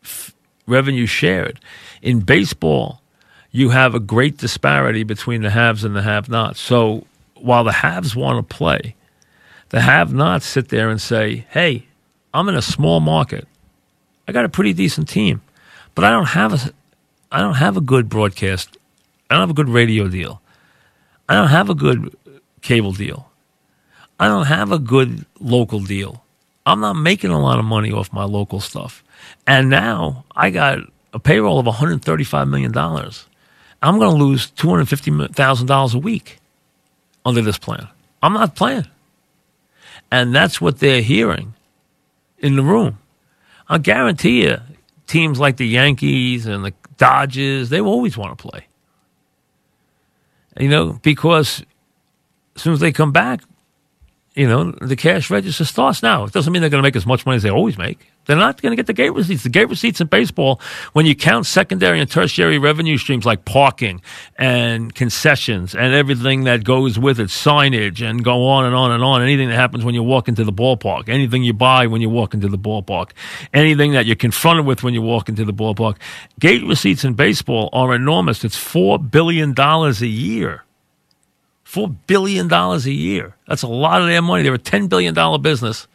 f- 0.03 0.35
revenue 0.67 1.07
shared. 1.07 1.61
In 2.01 2.21
baseball, 2.21 3.03
you 3.51 3.71
have 3.71 3.95
a 3.95 4.01
great 4.01 4.39
disparity 4.39 5.03
between 5.03 5.43
the 5.43 5.51
haves 5.51 5.85
and 5.85 5.95
the 5.95 6.03
have 6.03 6.29
nots. 6.29 6.61
So 6.61 7.07
while 7.35 7.65
the 7.65 7.73
haves 7.73 8.17
want 8.17 8.49
to 8.49 8.55
play, 8.55 8.95
the 9.73 9.81
have 9.81 10.13
nots 10.13 10.45
sit 10.45 10.69
there 10.69 10.91
and 10.91 11.01
say, 11.01 11.47
hey, 11.49 11.87
I'm 12.35 12.49
in 12.51 12.55
a 12.55 12.63
small 12.63 13.01
market. 13.01 13.49
I 14.29 14.33
got 14.33 14.45
a 14.45 14.51
pretty 14.51 14.75
decent 14.75 15.09
team, 15.09 15.41
but 15.95 16.05
I 16.05 16.11
don't 16.11 16.29
have 16.29 16.53
a, 16.53 16.73
I 17.33 17.41
don't 17.41 17.55
have 17.55 17.79
a 17.79 17.81
good 17.81 18.11
broadcast. 18.11 18.77
I 19.31 19.35
don't 19.35 19.41
have 19.41 19.51
a 19.51 19.55
good 19.55 19.71
radio 19.71 20.09
deal. 20.09 20.43
I 21.27 21.35
don't 21.35 21.49
have 21.49 21.71
a 21.71 21.75
good 21.75 22.15
cable 22.61 22.93
deal. 22.93 23.31
I 24.21 24.29
don't 24.29 24.45
have 24.45 24.73
a 24.73 24.79
good 24.79 25.25
local 25.41 25.81
deal. 25.81 26.23
I'm 26.67 26.81
not 26.81 26.93
making 26.93 27.31
a 27.31 27.41
lot 27.41 27.59
of 27.59 27.65
money 27.65 27.91
off 27.91 28.13
my 28.13 28.25
local 28.25 28.61
stuff. 28.61 29.03
And 29.47 29.71
now 29.71 30.27
I 30.37 30.51
got 30.51 30.81
a 31.15 31.19
payroll 31.19 31.59
of 31.59 31.65
$135 31.65 32.49
million. 32.49 32.77
I'm 32.77 33.99
going 33.99 34.19
to 34.19 34.23
lose 34.23 34.51
$250,000 34.51 35.95
a 35.95 35.99
week 35.99 36.39
under 37.25 37.41
this 37.41 37.57
plan. 37.57 37.89
I'm 38.23 38.35
not 38.35 38.55
playing. 38.55 38.87
And 40.13 40.35
that's 40.35 40.61
what 40.61 40.79
they're 40.79 41.01
hearing 41.01 41.55
in 42.37 42.57
the 42.57 42.63
room. 42.63 42.99
I 43.67 43.79
guarantee 43.79 44.43
you, 44.43 44.59
teams 45.07 45.41
like 45.41 45.57
the 45.57 45.67
Yankees 45.67 46.45
and 46.45 46.67
the 46.67 46.75
Dodgers, 46.99 47.71
they 47.71 47.81
always 47.81 48.15
want 48.15 48.37
to 48.39 48.49
play. 48.51 48.67
You 50.61 50.69
know, 50.69 51.01
because 51.03 51.65
as 52.55 52.61
soon 52.61 52.75
as 52.75 52.81
they 52.81 52.93
come 52.93 53.11
back, 53.11 53.41
you 54.35 54.49
know, 54.49 54.73
the 54.73 54.97
cash 54.97 55.31
register 55.31 55.65
starts 55.65 56.03
now. 56.03 56.25
It 56.25 56.33
doesn't 56.33 56.53
mean 56.53 56.63
they're 56.63 56.71
going 56.71 56.83
to 56.83 56.87
make 56.87 56.97
as 56.97 57.05
much 57.05 57.27
money 57.27 57.37
as 57.37 57.43
they 57.43 57.51
always 57.51 57.77
make. 57.77 58.11
They're 58.25 58.37
not 58.37 58.63
going 58.63 58.73
to 58.73 58.77
get 58.77 58.87
the 58.87 58.95
gate 58.95 59.13
receipts. 59.13 59.43
The 59.43 59.51
gate 59.51 59.69
receipts 59.69 60.01
in 60.01 60.07
baseball, 60.07 60.59
when 60.95 61.05
you 61.05 61.15
count 61.15 61.45
secondary 61.45 62.01
and 62.01 62.11
tertiary 62.11 62.57
revenue 62.59 62.97
streams 62.97 63.27
like 63.27 63.45
parking 63.45 64.01
and 64.37 64.95
concessions 64.95 65.75
and 65.75 65.93
everything 65.93 66.45
that 66.45 66.65
goes 66.65 66.99
with 66.99 67.21
it, 67.21 67.29
signage 67.29 68.01
and 68.01 68.25
go 68.25 68.47
on 68.47 68.65
and 68.65 68.75
on 68.75 68.93
and 68.93 69.03
on, 69.03 69.23
anything 69.23 69.49
that 69.49 69.57
happens 69.57 69.85
when 69.85 69.95
you 69.95 70.03
walk 70.03 70.29
into 70.29 70.45
the 70.45 70.53
ballpark, 70.53 71.09
anything 71.09 71.43
you 71.43 71.53
buy 71.53 71.87
when 71.87 72.01
you 72.01 72.09
walk 72.09 72.33
into 72.33 72.49
the 72.49 72.59
ballpark, 72.59 73.11
anything 73.53 73.93
that 73.93 74.07
you're 74.07 74.17
confronted 74.17 74.65
with 74.65 74.83
when 74.83 74.95
you 74.95 75.03
walk 75.03 75.29
into 75.29 75.45
the 75.45 75.53
ballpark, 75.53 75.97
gate 76.41 76.65
receipts 76.65 77.05
in 77.05 77.13
baseball 77.13 77.69
are 77.75 77.95
enormous. 77.95 78.45
It's 78.45 78.57
$4 78.57 79.11
billion 79.11 79.53
a 79.59 79.93
year. 80.07 80.65
Four 81.73 81.89
billion 81.89 82.49
dollars 82.49 82.85
a 82.85 82.93
year. 82.93 83.35
That's 83.49 83.63
a 83.63 83.67
lot 83.67 84.03
of 84.03 84.07
their 84.07 84.21
money. 84.21 84.43
They're 84.43 84.53
a 84.53 84.59
ten 84.59 84.89
billion 84.89 85.15
dollar 85.15 85.39
business. 85.39 85.89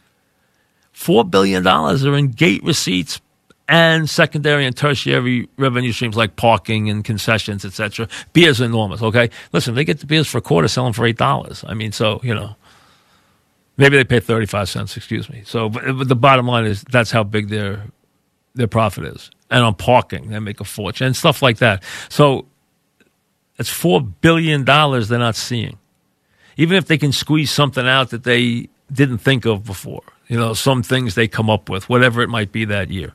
Four 0.91 1.23
billion 1.23 1.61
dollars 1.61 2.03
are 2.03 2.17
in 2.17 2.31
gate 2.31 2.63
receipts 2.63 3.21
and 3.67 4.09
secondary 4.09 4.65
and 4.65 4.75
tertiary 4.75 5.47
revenue 5.55 5.91
streams 5.91 6.17
like 6.17 6.35
parking 6.35 6.89
and 6.89 7.05
concessions, 7.05 7.63
etc. 7.63 8.07
Beer's 8.33 8.59
enormous. 8.59 9.03
Okay, 9.03 9.29
listen, 9.53 9.75
they 9.75 9.83
get 9.83 9.99
the 9.99 10.07
beers 10.07 10.27
for 10.27 10.39
a 10.39 10.41
quarter, 10.41 10.67
sell 10.67 10.85
them 10.85 10.93
for 10.93 11.05
eight 11.05 11.19
dollars. 11.19 11.63
I 11.67 11.75
mean, 11.75 11.91
so 11.91 12.21
you 12.23 12.33
know, 12.33 12.55
maybe 13.77 13.97
they 13.97 14.03
pay 14.03 14.19
thirty 14.19 14.47
five 14.47 14.69
cents. 14.69 14.97
Excuse 14.97 15.29
me. 15.29 15.43
So, 15.45 15.69
but, 15.69 15.83
but 15.95 16.07
the 16.07 16.15
bottom 16.15 16.47
line 16.47 16.65
is 16.65 16.81
that's 16.85 17.11
how 17.11 17.23
big 17.23 17.49
their 17.49 17.83
their 18.55 18.65
profit 18.67 19.03
is. 19.03 19.29
And 19.51 19.63
on 19.63 19.75
parking, 19.75 20.29
they 20.29 20.39
make 20.39 20.59
a 20.59 20.63
fortune 20.63 21.05
and 21.05 21.15
stuff 21.15 21.43
like 21.43 21.59
that. 21.59 21.83
So 22.09 22.47
that's 23.57 23.69
four 23.69 24.01
billion 24.01 24.63
dollars 24.63 25.09
they're 25.09 25.19
not 25.19 25.35
seeing. 25.35 25.77
Even 26.55 26.77
if 26.77 26.85
they 26.85 26.97
can 26.97 27.11
squeeze 27.11 27.51
something 27.51 27.87
out 27.87 28.11
that 28.11 28.23
they 28.23 28.69
didn't 28.91 29.19
think 29.19 29.45
of 29.45 29.65
before, 29.65 30.03
you 30.27 30.37
know, 30.37 30.53
some 30.53 30.81
things 30.81 31.15
they 31.15 31.27
come 31.27 31.49
up 31.49 31.69
with, 31.69 31.89
whatever 31.89 32.21
it 32.21 32.29
might 32.29 32.51
be 32.51 32.65
that 32.65 32.89
year. 32.89 33.13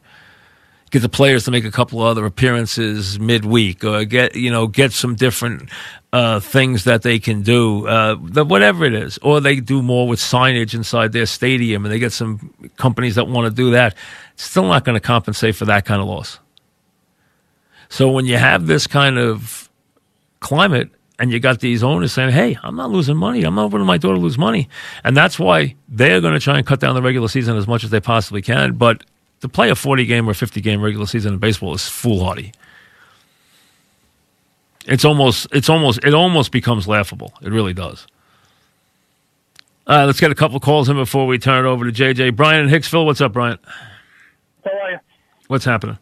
Get 0.91 1.01
the 1.01 1.09
players 1.09 1.45
to 1.47 1.51
make 1.51 1.65
a 1.65 1.71
couple 1.71 2.01
of 2.01 2.07
other 2.07 2.27
appearances 2.27 3.19
midweek, 3.19 3.83
or 3.83 4.05
get 4.05 4.37
you 4.37 4.51
know 4.51 4.67
get 4.67 4.93
some 4.93 5.15
different 5.15 5.71
uh, 6.13 6.39
things 6.39 6.85
that 6.85 7.01
they 7.01 7.19
can 7.19 7.41
do, 7.41 7.89
uh, 7.89 8.17
whatever 8.17 8.85
it 8.85 8.93
is, 8.93 9.17
or 9.23 9.41
they 9.41 9.57
do 9.61 9.81
more 9.81 10.07
with 10.07 10.21
signage 10.21 10.75
inside 10.75 11.13
their 11.13 11.25
stadium, 11.25 11.87
and 11.87 11.93
they 11.93 11.99
get 11.99 12.13
some 12.13 12.53
companies 12.77 13.15
that 13.15 13.27
want 13.27 13.47
to 13.47 13.51
do 13.51 13.71
that. 13.71 13.95
It's 14.35 14.43
still 14.43 14.67
not 14.67 14.85
going 14.85 14.95
to 14.95 15.01
compensate 15.01 15.57
for 15.57 15.65
that 15.65 15.87
kind 15.87 16.03
of 16.03 16.09
loss. 16.09 16.39
So 17.89 18.11
when 18.11 18.27
you 18.27 18.37
have 18.37 18.67
this 18.67 18.87
kind 18.87 19.19
of 19.19 19.71
climate 20.43 20.91
and 21.19 21.31
you 21.31 21.39
got 21.39 21.61
these 21.61 21.83
owners 21.83 22.13
saying, 22.13 22.31
"Hey, 22.31 22.59
I'm 22.63 22.77
not 22.77 22.91
losing 22.91 23.17
money. 23.17 23.45
I'm 23.45 23.55
not 23.55 23.73
letting 23.73 23.87
my 23.87 23.97
daughter 23.97 24.19
lose 24.19 24.37
money," 24.37 24.69
and 25.05 25.17
that's 25.17 25.39
why 25.39 25.77
they're 25.89 26.21
going 26.21 26.35
to 26.35 26.41
try 26.41 26.59
and 26.59 26.67
cut 26.67 26.81
down 26.81 26.95
the 26.95 27.03
regular 27.03 27.29
season 27.29 27.57
as 27.57 27.67
much 27.67 27.85
as 27.85 27.91
they 27.91 28.01
possibly 28.01 28.43
can. 28.43 28.75
But 28.75 29.05
to 29.41 29.49
play 29.49 29.71
a 29.71 29.75
40 29.75 30.07
game 30.07 30.29
or 30.29 30.35
50 30.35 30.61
game 30.61 30.81
regular 30.81 31.07
season 31.07 31.35
in 31.35 31.39
baseball 31.39 31.75
is 31.75 31.89
foolhardy. 31.89 32.53
It's 34.87 35.05
almost, 35.05 35.47
it's 35.53 35.69
almost, 35.69 36.01
it 36.05 36.15
almost 36.15 36.51
becomes 36.51 36.89
laughable. 36.89 37.33
It 37.41 37.51
really 37.51 37.73
does. 37.73 38.07
Uh, 39.87 40.07
let's 40.07 40.21
get 40.21 40.31
a 40.31 40.35
couple 40.35 40.59
calls 40.61 40.89
in 40.89 40.97
before 40.97 41.27
we 41.27 41.39
turn 41.39 41.65
it 41.65 41.69
over 41.69 41.91
to 41.91 41.93
JJ. 41.93 42.35
Brian 42.37 42.69
in 42.69 42.71
Hicksville, 42.71 43.05
what's 43.05 43.21
up, 43.21 43.33
Brian? 43.33 43.59
How 44.65 44.71
are 44.71 44.91
you? 44.93 44.99
What's 45.49 45.65
happening? 45.65 45.99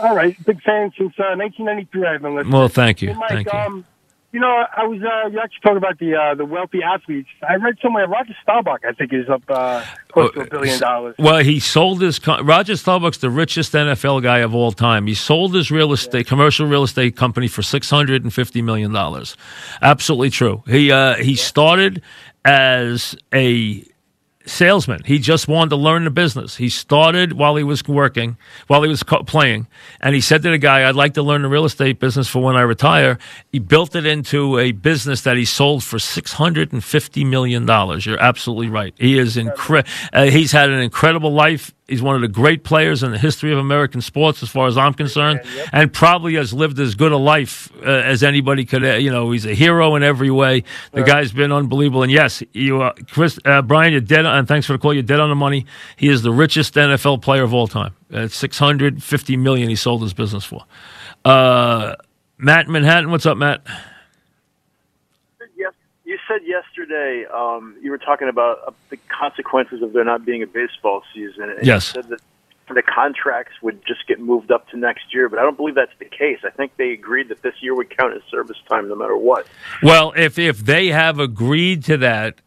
All 0.00 0.14
right, 0.14 0.36
big 0.44 0.60
fan 0.62 0.92
since 0.96 1.12
uh, 1.18 1.34
1993. 1.36 2.06
I've 2.06 2.22
been 2.22 2.34
listening. 2.34 2.52
Well, 2.52 2.68
thank 2.68 3.02
you, 3.02 3.08
Hey, 3.08 3.14
Mike, 3.14 3.28
thank 3.30 3.52
you. 3.52 3.58
Um, 3.58 3.84
you 4.30 4.40
know, 4.40 4.46
I 4.76 4.84
was 4.84 5.00
uh, 5.00 5.28
you 5.30 5.40
actually 5.40 5.60
talking 5.62 5.78
about 5.78 5.98
the 5.98 6.14
uh, 6.14 6.34
the 6.34 6.44
wealthy 6.44 6.80
athletes. 6.82 7.30
I 7.48 7.54
read 7.54 7.76
somewhere 7.80 8.06
Roger 8.06 8.36
Staubach, 8.42 8.80
I 8.86 8.92
think, 8.92 9.14
is 9.14 9.26
up 9.30 9.42
uh, 9.48 9.82
close 10.08 10.32
to 10.34 10.40
a 10.42 10.46
billion 10.46 10.78
dollars. 10.78 11.14
Well, 11.18 11.38
he 11.38 11.58
sold 11.60 12.02
his 12.02 12.18
co- 12.18 12.42
Roger 12.42 12.76
Staubach's 12.76 13.18
the 13.18 13.30
richest 13.30 13.72
NFL 13.72 14.22
guy 14.22 14.38
of 14.40 14.54
all 14.54 14.70
time. 14.70 15.06
He 15.06 15.14
sold 15.14 15.54
his 15.54 15.70
real 15.70 15.94
estate, 15.94 16.26
commercial 16.26 16.66
real 16.66 16.82
estate 16.82 17.16
company 17.16 17.48
for 17.48 17.62
six 17.62 17.88
hundred 17.88 18.22
and 18.22 18.32
fifty 18.32 18.60
million 18.60 18.92
dollars. 18.92 19.34
Absolutely 19.80 20.28
true. 20.30 20.62
He 20.66 20.92
uh, 20.92 21.14
he 21.14 21.34
started 21.34 22.02
as 22.44 23.16
a 23.32 23.82
salesman. 24.48 25.02
He 25.04 25.18
just 25.18 25.48
wanted 25.48 25.70
to 25.70 25.76
learn 25.76 26.04
the 26.04 26.10
business. 26.10 26.56
He 26.56 26.68
started 26.68 27.34
while 27.34 27.56
he 27.56 27.64
was 27.64 27.86
working, 27.86 28.36
while 28.66 28.82
he 28.82 28.88
was 28.88 29.02
playing, 29.02 29.66
and 30.00 30.14
he 30.14 30.20
said 30.20 30.42
to 30.42 30.50
the 30.50 30.58
guy, 30.58 30.88
"I'd 30.88 30.94
like 30.94 31.14
to 31.14 31.22
learn 31.22 31.42
the 31.42 31.48
real 31.48 31.64
estate 31.64 32.00
business 32.00 32.28
for 32.28 32.42
when 32.42 32.56
I 32.56 32.62
retire." 32.62 33.18
He 33.52 33.58
built 33.58 33.94
it 33.94 34.06
into 34.06 34.58
a 34.58 34.72
business 34.72 35.22
that 35.22 35.36
he 35.36 35.44
sold 35.44 35.84
for 35.84 35.98
six 35.98 36.32
hundred 36.32 36.72
and 36.72 36.82
fifty 36.82 37.24
million 37.24 37.66
dollars. 37.66 38.06
You're 38.06 38.20
absolutely 38.20 38.68
right. 38.68 38.94
He 38.98 39.18
is 39.18 39.36
incredible. 39.36 39.90
Uh, 40.12 40.24
he's 40.24 40.52
had 40.52 40.70
an 40.70 40.80
incredible 40.80 41.32
life. 41.32 41.74
He's 41.88 42.02
one 42.02 42.14
of 42.14 42.20
the 42.20 42.28
great 42.28 42.64
players 42.64 43.02
in 43.02 43.12
the 43.12 43.18
history 43.18 43.50
of 43.50 43.58
American 43.58 44.02
sports, 44.02 44.42
as 44.42 44.50
far 44.50 44.68
as 44.68 44.76
I'm 44.76 44.92
concerned, 44.92 45.40
and 45.72 45.90
probably 45.90 46.34
has 46.34 46.52
lived 46.52 46.78
as 46.78 46.94
good 46.94 47.12
a 47.12 47.16
life 47.16 47.72
uh, 47.78 47.88
as 47.88 48.22
anybody 48.22 48.66
could. 48.66 48.84
Uh, 48.84 48.96
you 48.96 49.10
know, 49.10 49.30
he's 49.30 49.46
a 49.46 49.54
hero 49.54 49.96
in 49.96 50.02
every 50.02 50.30
way. 50.30 50.64
The 50.92 51.02
guy's 51.02 51.32
been 51.32 51.50
unbelievable. 51.50 52.02
And 52.02 52.12
yes, 52.12 52.42
you, 52.52 52.82
uh, 52.82 52.92
Chris, 53.10 53.38
uh, 53.46 53.62
Brian, 53.62 53.92
you're 53.92 54.02
dead. 54.02 54.26
And 54.26 54.46
thanks 54.46 54.66
for 54.66 54.74
the 54.74 54.78
call. 54.78 54.92
You're 54.92 55.02
dead 55.02 55.18
on 55.18 55.30
the 55.30 55.34
money. 55.34 55.64
He 55.96 56.08
is 56.08 56.20
the 56.20 56.30
richest 56.30 56.74
NFL 56.74 57.22
player 57.22 57.42
of 57.42 57.54
all 57.54 57.66
time. 57.66 57.94
At 58.12 58.32
650 58.32 59.36
million, 59.38 59.70
he 59.70 59.76
sold 59.76 60.02
his 60.02 60.12
business 60.12 60.44
for. 60.44 60.66
Uh, 61.24 61.94
Matt 62.36 62.66
in 62.66 62.72
Manhattan, 62.72 63.10
what's 63.10 63.24
up, 63.24 63.38
Matt? 63.38 63.62
Yes, 65.56 65.72
you 66.04 66.18
said 66.28 66.40
yesterday 66.88 67.26
um, 67.32 67.76
you 67.82 67.90
were 67.90 67.98
talking 67.98 68.28
about 68.28 68.58
uh, 68.66 68.70
the 68.90 68.98
consequences 69.08 69.82
of 69.82 69.92
there 69.92 70.04
not 70.04 70.24
being 70.24 70.42
a 70.42 70.46
baseball 70.46 71.02
season. 71.14 71.50
And 71.50 71.66
Yes. 71.66 71.94
You 71.94 72.02
said 72.02 72.10
that 72.10 72.20
the 72.74 72.82
contracts 72.82 73.54
would 73.62 73.84
just 73.86 74.06
get 74.06 74.20
moved 74.20 74.50
up 74.50 74.68
to 74.68 74.76
next 74.76 75.14
year, 75.14 75.28
but 75.28 75.38
I 75.38 75.42
don't 75.42 75.56
believe 75.56 75.74
that's 75.74 75.96
the 75.98 76.04
case. 76.04 76.40
I 76.44 76.50
think 76.50 76.76
they 76.76 76.90
agreed 76.92 77.28
that 77.30 77.40
this 77.42 77.54
year 77.60 77.74
would 77.74 77.96
count 77.96 78.14
as 78.14 78.22
service 78.30 78.58
time 78.68 78.88
no 78.88 78.94
matter 78.94 79.16
what. 79.16 79.46
Well, 79.82 80.12
if 80.16 80.38
if 80.38 80.58
they 80.58 80.88
have 80.88 81.18
agreed 81.18 81.84
to 81.84 81.96
that, 81.98 82.40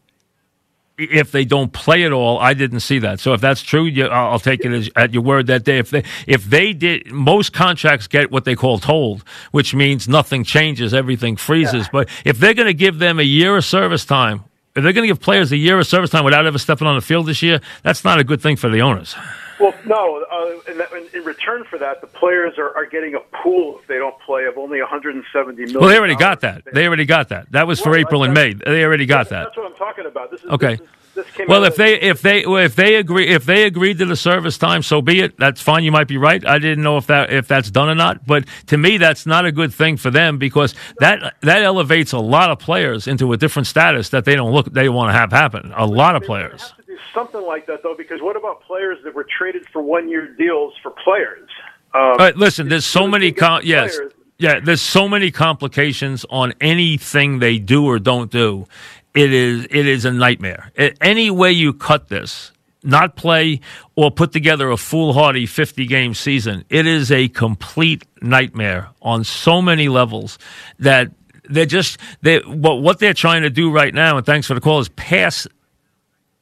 if 1.10 1.32
they 1.32 1.44
don't 1.44 1.72
play 1.72 2.04
at 2.04 2.12
all, 2.12 2.38
I 2.38 2.54
didn't 2.54 2.80
see 2.80 2.98
that. 3.00 3.20
So 3.20 3.32
if 3.32 3.40
that's 3.40 3.62
true, 3.62 3.84
you, 3.84 4.06
I'll 4.06 4.38
take 4.38 4.64
it 4.64 4.72
as, 4.72 4.90
at 4.96 5.12
your 5.12 5.22
word 5.22 5.46
that 5.48 5.64
day. 5.64 5.78
if 5.78 5.90
they 5.90 6.04
if 6.26 6.44
they 6.44 6.72
did 6.72 7.10
most 7.10 7.52
contracts 7.52 8.06
get 8.06 8.30
what 8.30 8.44
they 8.44 8.54
call 8.54 8.78
told, 8.78 9.24
which 9.50 9.74
means 9.74 10.08
nothing 10.08 10.44
changes, 10.44 10.94
everything 10.94 11.36
freezes. 11.36 11.88
But 11.88 12.08
if 12.24 12.38
they're 12.38 12.54
going 12.54 12.66
to 12.66 12.74
give 12.74 12.98
them 12.98 13.18
a 13.18 13.24
year 13.24 13.56
of 13.56 13.64
service 13.64 14.04
time. 14.04 14.44
If 14.74 14.82
they're 14.82 14.94
going 14.94 15.06
to 15.06 15.14
give 15.14 15.20
players 15.20 15.52
a 15.52 15.58
year 15.58 15.78
of 15.78 15.86
service 15.86 16.08
time 16.08 16.24
without 16.24 16.46
ever 16.46 16.56
stepping 16.56 16.86
on 16.86 16.94
the 16.94 17.02
field 17.02 17.26
this 17.26 17.42
year, 17.42 17.60
that's 17.82 18.04
not 18.04 18.18
a 18.18 18.24
good 18.24 18.40
thing 18.40 18.56
for 18.56 18.70
the 18.70 18.80
owners. 18.80 19.14
Well, 19.62 19.74
no. 19.86 20.24
Uh, 20.30 20.70
in, 20.70 20.78
that, 20.78 20.92
in, 20.92 21.06
in 21.14 21.24
return 21.24 21.64
for 21.64 21.78
that, 21.78 22.00
the 22.00 22.08
players 22.08 22.58
are, 22.58 22.74
are 22.76 22.84
getting 22.84 23.14
a 23.14 23.20
pool 23.20 23.78
if 23.80 23.86
they 23.86 23.96
don't 23.96 24.18
play 24.20 24.44
of 24.46 24.58
only 24.58 24.80
170 24.80 25.56
million. 25.56 25.78
Well, 25.78 25.88
they 25.88 25.96
already 25.96 26.16
got 26.16 26.40
that. 26.40 26.62
They 26.72 26.86
already 26.86 27.04
got 27.04 27.28
that. 27.28 27.52
That 27.52 27.66
was 27.66 27.80
for 27.80 27.90
Well, 27.90 28.00
April 28.00 28.24
and 28.24 28.34
May. 28.34 28.54
They 28.54 28.84
already 28.84 29.06
got 29.06 29.28
that. 29.28 29.44
That's 29.44 29.56
what 29.56 29.66
I'm 29.66 29.76
talking 29.76 30.06
about. 30.06 30.30
This 30.32 30.42
is 30.42 30.50
Okay. 30.50 30.76
This, 30.76 30.80
is, 30.80 30.91
this 31.14 31.30
came 31.32 31.46
Well, 31.46 31.64
if 31.64 31.76
they 31.76 32.00
if 32.00 32.22
they 32.22 32.44
if 32.44 32.74
they 32.76 32.96
agree 32.96 33.28
if 33.28 33.44
they 33.44 33.64
agreed 33.64 33.98
to 33.98 34.04
the 34.06 34.16
service 34.16 34.58
time, 34.58 34.82
so 34.82 35.02
be 35.02 35.20
it. 35.20 35.36
That's 35.38 35.60
fine. 35.60 35.84
You 35.84 35.92
might 35.92 36.08
be 36.08 36.16
right. 36.16 36.44
I 36.46 36.58
didn't 36.58 36.82
know 36.82 36.96
if 36.96 37.06
that 37.08 37.32
if 37.32 37.46
that's 37.48 37.70
done 37.70 37.88
or 37.88 37.94
not. 37.94 38.26
But 38.26 38.46
to 38.66 38.78
me, 38.78 38.96
that's 38.98 39.26
not 39.26 39.44
a 39.44 39.52
good 39.52 39.72
thing 39.72 39.96
for 39.96 40.10
them 40.10 40.38
because 40.38 40.74
that 40.98 41.34
that 41.42 41.62
elevates 41.62 42.12
a 42.12 42.18
lot 42.18 42.50
of 42.50 42.58
players 42.58 43.06
into 43.06 43.32
a 43.32 43.36
different 43.36 43.66
status 43.66 44.08
that 44.10 44.24
they 44.24 44.34
don't 44.34 44.52
look 44.52 44.72
they 44.72 44.88
want 44.88 45.10
to 45.10 45.18
have 45.18 45.32
happen. 45.32 45.72
A 45.76 45.86
lot 45.86 46.16
of 46.16 46.22
players. 46.22 46.62
have 46.62 46.76
to 46.76 46.82
do 46.86 46.98
something 47.14 47.42
like 47.42 47.66
that 47.66 47.82
though, 47.82 47.94
because 47.96 48.20
what 48.20 48.36
about 48.36 48.62
players 48.62 48.98
that 49.04 49.14
were 49.14 49.26
traded 49.38 49.66
for 49.72 49.82
one-year 49.82 50.34
deals 50.38 50.74
for 50.82 50.90
players? 51.04 51.48
Um, 51.94 52.00
All 52.02 52.16
right, 52.16 52.36
listen. 52.36 52.68
There's 52.68 52.86
so 52.86 53.06
many. 53.06 53.32
Com- 53.32 53.62
yes. 53.64 53.96
players- 53.96 54.12
Yeah, 54.38 54.60
there's 54.60 54.80
so 54.82 55.08
many 55.08 55.30
complications 55.30 56.24
on 56.30 56.54
anything 56.60 57.38
they 57.38 57.58
do 57.58 57.84
or 57.86 57.98
don't 57.98 58.30
do. 58.30 58.66
It 59.14 59.32
is 59.32 59.66
it 59.70 59.86
is 59.86 60.04
a 60.04 60.12
nightmare. 60.12 60.72
Any 61.00 61.30
way 61.30 61.52
you 61.52 61.72
cut 61.72 62.08
this, 62.08 62.52
not 62.82 63.14
play 63.14 63.60
or 63.94 64.10
put 64.10 64.32
together 64.32 64.70
a 64.70 64.76
foolhardy 64.76 65.46
50 65.46 65.86
game 65.86 66.14
season, 66.14 66.64
it 66.70 66.86
is 66.86 67.12
a 67.12 67.28
complete 67.28 68.04
nightmare 68.22 68.88
on 69.02 69.24
so 69.24 69.60
many 69.60 69.88
levels 69.88 70.38
that 70.78 71.10
they're 71.48 71.66
just 71.66 71.98
they 72.22 72.38
what 72.38 72.82
what 72.82 72.98
they're 73.00 73.14
trying 73.14 73.42
to 73.42 73.50
do 73.50 73.70
right 73.70 73.92
now. 73.92 74.16
And 74.16 74.24
thanks 74.24 74.46
for 74.46 74.54
the 74.54 74.60
call 74.60 74.80
is 74.80 74.88
pass 74.90 75.46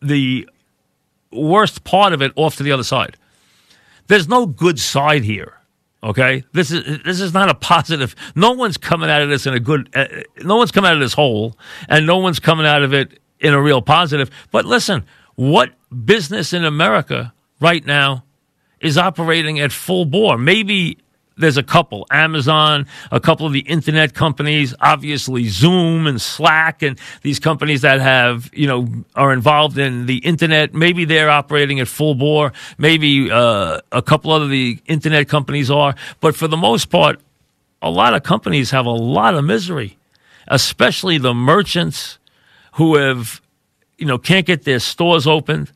the 0.00 0.48
worst 1.32 1.84
part 1.84 2.12
of 2.12 2.22
it 2.22 2.32
off 2.36 2.56
to 2.56 2.62
the 2.62 2.72
other 2.72 2.84
side. 2.84 3.16
There's 4.06 4.28
no 4.28 4.46
good 4.46 4.78
side 4.78 5.24
here. 5.24 5.59
Okay, 6.02 6.44
this 6.52 6.70
is 6.70 7.02
this 7.04 7.20
is 7.20 7.34
not 7.34 7.50
a 7.50 7.54
positive. 7.54 8.16
No 8.34 8.52
one's 8.52 8.78
coming 8.78 9.10
out 9.10 9.20
of 9.20 9.28
this 9.28 9.46
in 9.46 9.52
a 9.52 9.60
good. 9.60 9.90
Uh, 9.94 10.06
no 10.38 10.56
one's 10.56 10.72
coming 10.72 10.88
out 10.88 10.94
of 10.94 11.00
this 11.00 11.12
hole, 11.12 11.58
and 11.88 12.06
no 12.06 12.16
one's 12.18 12.40
coming 12.40 12.66
out 12.66 12.82
of 12.82 12.94
it 12.94 13.20
in 13.38 13.52
a 13.52 13.60
real 13.60 13.82
positive. 13.82 14.30
But 14.50 14.64
listen, 14.64 15.04
what 15.34 15.72
business 16.04 16.54
in 16.54 16.64
America 16.64 17.34
right 17.60 17.84
now 17.84 18.24
is 18.80 18.96
operating 18.96 19.60
at 19.60 19.72
full 19.72 20.06
bore? 20.06 20.38
Maybe 20.38 20.96
there's 21.40 21.56
a 21.56 21.62
couple 21.62 22.06
Amazon, 22.10 22.86
a 23.10 23.20
couple 23.20 23.46
of 23.46 23.52
the 23.52 23.60
internet 23.60 24.14
companies, 24.14 24.74
obviously 24.80 25.48
Zoom 25.48 26.06
and 26.06 26.20
Slack, 26.20 26.82
and 26.82 26.98
these 27.22 27.38
companies 27.40 27.82
that 27.82 28.00
have, 28.00 28.50
you 28.52 28.66
know, 28.66 28.88
are 29.14 29.32
involved 29.32 29.78
in 29.78 30.06
the 30.06 30.18
internet. 30.18 30.74
Maybe 30.74 31.04
they're 31.04 31.30
operating 31.30 31.80
at 31.80 31.88
full 31.88 32.14
bore. 32.14 32.52
Maybe 32.78 33.30
uh, 33.30 33.80
a 33.90 34.02
couple 34.02 34.32
of 34.32 34.48
the 34.50 34.78
internet 34.86 35.28
companies 35.28 35.70
are. 35.70 35.94
But 36.20 36.36
for 36.36 36.48
the 36.48 36.56
most 36.56 36.86
part, 36.86 37.20
a 37.82 37.90
lot 37.90 38.14
of 38.14 38.22
companies 38.22 38.70
have 38.70 38.86
a 38.86 38.90
lot 38.90 39.34
of 39.34 39.44
misery, 39.44 39.98
especially 40.48 41.18
the 41.18 41.34
merchants 41.34 42.18
who 42.74 42.96
have, 42.96 43.40
you 43.98 44.06
know, 44.06 44.18
can't 44.18 44.46
get 44.46 44.64
their 44.64 44.78
stores 44.78 45.26
opened 45.26 45.72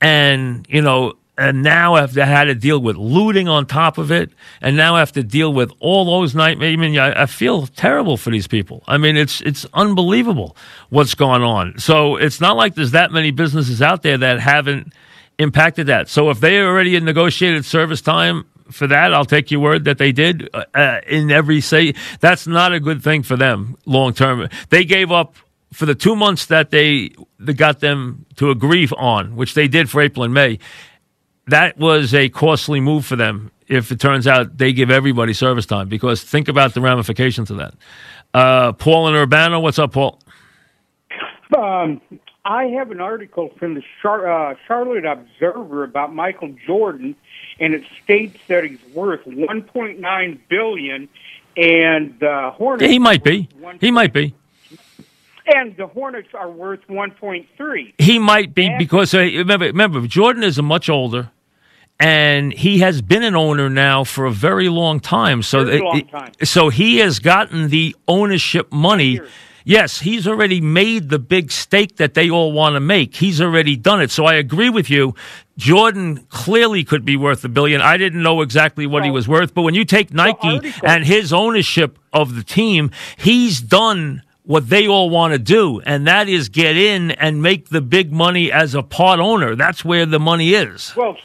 and, 0.00 0.66
you 0.68 0.82
know, 0.82 1.14
and 1.36 1.62
now 1.62 1.94
I've 1.94 2.14
had 2.14 2.44
to 2.44 2.54
deal 2.54 2.78
with 2.78 2.96
looting 2.96 3.48
on 3.48 3.66
top 3.66 3.98
of 3.98 4.12
it, 4.12 4.30
and 4.60 4.76
now 4.76 4.94
I 4.94 5.00
have 5.00 5.12
to 5.12 5.22
deal 5.22 5.52
with 5.52 5.72
all 5.80 6.04
those 6.04 6.34
nightmares. 6.34 6.74
I 6.74 6.76
mean, 6.76 6.98
I, 6.98 7.22
I 7.22 7.26
feel 7.26 7.66
terrible 7.66 8.16
for 8.16 8.30
these 8.30 8.46
people. 8.46 8.84
I 8.86 8.98
mean, 8.98 9.16
it's 9.16 9.40
it's 9.40 9.66
unbelievable 9.74 10.56
what's 10.90 11.14
going 11.14 11.42
on. 11.42 11.78
So 11.78 12.16
it's 12.16 12.40
not 12.40 12.56
like 12.56 12.74
there's 12.74 12.92
that 12.92 13.10
many 13.10 13.32
businesses 13.32 13.82
out 13.82 14.02
there 14.02 14.18
that 14.18 14.38
haven't 14.38 14.92
impacted 15.38 15.88
that. 15.88 16.08
So 16.08 16.30
if 16.30 16.38
they 16.38 16.60
already 16.60 16.94
had 16.94 17.02
negotiated 17.02 17.64
service 17.64 18.00
time 18.00 18.44
for 18.70 18.86
that, 18.86 19.12
I'll 19.12 19.24
take 19.24 19.50
your 19.50 19.60
word 19.60 19.84
that 19.86 19.98
they 19.98 20.12
did 20.12 20.48
uh, 20.54 20.64
uh, 20.72 21.00
in 21.08 21.32
every 21.32 21.60
say. 21.60 21.94
That's 22.20 22.46
not 22.46 22.72
a 22.72 22.78
good 22.78 23.02
thing 23.02 23.24
for 23.24 23.36
them 23.36 23.76
long 23.86 24.14
term. 24.14 24.48
They 24.70 24.84
gave 24.84 25.10
up 25.10 25.34
for 25.72 25.86
the 25.86 25.96
two 25.96 26.14
months 26.14 26.46
that 26.46 26.70
they 26.70 27.10
got 27.56 27.80
them 27.80 28.24
to 28.36 28.50
agree 28.50 28.88
on, 28.96 29.34
which 29.34 29.54
they 29.54 29.66
did 29.66 29.90
for 29.90 30.00
April 30.00 30.22
and 30.22 30.32
May 30.32 30.60
that 31.46 31.78
was 31.78 32.14
a 32.14 32.28
costly 32.28 32.80
move 32.80 33.04
for 33.04 33.16
them 33.16 33.50
if 33.68 33.90
it 33.90 34.00
turns 34.00 34.26
out 34.26 34.58
they 34.58 34.72
give 34.72 34.90
everybody 34.90 35.32
service 35.32 35.66
time 35.66 35.88
because 35.88 36.22
think 36.22 36.48
about 36.48 36.74
the 36.74 36.80
ramifications 36.80 37.50
of 37.50 37.58
that. 37.58 37.74
Uh, 38.32 38.72
Paul 38.72 39.08
and 39.08 39.30
Urbano, 39.30 39.62
what's 39.62 39.78
up, 39.78 39.92
Paul? 39.92 40.20
Um, 41.56 42.00
I 42.44 42.64
have 42.66 42.90
an 42.90 43.00
article 43.00 43.50
from 43.58 43.74
the 43.74 43.82
Char- 44.02 44.50
uh, 44.50 44.54
Charlotte 44.66 45.04
Observer 45.06 45.84
about 45.84 46.14
Michael 46.14 46.54
Jordan, 46.66 47.16
and 47.58 47.74
it 47.74 47.84
states 48.02 48.38
that 48.48 48.64
he's 48.64 48.80
worth 48.92 49.24
1.9 49.24 50.38
billion, 50.48 51.08
and 51.56 52.18
the 52.18 52.50
Hornets. 52.54 52.82
Yeah, 52.82 52.88
he 52.88 52.98
might 52.98 53.22
be. 53.22 53.48
He 53.80 53.90
might 53.90 54.12
be. 54.12 54.34
And 55.46 55.76
the 55.76 55.86
Hornets 55.86 56.28
are 56.32 56.50
worth 56.50 56.80
1.3. 56.88 57.94
He 57.98 58.18
might 58.18 58.54
be 58.54 58.74
because 58.78 59.12
uh, 59.12 59.18
remember, 59.18 59.66
remember, 59.66 60.06
Jordan 60.06 60.42
is 60.42 60.56
a 60.58 60.62
much 60.62 60.88
older, 60.88 61.30
and 62.00 62.52
he 62.52 62.78
has 62.78 63.02
been 63.02 63.22
an 63.22 63.36
owner 63.36 63.68
now 63.68 64.04
for 64.04 64.24
a 64.24 64.32
very 64.32 64.68
long 64.70 65.00
time. 65.00 65.42
So, 65.42 65.64
that- 65.64 65.80
long 65.82 66.06
time. 66.06 66.32
so 66.42 66.70
he 66.70 66.98
has 66.98 67.18
gotten 67.18 67.68
the 67.68 67.94
ownership 68.08 68.72
money. 68.72 69.20
Yes, 69.66 70.00
he's 70.00 70.26
already 70.28 70.60
made 70.60 71.08
the 71.08 71.18
big 71.18 71.50
stake 71.50 71.96
that 71.96 72.12
they 72.12 72.28
all 72.28 72.52
want 72.52 72.74
to 72.74 72.80
make. 72.80 73.14
He's 73.16 73.40
already 73.40 73.76
done 73.76 74.02
it. 74.02 74.10
So 74.10 74.26
I 74.26 74.34
agree 74.34 74.68
with 74.68 74.90
you. 74.90 75.14
Jordan 75.56 76.26
clearly 76.28 76.84
could 76.84 77.06
be 77.06 77.16
worth 77.16 77.44
a 77.44 77.48
billion. 77.48 77.80
I 77.80 77.96
didn't 77.96 78.22
know 78.22 78.42
exactly 78.42 78.86
what 78.86 79.04
he 79.04 79.10
was 79.10 79.26
worth, 79.26 79.54
but 79.54 79.62
when 79.62 79.74
you 79.74 79.86
take 79.86 80.12
Nike 80.12 80.60
and 80.82 81.06
his 81.06 81.32
ownership 81.32 81.98
of 82.12 82.34
the 82.34 82.42
team, 82.42 82.90
he's 83.16 83.60
done 83.62 84.22
what 84.44 84.68
they 84.68 84.86
all 84.86 85.10
want 85.10 85.32
to 85.32 85.38
do, 85.38 85.80
and 85.80 86.06
that 86.06 86.28
is 86.28 86.48
get 86.48 86.76
in 86.76 87.10
and 87.12 87.42
make 87.42 87.70
the 87.70 87.80
big 87.80 88.12
money 88.12 88.52
as 88.52 88.74
a 88.74 88.82
part 88.82 89.18
owner. 89.18 89.56
That's 89.56 89.84
where 89.84 90.06
the 90.06 90.20
money 90.20 90.54
is. 90.54 90.94
Well, 90.96 91.16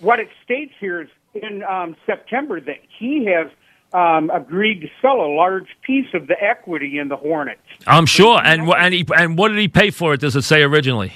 what 0.00 0.20
it 0.20 0.28
states 0.42 0.72
here 0.80 1.02
is 1.02 1.08
in 1.34 1.62
um, 1.62 1.96
September 2.06 2.60
that 2.60 2.78
he 2.98 3.26
has 3.26 3.50
um, 3.92 4.30
agreed 4.30 4.80
to 4.80 4.88
sell 5.00 5.20
a 5.20 5.30
large 5.34 5.68
piece 5.82 6.06
of 6.14 6.26
the 6.26 6.36
equity 6.42 6.98
in 6.98 7.08
the 7.08 7.16
Hornets. 7.16 7.60
I'm 7.86 8.06
sure. 8.06 8.40
And 8.42 8.68
and 8.68 8.94
he 8.94 9.06
and 9.16 9.36
what 9.36 9.48
did 9.48 9.58
he 9.58 9.68
pay 9.68 9.90
for 9.90 10.14
it? 10.14 10.20
Does 10.20 10.34
it 10.34 10.42
say 10.42 10.62
originally? 10.62 11.12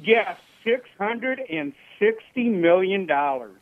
Yes, 0.00 0.36
six 0.64 0.88
hundred 0.98 1.40
and 1.48 1.72
sixty 1.98 2.48
million 2.48 3.06
dollars, 3.06 3.56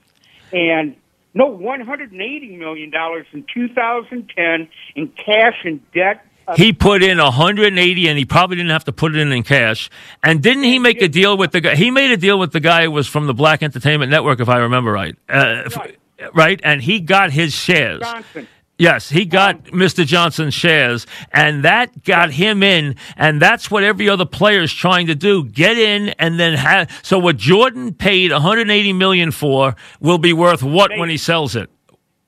and 0.53 0.97
no, 1.35 1.47
one 1.47 1.81
hundred 1.81 2.12
and 2.12 2.23
eighty 2.23 2.57
million 2.57 2.91
dollars 2.91 3.27
in 3.33 3.45
2010 3.53 4.68
in 4.97 5.09
cash 5.09 5.57
and 5.64 5.81
debt. 5.93 6.27
He 6.57 6.72
put 6.72 7.03
in 7.03 7.18
180, 7.18 8.09
and 8.09 8.18
he 8.18 8.24
probably 8.24 8.57
didn't 8.57 8.70
have 8.70 8.84
to 8.84 8.92
put 8.92 9.14
it 9.14 9.18
in 9.18 9.32
in 9.32 9.42
cash. 9.42 9.90
And 10.22 10.42
didn't 10.42 10.64
he 10.64 10.78
make 10.78 11.03
a 11.03 11.09
deal 11.09 11.36
with 11.36 11.53
the 11.53 11.61
guy? 11.61 11.74
He 11.76 11.90
made 11.90 12.11
a 12.11 12.16
deal 12.16 12.38
with 12.38 12.53
the 12.53 12.61
guy 12.61 12.84
who 12.84 12.90
was 12.90 13.07
from 13.07 13.26
the 13.26 13.34
Black 13.34 13.62
Entertainment 13.62 14.11
Network, 14.11 14.40
if 14.40 14.48
I 14.48 14.59
remember 14.59 14.92
right. 14.92 15.16
Uh, 15.28 15.62
f- 15.66 15.92
right, 16.34 16.61
and 16.62 16.82
he 16.82 17.01
got 17.01 17.30
his 17.32 17.53
shares. 17.53 18.01
Johnson. 18.01 18.48
Yes, 18.80 19.11
he 19.11 19.26
got 19.26 19.64
Mr. 19.64 20.07
Johnson's 20.07 20.55
shares, 20.55 21.07
and 21.32 21.64
that 21.64 22.03
got 22.03 22.30
him 22.30 22.62
in, 22.62 22.96
and 23.14 23.40
that's 23.40 23.70
what 23.70 23.84
every 23.84 24.09
other 24.09 24.24
player 24.24 24.62
is 24.62 24.72
trying 24.72 25.07
to 25.09 25.14
do: 25.14 25.44
get 25.44 25.76
in, 25.76 26.09
and 26.18 26.40
then 26.40 26.55
have. 26.55 26.90
So 27.03 27.18
what 27.18 27.36
Jordan 27.36 27.92
paid 27.92 28.32
180 28.32 28.94
million 28.94 29.32
for 29.32 29.76
will 30.01 30.16
be 30.16 30.32
worth 30.32 30.62
what 30.62 30.92
when 30.96 31.11
he 31.11 31.18
sells 31.18 31.55
it? 31.55 31.68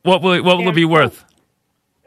What 0.02 0.20
will 0.20 0.32
it, 0.32 0.44
what 0.44 0.58
will 0.58 0.68
it 0.68 0.74
be 0.74 0.84
worth? 0.84 1.24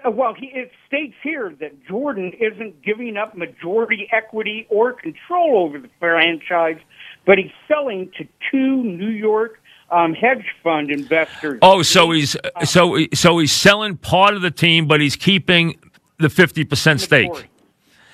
Uh, 0.05 0.11
Well, 0.11 0.33
he, 0.33 0.47
it 0.47 0.71
states 0.87 1.15
here 1.23 1.55
that 1.59 1.85
Jordan 1.87 2.31
isn't 2.39 2.81
giving 2.83 3.17
up 3.17 3.35
majority 3.35 4.07
equity 4.11 4.67
or 4.69 4.93
control 4.93 5.63
over 5.65 5.79
the 5.79 5.89
franchise, 5.99 6.77
but 7.25 7.37
he's 7.37 7.51
selling 7.67 8.11
to 8.17 8.25
two 8.51 8.83
New 8.83 9.09
York 9.09 9.59
um, 9.91 10.13
hedge 10.13 10.45
fund 10.63 10.89
investors. 10.91 11.59
Oh, 11.61 11.81
so 11.81 12.11
he's 12.11 12.35
so 12.63 12.97
so 13.13 13.37
he's 13.37 13.51
selling 13.51 13.97
part 13.97 14.33
of 14.33 14.41
the 14.41 14.51
team, 14.51 14.87
but 14.87 14.99
he's 14.99 15.15
keeping 15.15 15.77
the 16.19 16.29
50 16.29 16.63
percent 16.65 17.01
stake. 17.01 17.49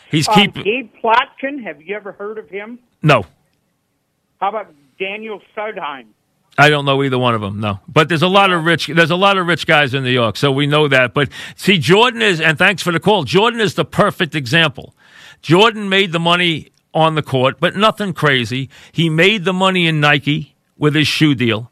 He's 0.10 0.28
Um, 0.28 0.36
keeping. 0.36 0.64
Gabe 0.64 0.92
Plotkin. 1.02 1.64
Have 1.64 1.82
you 1.82 1.96
ever 1.96 2.12
heard 2.12 2.38
of 2.38 2.50
him? 2.50 2.80
no, 3.02 3.26
How 4.42 4.50
about 4.50 4.74
Daniel 5.00 5.42
Sundheim? 5.56 6.08
I 6.58 6.70
don't 6.70 6.86
know 6.86 7.02
either 7.04 7.18
one 7.18 7.34
of 7.34 7.42
them. 7.42 7.60
No, 7.60 7.80
but 7.88 8.10
there's 8.10 8.22
a 8.22 8.28
lot 8.28 8.52
of 8.52 8.66
rich. 8.66 8.88
There's 8.88 9.12
a 9.12 9.16
lot 9.16 9.38
of 9.38 9.48
rich 9.48 9.66
guys 9.66 9.94
in 9.94 10.04
New 10.04 10.12
York, 10.12 10.38
so 10.38 10.52
we 10.52 10.68
know 10.68 10.88
that. 10.88 11.14
But 11.14 11.30
see, 11.56 11.78
Jordan 11.78 12.22
is, 12.22 12.42
and 12.42 12.58
thanks 12.58 12.84
for 12.84 12.92
the 12.92 13.00
call. 13.00 13.24
Jordan 13.24 13.60
is 13.60 13.76
the 13.76 13.86
perfect 13.86 14.36
example. 14.36 14.94
Jordan 15.42 15.90
made 15.90 16.12
the 16.12 16.20
money 16.20 16.70
on 16.94 17.16
the 17.16 17.24
court, 17.24 17.60
but 17.60 17.76
nothing 17.76 18.14
crazy. 18.14 18.70
He 18.92 19.10
made 19.10 19.46
the 19.46 19.54
money 19.54 19.88
in 19.88 20.00
Nike 20.00 20.56
with 20.78 20.94
his 20.94 21.08
shoe 21.08 21.36
deal. 21.36 21.72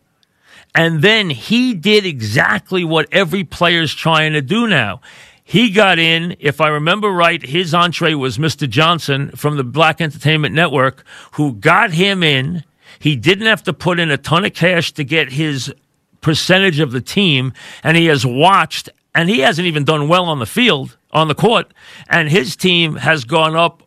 And 0.74 1.02
then 1.02 1.30
he 1.30 1.74
did 1.74 2.06
exactly 2.06 2.84
what 2.84 3.08
every 3.12 3.44
player's 3.44 3.94
trying 3.94 4.34
to 4.34 4.42
do 4.42 4.68
now. 4.68 5.02
He 5.44 5.72
got 5.72 5.98
in, 5.98 6.36
if 6.40 6.62
I 6.62 6.68
remember 6.68 7.10
right, 7.10 7.42
his 7.42 7.74
entree 7.74 8.14
was 8.14 8.38
Mr. 8.38 8.70
Johnson 8.70 9.32
from 9.32 9.58
the 9.58 9.64
Black 9.64 10.00
Entertainment 10.00 10.54
Network, 10.54 11.04
who 11.34 11.54
got 11.54 11.92
him 11.92 12.22
in. 12.22 12.64
He 13.00 13.16
didn't 13.16 13.48
have 13.48 13.64
to 13.64 13.74
put 13.74 14.00
in 14.00 14.12
a 14.12 14.18
ton 14.18 14.46
of 14.46 14.54
cash 14.54 14.92
to 14.94 15.04
get 15.04 15.32
his 15.32 15.74
percentage 16.22 16.80
of 16.80 16.92
the 16.92 17.02
team, 17.02 17.54
and 17.84 17.96
he 17.96 18.08
has 18.08 18.26
watched, 18.26 18.90
and 19.16 19.30
he 19.30 19.40
hasn't 19.40 19.68
even 19.68 19.86
done 19.86 20.08
well 20.08 20.26
on 20.26 20.40
the 20.40 20.46
field, 20.46 20.98
on 21.12 21.28
the 21.28 21.36
court, 21.36 21.74
and 22.10 22.30
his 22.30 22.56
team 22.56 22.96
has 22.98 23.24
gone 23.24 23.56
up 23.56 23.84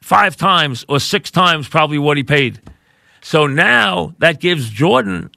five 0.00 0.36
times 0.36 0.84
or 0.88 1.00
six 1.00 1.30
times 1.30 1.66
probably 1.66 1.98
what 1.98 2.16
he 2.16 2.22
paid. 2.22 2.60
So 3.22 3.46
now 3.46 4.14
that 4.18 4.38
gives 4.38 4.68
Jordan 4.68 5.30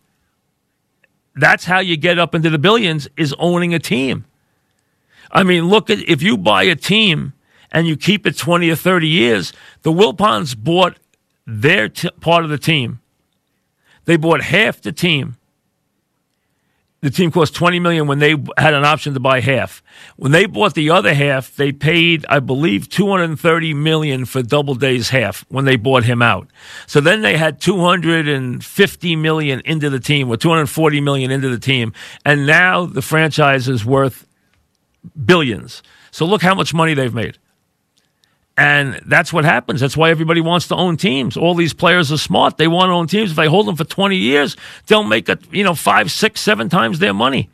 that's 1.38 1.65
how 1.65 1.80
you 1.80 1.95
get 1.95 2.20
up 2.20 2.34
into 2.34 2.49
the 2.49 2.57
billions 2.57 3.07
is 3.15 3.34
owning 3.38 3.74
a 3.74 3.80
team. 3.80 4.26
I 5.32 5.43
mean, 5.43 5.68
look 5.68 5.89
at 5.89 5.99
if 6.09 6.22
you 6.22 6.38
buy 6.38 6.63
a 6.63 6.76
team 6.76 7.34
and 7.72 7.88
you 7.88 7.95
keep 7.95 8.26
it 8.26 8.38
20 8.38 8.70
or 8.70 8.76
30 8.76 9.07
years, 9.07 9.53
the 9.84 9.91
Wilpons 9.91 10.57
bought 10.57 10.97
their 11.47 11.87
t- 11.87 12.11
part 12.19 12.43
of 12.43 12.49
the 12.49 12.57
team. 12.57 12.99
They 14.05 14.17
bought 14.17 14.41
half 14.41 14.81
the 14.81 14.91
team. 14.91 15.37
The 17.01 17.11
team 17.11 17.31
cost 17.31 17.53
20 17.53 17.79
million 17.79 18.07
when 18.07 18.19
they 18.19 18.31
had 18.57 18.73
an 18.73 18.83
option 18.83 19.13
to 19.13 19.19
buy 19.19 19.39
half. 19.39 19.83
When 20.15 20.31
they 20.31 20.45
bought 20.45 20.73
the 20.73 20.89
other 20.89 21.13
half, 21.13 21.55
they 21.55 21.71
paid, 21.71 22.25
I 22.27 22.39
believe, 22.39 22.89
230 22.89 23.73
million 23.75 24.25
for 24.25 24.41
Doubleday's 24.41 25.09
half 25.09 25.45
when 25.47 25.65
they 25.65 25.75
bought 25.75 26.05
him 26.05 26.21
out. 26.23 26.47
So 26.87 26.99
then 26.99 27.21
they 27.21 27.37
had 27.37 27.61
250 27.61 29.15
million 29.15 29.61
into 29.63 29.89
the 29.91 29.99
team 29.99 30.27
or 30.29 30.37
240 30.37 31.01
million 31.01 31.29
into 31.29 31.49
the 31.49 31.59
team. 31.59 31.93
And 32.25 32.47
now 32.47 32.87
the 32.87 33.03
franchise 33.03 33.69
is 33.69 33.85
worth 33.85 34.27
billions. 35.23 35.83
So 36.09 36.25
look 36.25 36.41
how 36.41 36.55
much 36.55 36.73
money 36.73 36.95
they've 36.95 37.13
made. 37.13 37.37
And 38.57 38.99
that's 39.05 39.31
what 39.31 39.45
happens. 39.45 39.79
That's 39.79 39.95
why 39.95 40.09
everybody 40.09 40.41
wants 40.41 40.67
to 40.69 40.75
own 40.75 40.97
teams. 40.97 41.37
All 41.37 41.53
these 41.53 41.73
players 41.73 42.11
are 42.11 42.17
smart. 42.17 42.57
They 42.57 42.67
want 42.67 42.89
to 42.89 42.93
own 42.93 43.05
teams. 43.05 43.29
If 43.29 43.37
they 43.37 43.45
hold 43.45 43.67
them 43.67 43.75
for 43.75 43.83
20 43.83 44.17
years, 44.17 44.57
they'll 44.87 45.03
make 45.03 45.29
a, 45.29 45.37
you 45.51 45.63
know, 45.63 45.75
five, 45.75 46.11
six, 46.11 46.41
seven 46.41 46.67
times 46.67 46.97
their 46.97 47.13
money. 47.13 47.51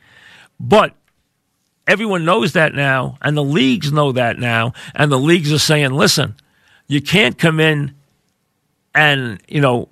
But 0.61 0.95
everyone 1.85 2.23
knows 2.23 2.53
that 2.53 2.73
now, 2.73 3.17
and 3.21 3.35
the 3.35 3.43
leagues 3.43 3.91
know 3.91 4.13
that 4.13 4.39
now, 4.39 4.71
and 4.95 5.11
the 5.11 5.19
leagues 5.19 5.51
are 5.51 5.59
saying, 5.59 5.91
listen, 5.91 6.35
you 6.87 7.01
can't 7.01 7.37
come 7.37 7.59
in 7.59 7.93
and, 8.95 9.41
you 9.49 9.59
know, 9.59 9.89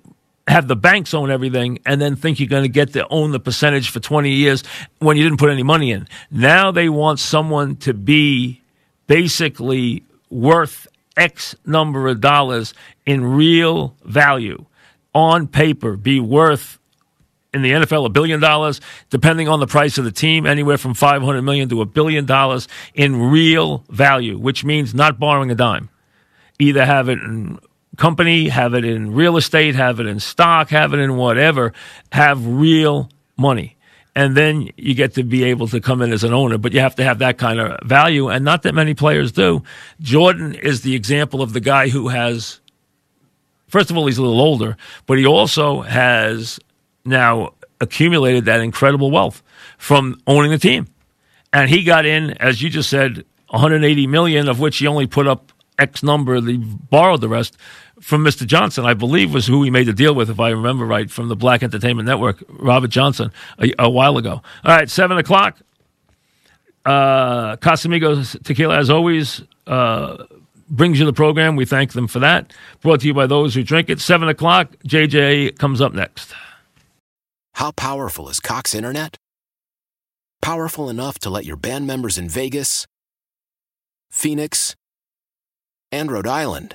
have 0.48 0.66
the 0.66 0.76
banks 0.76 1.12
own 1.12 1.30
everything 1.30 1.78
and 1.84 2.00
then 2.00 2.16
think 2.16 2.40
you're 2.40 2.48
going 2.48 2.64
to 2.64 2.68
get 2.68 2.94
to 2.94 3.06
own 3.08 3.32
the 3.32 3.40
percentage 3.40 3.90
for 3.90 4.00
20 4.00 4.30
years 4.30 4.64
when 4.98 5.16
you 5.16 5.24
didn't 5.24 5.38
put 5.38 5.50
any 5.50 5.62
money 5.62 5.92
in. 5.92 6.08
Now 6.30 6.70
they 6.70 6.88
want 6.88 7.20
someone 7.20 7.76
to 7.76 7.94
be 7.94 8.60
basically 9.06 10.04
worth 10.30 10.88
X 11.16 11.54
number 11.66 12.08
of 12.08 12.20
dollars 12.20 12.74
in 13.06 13.24
real 13.24 13.94
value 14.04 14.64
on 15.14 15.46
paper, 15.46 15.96
be 15.96 16.20
worth 16.20 16.78
in 17.52 17.62
the 17.62 17.72
NFL 17.72 18.06
a 18.06 18.08
billion 18.08 18.40
dollars, 18.40 18.80
depending 19.10 19.48
on 19.48 19.60
the 19.60 19.66
price 19.66 19.98
of 19.98 20.04
the 20.04 20.12
team, 20.12 20.46
anywhere 20.46 20.78
from 20.78 20.94
500 20.94 21.42
million 21.42 21.68
to 21.68 21.82
a 21.82 21.84
billion 21.84 22.24
dollars 22.24 22.66
in 22.94 23.30
real 23.30 23.84
value, 23.90 24.38
which 24.38 24.64
means 24.64 24.94
not 24.94 25.18
borrowing 25.18 25.50
a 25.50 25.54
dime. 25.54 25.90
Either 26.58 26.84
have 26.84 27.08
it 27.08 27.18
in 27.18 27.58
company, 27.96 28.48
have 28.48 28.74
it 28.74 28.84
in 28.84 29.12
real 29.12 29.36
estate, 29.36 29.74
have 29.74 30.00
it 30.00 30.06
in 30.06 30.18
stock, 30.18 30.70
have 30.70 30.94
it 30.94 30.98
in 30.98 31.16
whatever, 31.16 31.72
have 32.12 32.46
real 32.46 33.10
money. 33.36 33.76
And 34.14 34.36
then 34.36 34.68
you 34.76 34.94
get 34.94 35.14
to 35.14 35.22
be 35.22 35.44
able 35.44 35.68
to 35.68 35.80
come 35.80 36.02
in 36.02 36.12
as 36.12 36.22
an 36.22 36.34
owner, 36.34 36.58
but 36.58 36.72
you 36.72 36.80
have 36.80 36.96
to 36.96 37.04
have 37.04 37.20
that 37.20 37.38
kind 37.38 37.58
of 37.58 37.78
value, 37.82 38.28
and 38.28 38.44
not 38.44 38.62
that 38.62 38.74
many 38.74 38.92
players 38.92 39.32
do. 39.32 39.62
Jordan 40.00 40.54
is 40.54 40.82
the 40.82 40.94
example 40.94 41.40
of 41.40 41.54
the 41.54 41.60
guy 41.60 41.88
who 41.88 42.08
has, 42.08 42.60
first 43.68 43.90
of 43.90 43.96
all, 43.96 44.06
he's 44.06 44.18
a 44.18 44.22
little 44.22 44.40
older, 44.40 44.76
but 45.06 45.18
he 45.18 45.24
also 45.24 45.80
has 45.80 46.60
now 47.06 47.54
accumulated 47.80 48.44
that 48.44 48.60
incredible 48.60 49.10
wealth 49.10 49.42
from 49.78 50.20
owning 50.26 50.50
the 50.50 50.58
team. 50.58 50.88
And 51.52 51.70
he 51.70 51.82
got 51.82 52.04
in, 52.04 52.32
as 52.32 52.62
you 52.62 52.68
just 52.68 52.90
said, 52.90 53.24
180 53.48 54.06
million, 54.06 54.48
of 54.48 54.60
which 54.60 54.78
he 54.78 54.86
only 54.86 55.06
put 55.06 55.26
up 55.26 55.52
X 55.78 56.02
number. 56.02 56.40
They 56.40 56.56
borrowed 56.56 57.20
the 57.20 57.28
rest 57.28 57.56
from 58.02 58.24
Mr. 58.24 58.44
Johnson, 58.46 58.84
I 58.84 58.94
believe, 58.94 59.32
was 59.32 59.46
who 59.46 59.62
he 59.62 59.70
made 59.70 59.86
the 59.86 59.92
deal 59.92 60.14
with, 60.14 60.28
if 60.28 60.40
I 60.40 60.50
remember 60.50 60.84
right, 60.84 61.10
from 61.10 61.28
the 61.28 61.36
Black 61.36 61.62
Entertainment 61.62 62.06
Network, 62.06 62.42
Robert 62.48 62.90
Johnson, 62.90 63.30
a, 63.60 63.72
a 63.78 63.88
while 63.88 64.18
ago. 64.18 64.42
All 64.64 64.76
right, 64.76 64.90
seven 64.90 65.18
o'clock. 65.18 65.58
Uh, 66.84 67.56
Casamigos 67.56 68.42
Tequila, 68.42 68.76
as 68.76 68.90
always, 68.90 69.42
uh, 69.68 70.24
brings 70.68 70.98
you 70.98 71.06
the 71.06 71.12
program. 71.12 71.54
We 71.54 71.64
thank 71.64 71.92
them 71.92 72.08
for 72.08 72.18
that. 72.18 72.52
Brought 72.80 73.00
to 73.00 73.06
you 73.06 73.14
by 73.14 73.26
those 73.26 73.54
who 73.54 73.62
drink 73.62 73.88
it. 73.88 74.00
Seven 74.00 74.28
o'clock. 74.28 74.74
JJ 74.86 75.58
comes 75.58 75.80
up 75.80 75.92
next. 75.94 76.34
How 77.54 77.70
powerful 77.70 78.28
is 78.28 78.40
Cox 78.40 78.74
Internet? 78.74 79.16
Powerful 80.40 80.88
enough 80.88 81.20
to 81.20 81.30
let 81.30 81.44
your 81.44 81.56
band 81.56 81.86
members 81.86 82.18
in 82.18 82.28
Vegas, 82.28 82.84
Phoenix, 84.10 84.74
and 85.92 86.10
Rhode 86.10 86.26
Island 86.26 86.74